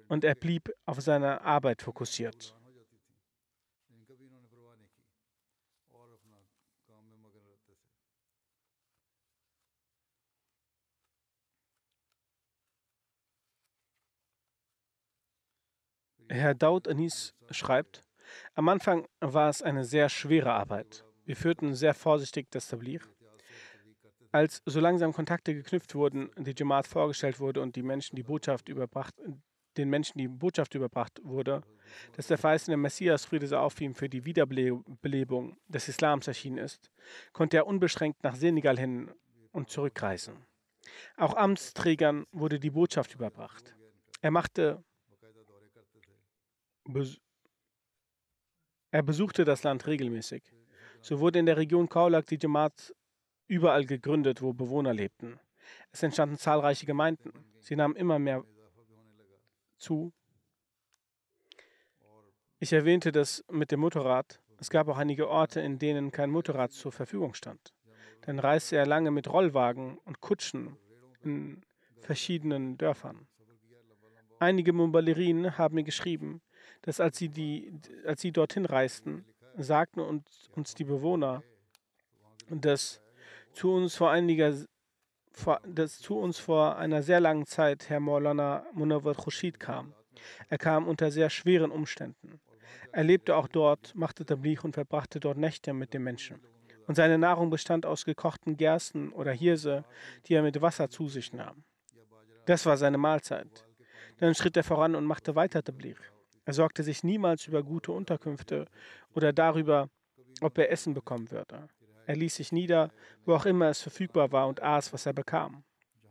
und 0.08 0.24
er 0.24 0.34
blieb 0.34 0.72
auf 0.86 1.00
seine 1.00 1.42
Arbeit 1.42 1.82
fokussiert. 1.82 2.56
Herr 16.28 16.54
Daud 16.54 16.88
Anis 16.88 17.34
schreibt, 17.50 18.02
am 18.54 18.68
Anfang 18.68 19.06
war 19.20 19.48
es 19.48 19.62
eine 19.62 19.84
sehr 19.84 20.08
schwere 20.08 20.52
Arbeit. 20.52 21.04
Wir 21.24 21.36
führten 21.36 21.74
sehr 21.74 21.94
vorsichtig 21.94 22.50
das 22.50 22.68
Tablir. 22.68 23.00
Als 24.32 24.62
so 24.64 24.80
langsam 24.80 25.12
Kontakte 25.12 25.54
geknüpft 25.54 25.94
wurden, 25.94 26.30
die 26.36 26.54
Jamaat 26.56 26.86
vorgestellt 26.86 27.38
wurde 27.38 27.60
und 27.60 27.76
die 27.76 27.82
Menschen 27.82 28.16
die 28.16 28.22
Botschaft 28.22 28.68
überbracht, 28.68 29.14
den 29.76 29.90
Menschen 29.90 30.18
die 30.18 30.28
Botschaft 30.28 30.74
überbracht 30.74 31.20
wurde, 31.22 31.62
dass 32.16 32.26
der 32.26 32.38
verheißene 32.38 32.76
Messias 32.76 33.24
Friede 33.24 33.46
sei 33.46 33.58
auf 33.58 33.80
ihm 33.80 33.94
für 33.94 34.08
die 34.08 34.24
Wiederbelebung 34.24 35.56
des 35.68 35.88
Islams 35.88 36.28
erschienen 36.28 36.58
ist, 36.58 36.90
konnte 37.32 37.58
er 37.58 37.66
unbeschränkt 37.66 38.22
nach 38.22 38.34
Senegal 38.34 38.78
hin 38.78 39.10
und 39.52 39.70
zurückreisen. 39.70 40.46
Auch 41.16 41.36
Amtsträgern 41.36 42.26
wurde 42.32 42.58
die 42.58 42.70
Botschaft 42.70 43.14
überbracht. 43.14 43.74
Er 44.20 44.30
machte 44.30 44.82
er 48.92 49.02
besuchte 49.02 49.44
das 49.44 49.62
Land 49.62 49.86
regelmäßig. 49.86 50.42
So 51.00 51.18
wurde 51.18 51.38
in 51.38 51.46
der 51.46 51.56
Region 51.56 51.88
Kaulak 51.88 52.26
die 52.26 52.38
Jamaat 52.40 52.94
überall 53.48 53.86
gegründet, 53.86 54.42
wo 54.42 54.52
Bewohner 54.52 54.92
lebten. 54.92 55.40
Es 55.90 56.02
entstanden 56.02 56.36
zahlreiche 56.36 56.86
Gemeinden. 56.86 57.32
Sie 57.58 57.74
nahmen 57.74 57.96
immer 57.96 58.18
mehr 58.18 58.44
zu. 59.78 60.12
Ich 62.58 62.72
erwähnte 62.72 63.12
das 63.12 63.42
mit 63.50 63.72
dem 63.72 63.80
Motorrad. 63.80 64.40
Es 64.58 64.68
gab 64.68 64.88
auch 64.88 64.98
einige 64.98 65.28
Orte, 65.28 65.60
in 65.60 65.78
denen 65.78 66.12
kein 66.12 66.30
Motorrad 66.30 66.72
zur 66.72 66.92
Verfügung 66.92 67.34
stand. 67.34 67.74
Dann 68.20 68.38
reiste 68.38 68.76
er 68.76 68.86
lange 68.86 69.10
mit 69.10 69.26
Rollwagen 69.26 69.98
und 70.04 70.20
Kutschen 70.20 70.76
in 71.22 71.64
verschiedenen 72.00 72.76
Dörfern. 72.76 73.26
Einige 74.38 74.72
Mumbalerien 74.72 75.56
haben 75.56 75.76
mir 75.76 75.84
geschrieben, 75.84 76.42
dass 76.82 77.00
als 77.00 77.18
sie, 77.18 77.28
die, 77.28 77.72
als 78.06 78.20
sie 78.20 78.32
dorthin 78.32 78.66
reisten, 78.66 79.24
sagten 79.56 80.00
uns, 80.00 80.50
uns 80.54 80.74
die 80.74 80.84
Bewohner, 80.84 81.42
dass 82.48 83.00
zu 83.52 83.72
uns 83.72 83.94
vor 83.94 84.10
einiger 84.10 84.54
dass 85.64 85.98
zu 85.98 86.18
uns 86.18 86.38
vor 86.38 86.76
einer 86.76 87.02
sehr 87.02 87.20
langen 87.20 87.46
Zeit 87.46 87.88
Herr 87.88 88.00
Maulana 88.00 88.66
Munawar 88.74 89.14
Khushid 89.14 89.58
kam. 89.58 89.94
Er 90.48 90.58
kam 90.58 90.86
unter 90.86 91.10
sehr 91.10 91.30
schweren 91.30 91.70
Umständen. 91.70 92.40
Er 92.92 93.04
lebte 93.04 93.34
auch 93.36 93.48
dort, 93.48 93.94
machte 93.94 94.24
Tablich 94.24 94.62
und 94.62 94.74
verbrachte 94.74 95.20
dort 95.20 95.38
Nächte 95.38 95.72
mit 95.72 95.94
den 95.94 96.02
Menschen. 96.02 96.40
Und 96.86 96.96
seine 96.96 97.16
Nahrung 97.16 97.48
bestand 97.48 97.86
aus 97.86 98.04
gekochten 98.04 98.56
Gersten 98.56 99.10
oder 99.12 99.32
Hirse, 99.32 99.84
die 100.26 100.34
er 100.34 100.42
mit 100.42 100.60
Wasser 100.60 100.90
zu 100.90 101.08
sich 101.08 101.32
nahm. 101.32 101.64
Das 102.44 102.66
war 102.66 102.76
seine 102.76 102.98
Mahlzeit. 102.98 103.66
Dann 104.18 104.34
schritt 104.34 104.56
er 104.56 104.64
voran 104.64 104.94
und 104.94 105.06
machte 105.06 105.34
weiter 105.34 105.62
Tablich. 105.62 105.96
Er 106.44 106.52
sorgte 106.52 106.82
sich 106.82 107.04
niemals 107.04 107.46
über 107.46 107.62
gute 107.62 107.92
Unterkünfte 107.92 108.66
oder 109.14 109.32
darüber, 109.32 109.88
ob 110.40 110.58
er 110.58 110.70
Essen 110.70 110.94
bekommen 110.94 111.30
würde. 111.30 111.68
Er 112.06 112.16
ließ 112.16 112.36
sich 112.36 112.50
nieder, 112.50 112.90
wo 113.24 113.34
auch 113.34 113.46
immer 113.46 113.68
es 113.68 113.80
verfügbar 113.80 114.32
war 114.32 114.48
und 114.48 114.60
aß, 114.60 114.92
was 114.92 115.06
er 115.06 115.12
bekam. 115.12 115.62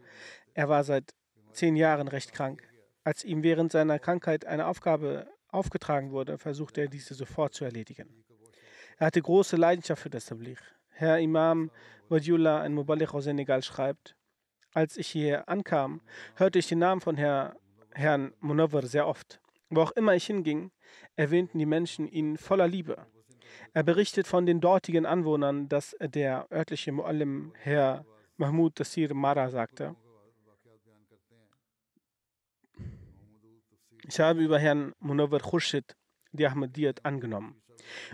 er 0.52 0.68
war 0.68 0.84
seit 0.84 1.14
zehn 1.52 1.74
Jahren 1.74 2.08
recht 2.08 2.34
krank. 2.34 2.68
Als 3.02 3.24
ihm 3.24 3.42
während 3.42 3.72
seiner 3.72 3.98
Krankheit 3.98 4.44
eine 4.44 4.66
Aufgabe 4.66 5.26
aufgetragen 5.56 6.12
wurde, 6.12 6.38
versuchte 6.38 6.82
er 6.82 6.88
diese 6.88 7.14
sofort 7.14 7.54
zu 7.54 7.64
erledigen. 7.64 8.08
Er 8.98 9.08
hatte 9.08 9.20
große 9.20 9.56
Leidenschaft 9.56 10.02
für 10.02 10.10
das 10.10 10.26
Tabligh. 10.26 10.60
Herr 10.90 11.18
Imam 11.18 11.70
Wadiullah, 12.08 12.62
ein 12.62 12.72
Mubaligh 12.72 13.12
aus 13.12 13.24
Senegal, 13.24 13.62
schreibt, 13.62 14.16
als 14.72 14.96
ich 14.96 15.08
hier 15.08 15.48
ankam, 15.48 16.00
hörte 16.36 16.58
ich 16.58 16.68
den 16.68 16.78
Namen 16.78 17.00
von 17.00 17.16
Herr, 17.16 17.56
Herrn 17.92 18.32
Munawar 18.40 18.86
sehr 18.86 19.06
oft. 19.06 19.40
Wo 19.70 19.80
auch 19.80 19.92
immer 19.92 20.14
ich 20.14 20.26
hinging, 20.26 20.70
erwähnten 21.16 21.58
die 21.58 21.66
Menschen 21.66 22.06
ihn 22.06 22.36
voller 22.36 22.68
Liebe. 22.68 23.06
Er 23.72 23.82
berichtet 23.82 24.26
von 24.26 24.46
den 24.46 24.60
dortigen 24.60 25.06
Anwohnern, 25.06 25.68
dass 25.68 25.96
der 26.00 26.46
örtliche 26.52 26.92
Muallim 26.92 27.52
Herr 27.56 28.04
Mahmoud 28.36 28.76
Tassir 28.76 29.12
Mara 29.14 29.50
sagte, 29.50 29.96
Ich 34.08 34.20
habe 34.20 34.40
über 34.40 34.58
Herrn 34.60 34.92
Munawar 35.00 35.40
Khurshid 35.40 35.96
die 36.30 36.46
Ahmadiyyat 36.46 37.04
angenommen 37.04 37.60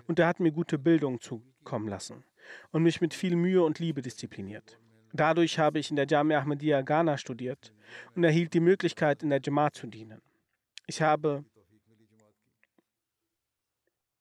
und 0.07 0.19
er 0.19 0.27
hat 0.27 0.41
mir 0.41 0.51
gute 0.51 0.79
Bildung 0.79 1.21
zukommen 1.21 1.87
lassen 1.87 2.25
und 2.71 2.83
mich 2.83 3.03
mit 3.03 3.13
viel 3.13 3.37
Mühe 3.37 3.63
und 3.63 3.79
Liebe 3.79 4.01
diszipliniert. 4.01 4.79
Dadurch 5.13 5.59
habe 5.59 5.79
ich 5.79 5.91
in 5.91 5.97
der 5.97 6.07
Jamia 6.07 6.41
Ahmadiyya 6.41 6.81
Ghana 6.81 7.19
studiert 7.19 7.75
und 8.15 8.25
erhielt 8.25 8.55
die 8.55 8.61
Möglichkeit, 8.61 9.23
in 9.23 9.29
der 9.29 9.43
Jamaat 9.45 9.75
zu 9.75 9.87
dienen. 9.87 10.23
Ich 10.87 11.03
habe 11.03 11.45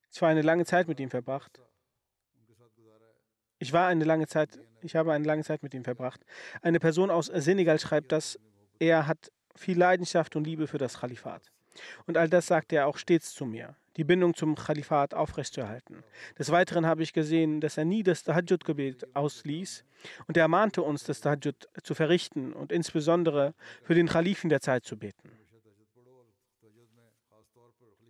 zwar 0.10 0.28
eine 0.28 0.42
lange 0.42 0.66
Zeit 0.66 0.90
mit 0.90 1.00
ihm 1.00 1.10
verbracht. 1.10 1.62
Ich 3.60 3.72
war 3.72 3.88
eine 3.88 4.04
lange 4.04 4.28
Zeit, 4.28 4.60
ich 4.82 4.98
habe 4.98 5.14
eine 5.14 5.26
lange 5.26 5.46
Zeit 5.46 5.64
mit 5.64 5.74
ihm 5.74 5.86
verbracht. 5.86 6.26
Eine 6.62 6.82
Person 6.82 7.10
aus 7.10 7.28
Senegal 7.28 7.80
schreibt, 7.80 8.12
dass 8.12 8.38
er 8.78 9.08
hat 9.08 9.32
viel 9.56 9.78
Leidenschaft 9.78 10.36
und 10.36 10.46
Liebe 10.46 10.68
für 10.68 10.78
das 10.78 11.00
Khalifat. 11.00 11.50
Und 12.06 12.18
all 12.18 12.30
das 12.30 12.48
sagte 12.48 12.76
er 12.76 12.88
auch 12.88 12.98
stets 12.98 13.34
zu 13.34 13.46
mir, 13.46 13.76
die 13.98 14.04
Bindung 14.04 14.34
zum 14.34 14.56
Khalifat 14.56 15.14
aufrechtzuerhalten. 15.14 16.04
Des 16.38 16.52
Weiteren 16.52 16.86
habe 16.86 17.04
ich 17.04 17.14
gesehen, 17.14 17.62
dass 17.62 17.78
er 17.78 17.86
nie 17.86 18.04
das 18.04 18.24
Tahajjud-Gebet 18.24 19.16
ausließ 19.16 19.84
und 20.28 20.38
er 20.38 20.44
ermahnte 20.44 20.82
uns, 20.82 21.04
das 21.04 21.22
Tahajjud 21.22 21.70
zu 21.84 21.94
verrichten 21.94 22.54
und 22.54 22.72
insbesondere 22.72 23.54
für 23.84 23.96
den 23.96 24.08
Khalifen 24.08 24.50
der 24.50 24.62
Zeit 24.62 24.86
zu 24.86 24.98
beten. 24.98 25.32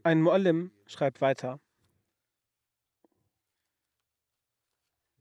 Ein 0.03 0.21
Muallim 0.21 0.71
schreibt 0.87 1.21
weiter, 1.21 1.59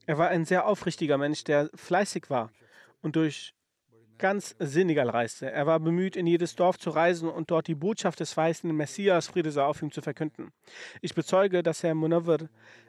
er 0.07 0.19
war 0.19 0.29
ein 0.29 0.45
sehr 0.45 0.67
aufrichtiger 0.67 1.19
Mensch, 1.19 1.45
der 1.45 1.71
fleißig 1.75 2.31
war 2.31 2.51
und 3.03 3.17
durch 3.17 3.55
ganz 4.21 4.55
Senegal 4.59 5.09
reiste. 5.09 5.51
Er 5.51 5.67
war 5.67 5.81
bemüht, 5.81 6.15
in 6.15 6.27
jedes 6.27 6.55
Dorf 6.55 6.79
zu 6.79 6.91
reisen 6.91 7.29
und 7.29 7.51
dort 7.51 7.67
die 7.67 7.75
Botschaft 7.75 8.21
des 8.21 8.37
weißen 8.37 8.71
Messias, 8.75 9.27
Friede 9.27 9.51
sei 9.51 9.65
auf 9.65 9.83
ihm, 9.83 9.91
zu 9.91 10.03
verkünden. 10.03 10.53
Ich 11.01 11.15
bezeuge, 11.15 11.63
dass 11.63 11.83
Herr 11.83 11.95
Munawar 11.95 12.49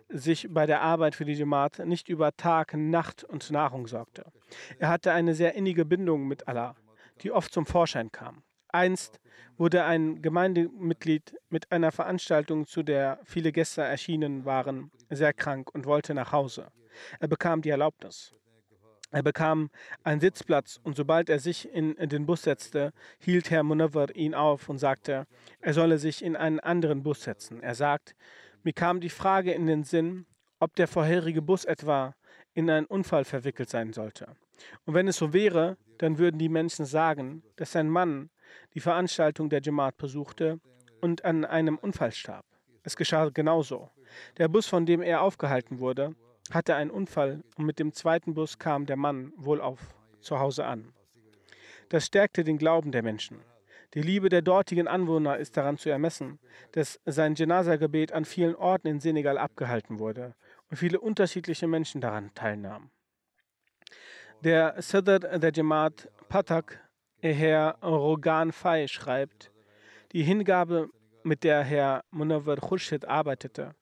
sich 0.10 0.48
bei 0.50 0.66
der 0.66 0.82
Arbeit 0.82 1.16
für 1.16 1.26
die 1.26 1.34
Jamaat 1.34 1.80
nicht 1.86 2.10
über 2.10 2.36
Tag, 2.36 2.74
Nacht 2.76 3.24
und 3.24 3.50
Nahrung 3.50 3.88
sorgte. 3.88 4.26
Er 4.78 4.90
hatte 4.90 5.14
eine 5.14 5.34
sehr 5.34 5.56
innige 5.56 5.86
Bindung 5.86 6.28
mit 6.28 6.48
Allah, 6.48 6.76
die 7.22 7.32
oft 7.32 7.54
zum 7.54 7.66
Vorschein 7.66 8.12
kam. 8.12 8.44
Einst 8.68 9.20
wurde 9.58 9.84
ein 9.84 10.22
Gemeindemitglied 10.22 11.36
mit 11.50 11.72
einer 11.72 11.92
Veranstaltung, 11.92 12.68
zu 12.68 12.84
der 12.84 13.20
viele 13.24 13.52
Gäste 13.52 13.82
erschienen 13.82 14.46
waren, 14.46 14.92
sehr 15.10 15.34
krank 15.34 15.74
und 15.74 15.86
wollte 15.86 16.14
nach 16.14 16.32
Hause. 16.32 16.68
Er 17.20 17.28
bekam 17.28 17.62
die 17.62 17.70
Erlaubnis. 17.70 18.34
Er 19.12 19.24
bekam 19.24 19.70
einen 20.04 20.22
Sitzplatz 20.22 20.80
und 20.84 20.96
sobald 20.96 21.30
er 21.30 21.40
sich 21.40 21.70
in 21.74 21.96
den 21.96 22.26
Bus 22.26 22.44
setzte, 22.44 22.94
hielt 23.20 23.52
Herr 23.52 23.64
Munawar 23.64 24.16
ihn 24.16 24.34
auf 24.34 24.70
und 24.70 24.78
sagte, 24.78 25.28
er 25.60 25.74
solle 25.74 26.00
sich 26.00 26.24
in 26.24 26.38
einen 26.38 26.62
anderen 26.62 27.04
Bus 27.04 27.24
setzen. 27.24 27.62
Er 27.62 27.76
sagt, 27.76 28.16
mir 28.64 28.74
kam 28.74 29.02
die 29.02 29.10
Frage 29.10 29.52
in 29.52 29.68
den 29.68 29.84
Sinn, 29.84 30.26
ob 30.60 30.76
der 30.76 30.88
vorherige 30.88 31.42
Bus 31.42 31.66
etwa 31.66 32.16
in 32.54 32.70
einen 32.70 32.86
Unfall 32.86 33.26
verwickelt 33.26 33.70
sein 33.70 33.92
sollte. 33.92 34.28
Und 34.86 34.94
wenn 34.94 35.08
es 35.08 35.18
so 35.18 35.34
wäre, 35.34 35.78
dann 35.98 36.18
würden 36.18 36.38
die 36.38 36.50
Menschen 36.50 36.86
sagen, 36.86 37.44
dass 37.58 37.76
ein 37.76 37.90
Mann 37.90 38.30
die 38.76 38.80
Veranstaltung 38.80 39.50
der 39.50 39.62
Jamaat 39.62 39.98
besuchte 39.98 40.60
und 41.02 41.26
an 41.26 41.44
einem 41.44 41.78
Unfall 41.78 42.12
starb. 42.12 42.46
Es 42.84 42.96
geschah 42.96 43.30
genauso. 43.30 43.90
Der 44.38 44.48
Bus, 44.48 44.68
von 44.68 44.86
dem 44.86 45.02
er 45.02 45.22
aufgehalten 45.22 45.80
wurde, 45.80 46.16
hatte 46.50 46.76
einen 46.76 46.92
Unfall 46.92 47.44
und 47.58 47.66
mit 47.66 47.80
dem 47.80 47.94
zweiten 47.94 48.34
Bus 48.34 48.58
kam 48.58 48.86
der 48.86 48.98
Mann 48.98 49.32
wohlauf 49.36 49.96
zu 50.22 50.40
Hause 50.40 50.66
an. 50.66 50.94
Das 51.90 52.06
stärkte 52.06 52.44
den 52.44 52.58
Glauben 52.58 52.92
der 52.92 53.04
Menschen. 53.04 53.40
Die 53.94 54.02
Liebe 54.02 54.30
der 54.30 54.42
dortigen 54.42 54.88
Anwohner 54.88 55.38
ist 55.38 55.58
daran 55.58 55.78
zu 55.78 55.90
ermessen, 55.90 56.40
dass 56.72 57.02
sein 57.06 57.36
Janaza-Gebet 57.36 58.14
an 58.14 58.24
vielen 58.24 58.56
Orten 58.56 58.88
in 58.88 59.00
Senegal 59.02 59.38
abgehalten 59.38 60.00
wurde 60.00 60.34
und 60.70 60.78
viele 60.78 61.00
unterschiedliche 61.02 61.68
Menschen 61.68 62.00
daran 62.00 62.34
teilnahmen. 62.34 62.90
Der 64.44 64.82
Sadr 64.82 65.20
der 65.20 65.52
Jamaat 65.54 66.10
Patak, 66.30 66.80
Herr 67.20 67.78
Rogan 67.84 68.54
Fay, 68.54 68.88
schreibt, 68.88 69.52
die 70.14 70.24
Hingabe, 70.24 70.90
mit 71.24 71.44
der 71.44 71.64
Herr 71.64 72.04
Munawar 72.10 72.58
Khurshid 72.58 73.06
arbeitete, 73.06 73.76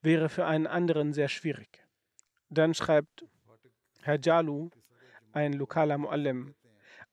wäre 0.00 0.28
für 0.28 0.46
einen 0.46 0.66
anderen 0.66 1.12
sehr 1.12 1.28
schwierig. 1.28 1.81
Dann 2.52 2.74
schreibt 2.74 3.24
Herr 4.02 4.18
Jalu, 4.20 4.68
ein 5.32 5.54
lokaler 5.54 5.96
Muallim, 5.96 6.54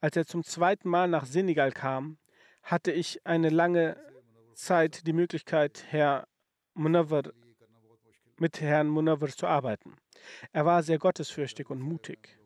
als 0.02 0.18
er 0.18 0.26
zum 0.26 0.44
zweiten 0.44 0.90
Mal 0.90 1.08
nach 1.08 1.26
Senegal 1.26 1.72
kam, 1.72 2.18
hatte 2.62 2.92
ich 2.92 3.26
eine 3.26 3.50
lange 3.50 3.96
Zeit 4.56 5.08
die 5.08 5.14
Möglichkeit, 5.14 5.86
Herr 5.88 6.28
Munawar, 6.74 7.24
mit 8.38 8.60
Herrn 8.60 8.90
Munawar 8.90 9.30
zu 9.30 9.48
arbeiten. 9.48 9.96
Er 10.52 10.66
war 10.66 10.84
sehr 10.84 11.00
gottesfürchtig 11.00 11.70
und 11.70 11.80
mutig. 11.80 12.38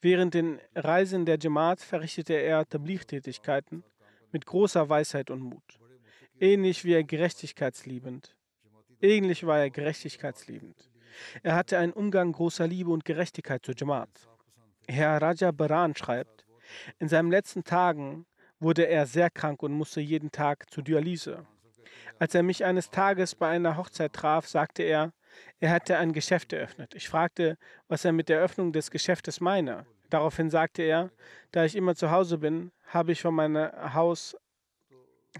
Während 0.00 0.32
den 0.32 0.60
Reisen 0.74 1.26
der 1.26 1.38
Jamaat 1.38 1.80
verrichtete 1.82 2.32
er 2.32 2.66
Tabligh-Tätigkeiten 2.66 3.84
mit 4.32 4.46
großer 4.46 4.88
Weisheit 4.88 5.30
und 5.30 5.40
Mut. 5.40 5.79
Ähnlich 6.40 6.86
wie 6.86 6.94
er 6.94 7.04
gerechtigkeitsliebend. 7.04 8.34
Ähnlich 9.02 9.46
war 9.46 9.58
er 9.58 9.68
gerechtigkeitsliebend. 9.68 10.90
Er 11.42 11.54
hatte 11.54 11.76
einen 11.76 11.92
Umgang 11.92 12.32
großer 12.32 12.66
Liebe 12.66 12.90
und 12.90 13.04
Gerechtigkeit 13.04 13.64
zur 13.64 13.74
Jamaat. 13.76 14.08
Herr 14.88 15.20
Raja 15.20 15.50
Baran 15.50 15.94
schreibt, 15.94 16.46
in 16.98 17.08
seinen 17.08 17.30
letzten 17.30 17.62
Tagen 17.62 18.24
wurde 18.58 18.88
er 18.88 19.06
sehr 19.06 19.28
krank 19.28 19.62
und 19.62 19.72
musste 19.72 20.00
jeden 20.00 20.32
Tag 20.32 20.70
zur 20.70 20.82
Dialyse. 20.82 21.46
Als 22.18 22.34
er 22.34 22.42
mich 22.42 22.64
eines 22.64 22.88
Tages 22.88 23.34
bei 23.34 23.48
einer 23.48 23.76
Hochzeit 23.76 24.14
traf, 24.14 24.48
sagte 24.48 24.82
er, 24.82 25.12
er 25.58 25.70
hätte 25.74 25.98
ein 25.98 26.14
Geschäft 26.14 26.54
eröffnet. 26.54 26.94
Ich 26.94 27.10
fragte, 27.10 27.58
was 27.86 28.06
er 28.06 28.12
mit 28.12 28.30
der 28.30 28.38
Eröffnung 28.38 28.72
des 28.72 28.90
Geschäftes 28.90 29.40
meine. 29.40 29.84
Daraufhin 30.08 30.48
sagte 30.48 30.82
er, 30.82 31.10
da 31.52 31.66
ich 31.66 31.76
immer 31.76 31.94
zu 31.94 32.10
Hause 32.10 32.38
bin, 32.38 32.72
habe 32.86 33.12
ich 33.12 33.20
von 33.20 33.34
meinem 33.34 33.70
Haus 33.94 34.36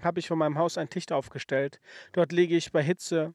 habe 0.01 0.19
ich 0.19 0.27
vor 0.27 0.37
meinem 0.37 0.57
Haus 0.57 0.77
einen 0.77 0.89
Tisch 0.89 1.11
aufgestellt. 1.11 1.79
Dort 2.13 2.31
lege 2.31 2.55
ich 2.55 2.71
bei 2.71 2.81
Hitze 2.81 3.33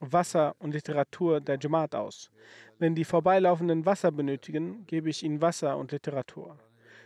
Wasser 0.00 0.54
und 0.58 0.72
Literatur 0.72 1.40
der 1.40 1.58
Jamaat 1.58 1.94
aus. 1.94 2.30
Wenn 2.78 2.94
die 2.94 3.04
Vorbeilaufenden 3.04 3.86
Wasser 3.86 4.12
benötigen, 4.12 4.86
gebe 4.86 5.08
ich 5.08 5.22
ihnen 5.22 5.40
Wasser 5.40 5.76
und 5.76 5.92
Literatur. 5.92 6.58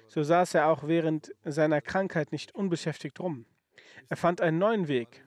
So 0.08 0.22
saß 0.22 0.54
er 0.54 0.66
auch 0.66 0.86
während 0.86 1.32
seiner 1.44 1.80
Krankheit 1.80 2.32
nicht 2.32 2.54
unbeschäftigt 2.54 3.20
rum. 3.20 3.46
Er 4.08 4.16
fand 4.16 4.40
einen 4.40 4.58
neuen 4.58 4.88
Weg. 4.88 5.24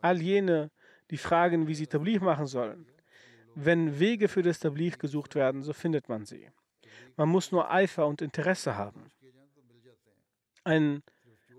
All 0.00 0.22
jene, 0.22 0.70
die 1.10 1.18
fragen, 1.18 1.68
wie 1.68 1.74
sie 1.74 1.86
Tabligh 1.86 2.24
machen 2.24 2.46
sollen. 2.46 2.86
Wenn 3.54 3.98
Wege 3.98 4.28
für 4.28 4.42
das 4.42 4.58
Tabligh 4.58 4.96
gesucht 4.98 5.34
werden, 5.34 5.62
so 5.62 5.72
findet 5.72 6.08
man 6.08 6.24
sie. 6.24 6.50
Man 7.16 7.28
muss 7.28 7.52
nur 7.52 7.70
Eifer 7.70 8.06
und 8.06 8.22
Interesse 8.22 8.76
haben. 8.76 9.10
Ein, 10.64 11.02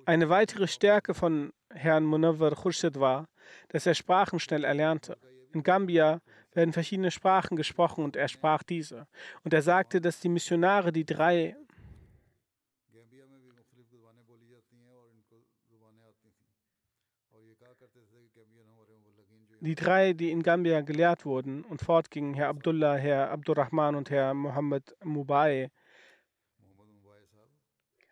eine 0.08 0.30
weitere 0.30 0.68
Stärke 0.68 1.14
von 1.14 1.52
Herrn 1.70 2.06
Munawwar 2.06 2.56
Khurshid 2.56 2.98
war, 2.98 3.28
dass 3.68 3.86
er 3.86 3.94
Sprachen 3.94 4.40
schnell 4.40 4.64
erlernte. 4.64 5.18
In 5.54 5.64
Gambia 5.64 6.22
werden 6.54 6.72
verschiedene 6.72 7.12
Sprachen 7.12 7.58
gesprochen 7.58 8.06
und 8.06 8.16
er 8.16 8.30
sprach 8.30 8.64
diese. 8.64 9.08
Und 9.44 9.54
er 9.54 9.62
sagte, 9.62 10.00
dass 10.00 10.22
die 10.22 10.30
Missionare 10.30 10.94
die 10.94 11.06
drei 11.06 11.58
die 19.60 19.76
drei, 19.76 20.14
die 20.14 20.32
in 20.32 20.44
Gambia 20.44 20.82
gelehrt 20.82 21.26
wurden 21.26 21.64
und 21.66 21.82
fortgingen, 21.82 22.36
Herr 22.36 22.48
Abdullah, 22.50 22.96
Herr 22.96 23.32
Abdurrahman 23.32 23.96
und 23.96 24.10
Herr 24.10 24.34
Mohammed 24.34 24.96
Mubai, 25.04 25.70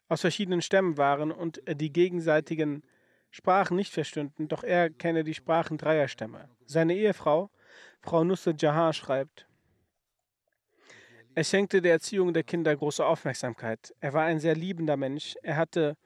aus 0.07 0.21
verschiedenen 0.21 0.61
Stämmen 0.61 0.97
waren 0.97 1.31
und 1.31 1.61
die 1.67 1.91
gegenseitigen 1.91 2.83
Sprachen 3.31 3.75
nicht 3.75 3.91
verstünden, 3.91 4.47
doch 4.47 4.63
er 4.63 4.89
kenne 4.89 5.23
die 5.23 5.33
Sprachen 5.33 5.77
dreier 5.77 6.07
Stämme. 6.07 6.49
Seine 6.65 6.95
Ehefrau, 6.95 7.49
Frau 8.01 8.23
Nusrat 8.23 8.61
Jahan, 8.61 8.93
schreibt, 8.93 9.47
er 11.37 11.43
schenkte 11.43 11.81
der 11.81 11.91
Erziehung 11.91 12.33
der 12.33 12.43
Kinder 12.43 12.73
große 12.73 13.05
Aufmerksamkeit. 13.05 13.93
Er 13.99 14.13
war 14.13 14.23
ein 14.23 14.39
sehr 14.39 14.55
liebender 14.55 14.95
Mensch. 14.95 15.35
Er 15.43 15.57
hatte 15.57 15.97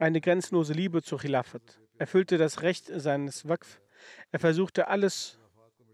eine 0.00 0.20
grenzenlose 0.20 0.72
Liebe 0.72 1.00
zur 1.00 1.20
Khilafat. 1.20 1.80
Er 1.98 2.08
füllte 2.08 2.38
das 2.38 2.62
Recht 2.62 2.86
seines 2.92 3.48
Waqf. 3.48 3.80
Er 4.32 4.40
versuchte 4.40 4.88
alles, 4.88 5.38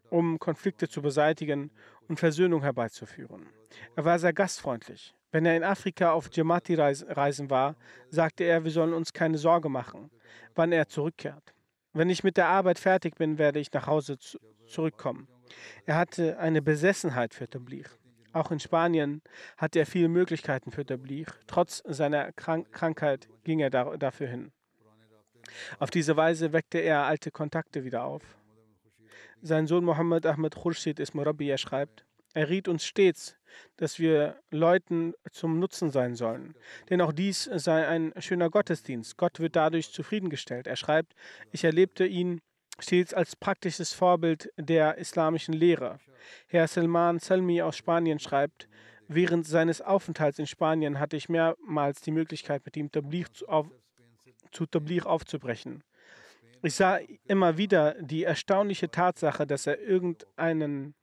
um 0.08 0.38
Konflikte 0.38 0.88
zu 0.88 1.02
beseitigen 1.02 1.70
und 2.08 2.18
Versöhnung 2.18 2.62
herbeizuführen. 2.62 3.50
Er 3.96 4.06
war 4.06 4.18
sehr 4.18 4.32
gastfreundlich. 4.32 5.14
Wenn 5.30 5.44
er 5.44 5.56
in 5.56 5.64
Afrika 5.64 6.12
auf 6.12 6.30
Jemati-Reisen 6.32 7.50
war, 7.50 7.76
sagte 8.10 8.44
er, 8.44 8.64
wir 8.64 8.70
sollen 8.70 8.94
uns 8.94 9.12
keine 9.12 9.38
Sorge 9.38 9.68
machen, 9.68 10.10
wann 10.54 10.72
er 10.72 10.88
zurückkehrt. 10.88 11.54
Wenn 11.92 12.10
ich 12.10 12.24
mit 12.24 12.36
der 12.36 12.48
Arbeit 12.48 12.78
fertig 12.78 13.16
bin, 13.16 13.38
werde 13.38 13.60
ich 13.60 13.72
nach 13.72 13.86
Hause 13.86 14.16
zurückkommen. 14.66 15.28
Er 15.86 15.96
hatte 15.96 16.38
eine 16.38 16.62
Besessenheit 16.62 17.34
für 17.34 17.48
Tabligh. 17.48 17.88
Auch 18.32 18.50
in 18.50 18.60
Spanien 18.60 19.22
hatte 19.56 19.78
er 19.78 19.86
viele 19.86 20.08
Möglichkeiten 20.08 20.70
für 20.70 20.84
Tabligh. 20.84 21.32
Trotz 21.46 21.82
seiner 21.86 22.32
Krank 22.32 22.70
Krankheit 22.72 23.28
ging 23.44 23.60
er 23.60 23.70
da 23.70 23.96
dafür 23.96 24.28
hin. 24.28 24.52
Auf 25.78 25.90
diese 25.90 26.16
Weise 26.16 26.52
weckte 26.52 26.78
er 26.78 27.04
alte 27.04 27.30
Kontakte 27.30 27.84
wieder 27.84 28.04
auf. 28.04 28.22
Sein 29.40 29.66
Sohn 29.66 29.84
Mohammed 29.84 30.26
Ahmed 30.26 30.56
Khurshid 30.56 30.98
ist 31.00 31.14
Murabi, 31.14 31.48
er 31.48 31.58
schreibt, 31.58 32.04
er 32.34 32.48
riet 32.48 32.68
uns 32.68 32.84
stets, 32.84 33.36
dass 33.76 33.98
wir 33.98 34.40
Leuten 34.50 35.14
zum 35.32 35.58
Nutzen 35.58 35.90
sein 35.90 36.14
sollen. 36.14 36.54
Denn 36.90 37.00
auch 37.00 37.12
dies 37.12 37.44
sei 37.44 37.86
ein 37.86 38.12
schöner 38.18 38.50
Gottesdienst. 38.50 39.16
Gott 39.16 39.40
wird 39.40 39.56
dadurch 39.56 39.92
zufriedengestellt. 39.92 40.66
Er 40.66 40.76
schreibt, 40.76 41.14
ich 41.52 41.64
erlebte 41.64 42.06
ihn 42.06 42.40
stets 42.78 43.14
als 43.14 43.36
praktisches 43.36 43.92
Vorbild 43.92 44.52
der 44.56 44.98
islamischen 44.98 45.54
Lehre. 45.54 45.98
Herr 46.46 46.68
Salman 46.68 47.18
Salmi 47.18 47.62
aus 47.62 47.76
Spanien 47.76 48.18
schreibt, 48.18 48.68
während 49.08 49.46
seines 49.46 49.80
Aufenthalts 49.80 50.38
in 50.38 50.46
Spanien 50.46 51.00
hatte 51.00 51.16
ich 51.16 51.28
mehrmals 51.28 52.00
die 52.00 52.10
Möglichkeit, 52.10 52.64
mit 52.64 52.76
ihm 52.76 52.90
Tabligh 52.92 53.32
zu, 53.32 53.48
auf, 53.48 53.66
zu 54.52 54.66
Tabligh 54.66 55.06
aufzubrechen. 55.06 55.82
Ich 56.62 56.74
sah 56.74 56.98
immer 57.24 57.56
wieder 57.56 57.94
die 58.00 58.24
erstaunliche 58.24 58.90
Tatsache, 58.90 59.46
dass 59.46 59.66
er 59.66 59.80
irgendeinen 59.80 60.94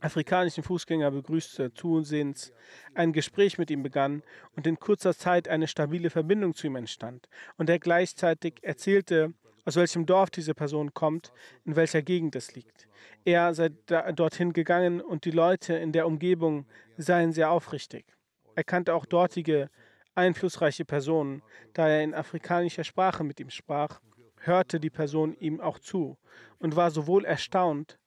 afrikanischen 0.00 0.62
Fußgänger 0.62 1.10
begrüßte, 1.10 1.74
zusehends 1.74 2.52
ein 2.94 3.12
Gespräch 3.12 3.58
mit 3.58 3.70
ihm 3.70 3.82
begann 3.82 4.22
und 4.56 4.66
in 4.66 4.78
kurzer 4.78 5.14
Zeit 5.14 5.48
eine 5.48 5.66
stabile 5.66 6.10
Verbindung 6.10 6.54
zu 6.54 6.66
ihm 6.66 6.76
entstand 6.76 7.28
und 7.56 7.68
er 7.68 7.78
gleichzeitig 7.78 8.58
erzählte, 8.62 9.34
aus 9.64 9.76
welchem 9.76 10.06
Dorf 10.06 10.30
diese 10.30 10.54
Person 10.54 10.94
kommt, 10.94 11.32
in 11.64 11.76
welcher 11.76 12.00
Gegend 12.02 12.34
es 12.36 12.54
liegt. 12.54 12.88
Er 13.24 13.52
sei 13.54 13.68
dorthin 14.14 14.52
gegangen 14.52 15.00
und 15.00 15.24
die 15.24 15.30
Leute 15.30 15.74
in 15.74 15.92
der 15.92 16.06
Umgebung 16.06 16.66
seien 16.96 17.32
sehr 17.32 17.50
aufrichtig. 17.50 18.06
Er 18.54 18.64
kannte 18.64 18.94
auch 18.94 19.04
dortige 19.04 19.68
einflussreiche 20.14 20.84
Personen, 20.84 21.42
da 21.74 21.88
er 21.88 22.02
in 22.02 22.14
afrikanischer 22.14 22.84
Sprache 22.84 23.24
mit 23.24 23.40
ihm 23.40 23.50
sprach, 23.50 24.00
hörte 24.40 24.80
die 24.80 24.90
Person 24.90 25.34
ihm 25.34 25.60
auch 25.60 25.78
zu 25.78 26.16
und 26.58 26.74
war 26.74 26.90
sowohl 26.90 27.24
erstaunt 27.24 27.98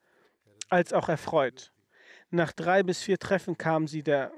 als 0.69 0.93
auch 0.93 1.09
erfreut. 1.09 1.71
Nach 2.31 2.53
drei 2.53 2.81
bis 2.81 3.03
vier 3.03 3.17
Treffen 3.17 3.57
kam 3.57 3.87
sie 3.87 4.03
der 4.03 4.31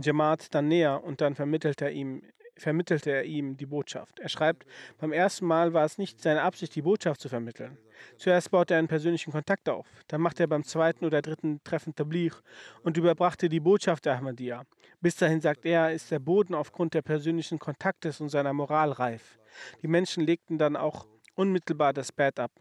Jamaat 0.00 0.54
dann 0.54 0.68
näher 0.68 1.02
und 1.04 1.20
dann 1.20 1.34
vermittelte 1.34 1.86
er 1.86 1.90
ihm 1.90 2.22
vermittelte 2.56 3.10
er 3.10 3.24
ihm 3.24 3.56
die 3.56 3.66
Botschaft. 3.66 4.20
Er 4.20 4.28
schreibt, 4.28 4.66
beim 4.98 5.12
ersten 5.12 5.46
Mal 5.46 5.72
war 5.72 5.84
es 5.84 5.98
nicht 5.98 6.20
seine 6.20 6.42
Absicht, 6.42 6.74
die 6.74 6.82
Botschaft 6.82 7.20
zu 7.20 7.28
vermitteln. 7.28 7.78
Zuerst 8.18 8.50
baute 8.50 8.74
er 8.74 8.78
einen 8.78 8.88
persönlichen 8.88 9.32
Kontakt 9.32 9.68
auf. 9.68 9.86
Dann 10.06 10.20
machte 10.20 10.44
er 10.44 10.48
beim 10.48 10.62
zweiten 10.62 11.04
oder 11.04 11.22
dritten 11.22 11.62
Treffen 11.64 11.94
Tabligh 11.94 12.36
und 12.82 12.96
überbrachte 12.96 13.48
die 13.48 13.60
Botschaft 13.60 14.04
der 14.04 14.16
Ahmadiyya. 14.16 14.64
Bis 15.00 15.16
dahin, 15.16 15.40
sagt 15.40 15.64
er, 15.64 15.92
ist 15.92 16.10
der 16.10 16.18
Boden 16.18 16.54
aufgrund 16.54 16.94
der 16.94 17.02
persönlichen 17.02 17.58
Kontaktes 17.58 18.20
und 18.20 18.28
seiner 18.28 18.52
Moral 18.52 18.92
reif. 18.92 19.38
Die 19.82 19.88
Menschen 19.88 20.24
legten 20.24 20.58
dann 20.58 20.76
auch 20.76 21.06
unmittelbar 21.34 21.92
das 21.92 22.12
Bett 22.12 22.38
ab. 22.38 22.52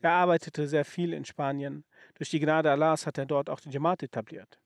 Er 0.00 0.12
arbeitete 0.12 0.66
sehr 0.66 0.84
viel 0.84 1.12
in 1.12 1.24
Spanien. 1.24 1.84
Durch 2.16 2.30
die 2.30 2.40
Gnade 2.40 2.70
Allahs 2.70 3.06
hat 3.06 3.18
er 3.18 3.26
dort 3.26 3.50
auch 3.50 3.60
die 3.60 3.70
Jamaat 3.70 4.02
etabliert. 4.02 4.58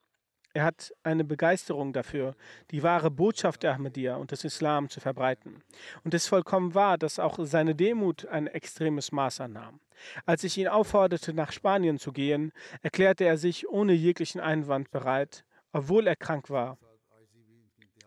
Er 0.53 0.65
hat 0.65 0.93
eine 1.05 1.25
Begeisterung 1.25 1.93
dafür, 1.93 2.35
die 2.73 2.83
wahre 2.83 3.11
Botschaft 3.11 3.63
der 3.63 3.75
Ahmadiyya 3.75 4.17
und 4.17 4.33
des 4.33 4.43
Islam 4.45 4.89
zu 4.89 4.99
verbreiten. 4.99 5.63
Und 6.03 6.13
es 6.13 6.25
ist 6.25 6.29
vollkommen 6.29 6.75
wahr, 6.75 6.99
dass 6.99 7.21
auch 7.21 7.39
seine 7.41 7.77
Demut 7.77 8.27
ein 8.27 8.49
extremes 8.49 9.13
Maß 9.13 9.43
annahm. 9.43 9.81
Als 10.27 10.43
ich 10.43 10.59
ihn 10.59 10.67
aufforderte, 10.67 11.35
nach 11.35 11.53
Spanien 11.53 11.99
zu 11.99 12.13
gehen, 12.13 12.53
erklärte 12.83 13.25
er 13.25 13.39
sich 13.39 13.69
ohne 13.69 13.93
jeglichen 13.93 14.41
Einwand 14.41 14.91
bereit, 14.91 15.45
obwohl 15.73 16.09
er 16.09 16.17
krank 16.17 16.51
war. 16.51 16.79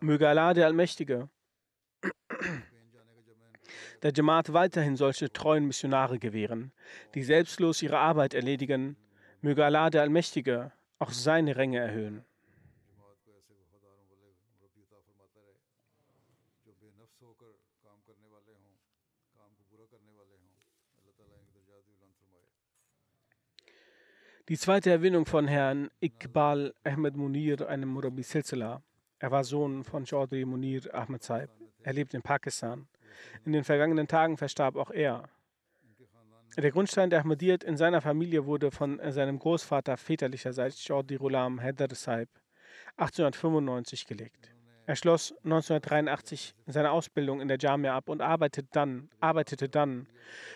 Möge 0.00 0.28
Allah 0.28 0.52
der 0.52 0.66
Allmächtige 0.66 1.30
der 4.04 4.12
Jamaat 4.14 4.52
weiterhin 4.52 4.96
solche 4.96 5.32
treuen 5.32 5.66
Missionare 5.66 6.18
gewähren, 6.18 6.72
die 7.14 7.22
selbstlos 7.22 7.80
ihre 7.80 7.98
Arbeit 7.98 8.34
erledigen. 8.34 8.96
Möge 9.44 9.62
Allah 9.62 9.90
der 9.90 10.00
Allmächtige 10.00 10.72
auch 10.98 11.10
seine 11.10 11.54
Ränge 11.54 11.78
erhöhen. 11.78 12.24
Die 24.48 24.56
zweite 24.56 24.90
Erwähnung 24.90 25.26
von 25.26 25.46
Herrn 25.46 25.90
Iqbal 26.00 26.72
Ahmed 26.82 27.14
Munir, 27.14 27.68
einem 27.68 27.90
Murabi 27.90 28.22
Silsila. 28.22 28.82
Er 29.18 29.30
war 29.30 29.44
Sohn 29.44 29.84
von 29.84 30.06
Chaudhry 30.06 30.46
Munir 30.46 30.82
Ahmed 30.94 31.22
Saib. 31.22 31.50
Er 31.82 31.92
lebt 31.92 32.14
in 32.14 32.22
Pakistan. 32.22 32.88
In 33.44 33.52
den 33.52 33.64
vergangenen 33.64 34.08
Tagen 34.08 34.38
verstarb 34.38 34.76
auch 34.76 34.90
er. 34.90 35.28
Der 36.56 36.70
Grundstein 36.70 37.10
der 37.10 37.20
Ahmadiyyat 37.20 37.64
in 37.64 37.76
seiner 37.76 38.00
Familie 38.00 38.46
wurde 38.46 38.70
von 38.70 39.00
seinem 39.10 39.40
Großvater 39.40 39.96
väterlicherseits 39.96 40.84
Chaudhry 40.84 41.16
Ghulam 41.16 41.60
Haider 41.60 41.92
Saib 41.94 42.28
1895 42.96 44.06
gelegt. 44.06 44.54
Er 44.86 44.94
schloss 44.94 45.32
1983 45.44 46.54
seine 46.66 46.92
Ausbildung 46.92 47.40
in 47.40 47.48
der 47.48 47.58
Jamia 47.58 47.96
ab 47.96 48.08
und 48.08 48.20
arbeitete 48.20 48.68
dann, 48.70 49.10
arbeitete 49.18 49.68
dann 49.68 50.06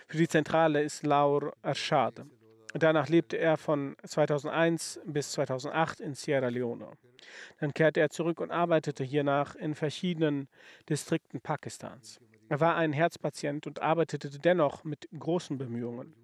für 0.07 0.19
die 0.19 0.29
Zentrale 0.29 0.85
Islaur 0.85 1.53
Arshad 1.63 2.25
Danach 2.75 3.09
lebte 3.09 3.39
er 3.39 3.57
von 3.57 3.97
2001 4.05 5.01
bis 5.07 5.33
2008 5.33 6.01
in 6.01 6.15
Sierra 6.15 6.49
Leone. 6.49 6.93
Dann 7.61 7.73
kehrte 7.73 8.01
er 8.01 8.11
zurück 8.11 8.41
und 8.41 8.51
arbeitete 8.51 9.05
hiernach 9.05 9.55
in 9.55 9.75
verschiedenen 9.75 10.49
Distrikten 10.89 11.41
Pakistans. 11.41 12.21
Er 12.49 12.61
war 12.61 12.77
ein 12.77 12.93
Herzpatient 12.93 13.67
und 13.67 13.83
arbeitete 13.83 14.31
dennoch 14.31 14.85
mit 14.85 15.09
großen 15.17 15.59
Bemühungen. 15.59 16.15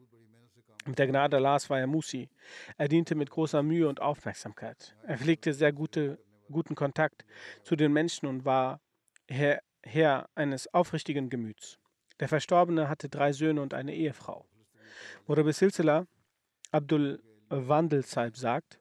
Mit 0.87 0.99
der 0.99 1.07
Gnade 1.07 1.37
Allahs 1.37 1.69
war 1.71 1.79
er 1.79 1.87
Musi. 1.87 2.29
Er 2.77 2.89
diente 2.89 3.15
mit 3.15 3.31
großer 3.31 3.63
Mühe 3.63 3.89
und 3.89 4.01
Aufmerksamkeit. 4.01 4.97
Er 5.07 5.19
pflegte 5.19 5.53
sehr 5.53 5.73
gute, 5.73 6.19
guten 6.51 6.75
Kontakt 6.75 7.25
zu 7.63 7.77
den 7.77 7.93
Menschen 7.93 8.27
und 8.27 8.45
war 8.45 8.81
Herr, 9.29 9.63
Herr 9.83 10.29
eines 10.35 10.73
aufrichtigen 10.73 11.31
Gemüts. 11.31 11.79
Der 12.21 12.29
Verstorbene 12.29 12.89
hatte 12.89 13.09
drei 13.09 13.33
Söhne 13.33 13.63
und 13.63 13.75
eine 13.75 13.95
Ehefrau. 13.95 14.47
Murabi 15.27 15.53
Silsila 15.53 16.07
Abdul 16.71 17.23
Wandelsaib 17.49 18.37
sagt, 18.37 18.81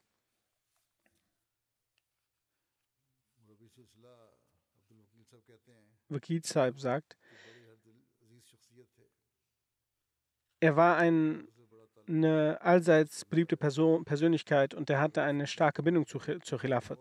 Wakil 6.08 6.44
Saib 6.44 6.78
sagt, 6.78 7.16
Er 10.64 10.76
war 10.76 10.96
ein, 10.96 11.46
eine 12.08 12.56
allseits 12.62 13.26
beliebte 13.26 13.54
Person, 13.54 14.06
Persönlichkeit 14.06 14.72
und 14.72 14.88
er 14.88 14.98
hatte 14.98 15.20
eine 15.20 15.46
starke 15.46 15.82
Bindung 15.82 16.06
zu, 16.06 16.18
zur 16.18 16.58
Khilafat. 16.58 16.98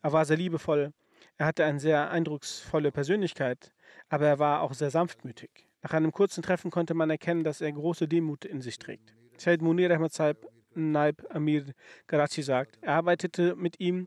Er 0.00 0.12
war 0.12 0.24
sehr 0.24 0.36
liebevoll, 0.36 0.92
er 1.36 1.46
hatte 1.46 1.64
eine 1.64 1.80
sehr 1.80 2.08
eindrucksvolle 2.12 2.92
Persönlichkeit, 2.92 3.72
aber 4.10 4.28
er 4.28 4.38
war 4.38 4.62
auch 4.62 4.74
sehr 4.74 4.92
sanftmütig. 4.92 5.50
Nach 5.82 5.92
einem 5.92 6.12
kurzen 6.12 6.44
Treffen 6.44 6.70
konnte 6.70 6.94
man 6.94 7.10
erkennen, 7.10 7.42
dass 7.42 7.60
er 7.60 7.72
große 7.72 8.06
Demut 8.06 8.44
in 8.44 8.60
sich 8.60 8.78
trägt. 8.78 9.12
Said 9.38 9.60
Munir 9.60 9.90
Ahmad 9.90 10.12
Saib 10.12 10.46
Naib 10.76 11.26
Amir 11.30 11.64
Karachi 12.06 12.44
sagt, 12.44 12.78
er 12.80 12.94
arbeitete 12.94 13.56
mit 13.56 13.80
ihm, 13.80 14.06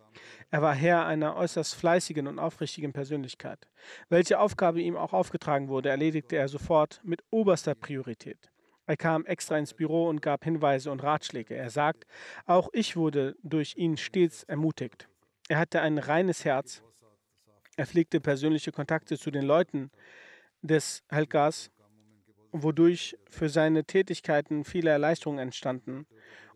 er 0.49 0.62
war 0.62 0.74
Herr 0.74 1.06
einer 1.06 1.36
äußerst 1.36 1.76
fleißigen 1.76 2.26
und 2.26 2.39
aufrichtigen 2.39 2.93
Persönlichkeit. 2.93 3.68
Welche 4.08 4.39
Aufgabe 4.39 4.80
ihm 4.80 4.95
auch 4.95 5.12
aufgetragen 5.12 5.68
wurde, 5.68 5.89
erledigte 5.89 6.38
er 6.38 6.47
sofort 6.47 7.01
mit 7.04 7.22
oberster 7.32 7.76
Priorität. 7.76 8.53
Er 8.86 8.98
kam 8.98 9.26
extra 9.26 9.58
ins 9.58 9.74
Büro 9.74 10.10
und 10.10 10.22
gab 10.22 10.44
Hinweise 10.44 10.92
und 10.92 11.04
Ratschläge. 11.04 11.56
Er 11.56 11.70
sagt, 11.70 12.06
auch 12.46 12.70
ich 12.74 12.96
wurde 12.96 13.36
durch 13.44 13.76
ihn 13.78 13.98
stets 13.98 14.44
ermutigt. 14.44 15.08
Er 15.48 15.60
hatte 15.60 15.82
ein 15.82 15.98
reines 15.98 16.44
Herz. 16.46 16.84
Er 17.76 17.86
pflegte 17.86 18.20
persönliche 18.20 18.72
Kontakte 18.72 19.18
zu 19.18 19.32
den 19.32 19.44
Leuten 19.44 19.90
des 20.62 21.04
Helgas, 21.10 21.72
wodurch 22.52 23.18
für 23.26 23.50
seine 23.50 23.84
Tätigkeiten 23.86 24.64
viele 24.64 24.92
Erleichterungen 24.92 25.40
entstanden 25.40 26.06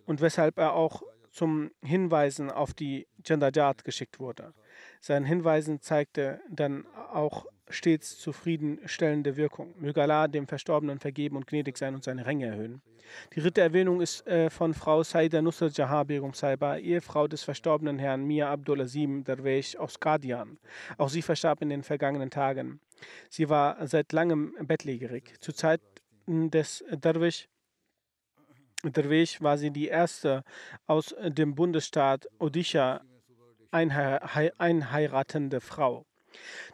und 0.05 0.21
weshalb 0.21 0.57
er 0.57 0.73
auch 0.73 1.03
zum 1.31 1.71
Hinweisen 1.83 2.49
auf 2.51 2.73
die 2.73 3.07
Jandajat 3.25 3.83
geschickt 3.83 4.19
wurde. 4.19 4.53
Sein 5.01 5.23
Hinweisen 5.23 5.81
zeigte 5.81 6.41
dann 6.49 6.85
auch 7.11 7.45
stets 7.69 8.17
zufriedenstellende 8.19 9.35
Wirkung. 9.37 9.73
Möge 9.79 10.01
Allah 10.01 10.27
dem 10.27 10.47
Verstorbenen 10.47 10.99
vergeben 10.99 11.35
und 11.35 11.47
gnädig 11.47 11.77
sein 11.77 11.95
und 11.95 12.03
seine 12.03 12.25
Ränge 12.25 12.47
erhöhen. 12.47 12.81
Die 13.35 13.41
dritte 13.41 13.61
Erwähnung 13.61 14.01
ist 14.01 14.25
äh, 14.27 14.49
von 14.49 14.73
Frau 14.73 15.03
Saida 15.03 15.41
Nusrat 15.41 15.77
Jahar 15.77 16.05
Begum 16.05 16.33
Saiba, 16.33 16.77
Ehefrau 16.77 17.27
des 17.27 17.43
verstorbenen 17.43 17.99
Herrn 17.99 18.23
Mia 18.23 18.51
Abdul 18.51 18.81
Azim 18.81 19.23
Darwesh 19.23 19.75
aus 19.75 19.99
Qadian. 19.99 20.57
Auch 20.97 21.09
sie 21.09 21.21
verstarb 21.21 21.61
in 21.61 21.69
den 21.69 21.83
vergangenen 21.83 22.29
Tagen. 22.29 22.79
Sie 23.29 23.49
war 23.49 23.85
seit 23.87 24.11
langem 24.11 24.55
bettlägerig. 24.61 25.35
Zur 25.39 25.55
Zeit 25.55 25.81
des 26.27 26.83
Darwesh 26.91 27.47
Derwesch 28.83 29.41
war 29.41 29.57
sie 29.57 29.71
die 29.71 29.87
erste 29.87 30.43
aus 30.85 31.15
dem 31.21 31.55
Bundesstaat 31.55 32.27
Odisha 32.39 33.01
einheiratende 33.71 35.61
Frau. 35.61 36.06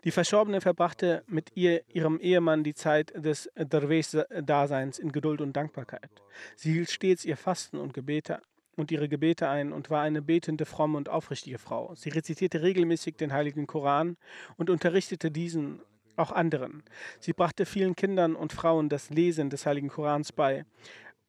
Die 0.03 0.11
Verstorbene 0.11 0.61
verbrachte 0.61 1.23
mit 1.27 1.51
ihr, 1.55 1.81
ihrem 1.87 2.19
Ehemann 2.19 2.63
die 2.63 2.73
Zeit 2.73 3.13
des 3.15 3.49
Derwesch-Daseins 3.55 4.99
in 4.99 5.11
Geduld 5.11 5.41
und 5.41 5.53
Dankbarkeit. 5.53 6.09
Sie 6.55 6.73
hielt 6.73 6.91
stets 6.91 7.25
ihr 7.25 7.37
Fasten 7.37 7.77
und 7.77 7.93
Gebete 7.93 8.41
und 8.75 8.91
ihre 8.91 9.07
Gebete 9.07 9.47
ein 9.49 9.71
und 9.71 9.89
war 9.89 10.01
eine 10.01 10.21
betende, 10.21 10.65
fromme 10.65 10.97
und 10.97 11.09
aufrichtige 11.09 11.59
Frau. 11.59 11.93
Sie 11.95 12.09
rezitierte 12.09 12.61
regelmäßig 12.61 13.15
den 13.15 13.33
heiligen 13.33 13.67
Koran 13.67 14.17
und 14.57 14.69
unterrichtete 14.69 15.31
diesen 15.31 15.81
auch 16.15 16.31
anderen. 16.31 16.83
Sie 17.19 17.33
brachte 17.33 17.65
vielen 17.65 17.95
Kindern 17.95 18.35
und 18.35 18.53
Frauen 18.53 18.89
das 18.89 19.09
Lesen 19.09 19.49
des 19.49 19.65
heiligen 19.65 19.89
Korans 19.89 20.31
bei. 20.31 20.65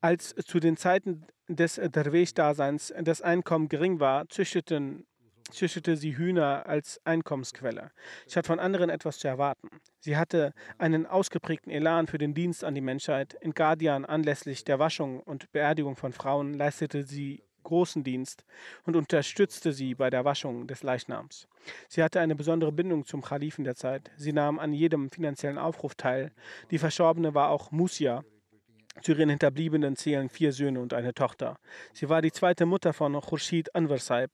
Als 0.01 0.35
zu 0.45 0.61
den 0.61 0.77
Zeiten 0.77 1.27
des 1.49 1.77
Derwesch-Daseins 1.77 2.93
das 3.01 3.23
Einkommen 3.23 3.69
gering 3.69 4.01
war, 4.01 4.29
züchteten, 4.29 5.07
züchtete 5.51 5.97
sie 5.97 6.17
Hühner 6.17 6.67
als 6.67 7.01
Einkommensquelle, 7.05 7.91
statt 8.29 8.47
von 8.47 8.59
anderen 8.59 8.91
etwas 8.91 9.19
zu 9.19 9.29
erwarten. 9.29 9.69
Sie 10.01 10.17
hatte 10.17 10.53
einen 10.79 11.07
ausgeprägten 11.07 11.71
Elan 11.71 12.07
für 12.07 12.19
den 12.19 12.35
Dienst 12.35 12.65
an 12.65 12.75
die 12.75 12.81
Menschheit. 12.81 13.35
In 13.41 13.53
Guardian 13.53 14.05
anlässlich 14.05 14.65
der 14.65 14.79
Waschung 14.79 15.21
und 15.21 15.51
Beerdigung 15.53 15.97
von 15.97 16.13
Frauen 16.13 16.55
leistete 16.55 17.05
sie 17.05 17.43
großen 17.63 18.05
Dienst 18.05 18.45
und 18.85 18.95
unterstützte 18.95 19.73
sie 19.73 19.95
bei 19.95 20.11
der 20.11 20.25
Waschung 20.25 20.67
des 20.67 20.83
Leichnams. 20.83 21.49
Sie 21.89 22.03
hatte 22.03 22.21
eine 22.21 22.37
besondere 22.37 22.73
Bindung 22.73 23.07
zum 23.07 23.23
Khalifen 23.23 23.65
der 23.65 23.75
Zeit. 23.75 24.11
Sie 24.17 24.33
nahm 24.33 24.59
an 24.59 24.73
jedem 24.73 25.11
finanziellen 25.11 25.59
Aufruf 25.59 25.95
teil. 25.95 26.33
Die 26.71 26.79
Verstorbene 26.79 27.35
war 27.35 27.49
auch 27.49 27.71
Musia, 27.71 28.23
zu 29.03 29.13
ihren 29.13 29.31
Hinterbliebenen 29.31 29.97
zählen 29.97 30.29
vier 30.29 30.53
Söhne 30.53 30.81
und 30.81 30.95
eine 30.95 31.15
Tochter. 31.15 31.59
Sie 31.93 32.09
war 32.09 32.23
die 32.23 32.31
zweite 32.31 32.65
Mutter 32.65 32.93
von 32.93 33.21
Khurshid 33.21 33.75
Anwar 33.75 33.99
Saib. 33.99 34.31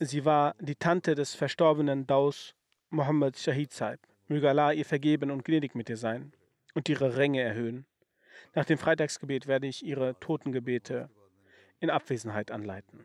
Sie 0.00 0.24
war 0.24 0.54
die 0.60 0.74
Tante 0.74 1.14
des 1.14 1.34
verstorbenen 1.34 2.06
Daus 2.06 2.54
Mohammed 2.90 3.38
Shahid 3.38 3.72
Saib. 3.72 4.00
Möge 4.26 4.48
Allah 4.48 4.72
ihr 4.72 4.84
vergeben 4.84 5.30
und 5.30 5.44
gnädig 5.44 5.74
mit 5.74 5.88
ihr 5.88 5.96
sein 5.96 6.32
und 6.74 6.88
ihre 6.88 7.16
Ränge 7.16 7.42
erhöhen. 7.42 7.86
Nach 8.54 8.64
dem 8.64 8.78
Freitagsgebet 8.78 9.46
werde 9.46 9.66
ich 9.66 9.84
ihre 9.84 10.18
Totengebete 10.20 11.10
in 11.80 11.90
Abwesenheit 11.90 12.50
anleiten. 12.50 13.04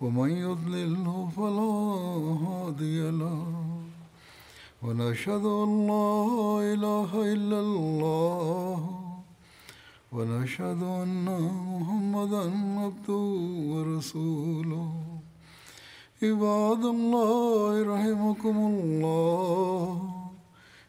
ومن 0.00 0.30
يضلله 0.30 1.28
فلا 1.36 1.72
هادي 2.46 3.10
له. 3.10 3.46
ونشهد 4.82 5.44
أن 5.44 5.86
لا 5.86 6.24
إله 6.74 7.32
إلا 7.32 7.60
الله. 7.60 8.90
ونشهد 10.12 10.82
أن 10.82 11.26
محمدا 11.72 12.44
عبده 12.84 13.24
ورسوله. 13.72 14.90
عباد 16.22 16.84
الله 16.84 17.82
رحمكم 17.94 18.56
الله. 18.58 20.10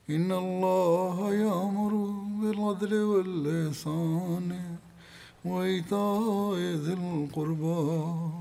إن 0.09 0.31
الله 0.31 1.33
يأمر 1.33 1.93
بالعدل 2.41 2.93
واللسان 3.03 4.49
وإيتاء 5.45 6.55
ذي 6.55 6.93
القربى. 6.93 8.40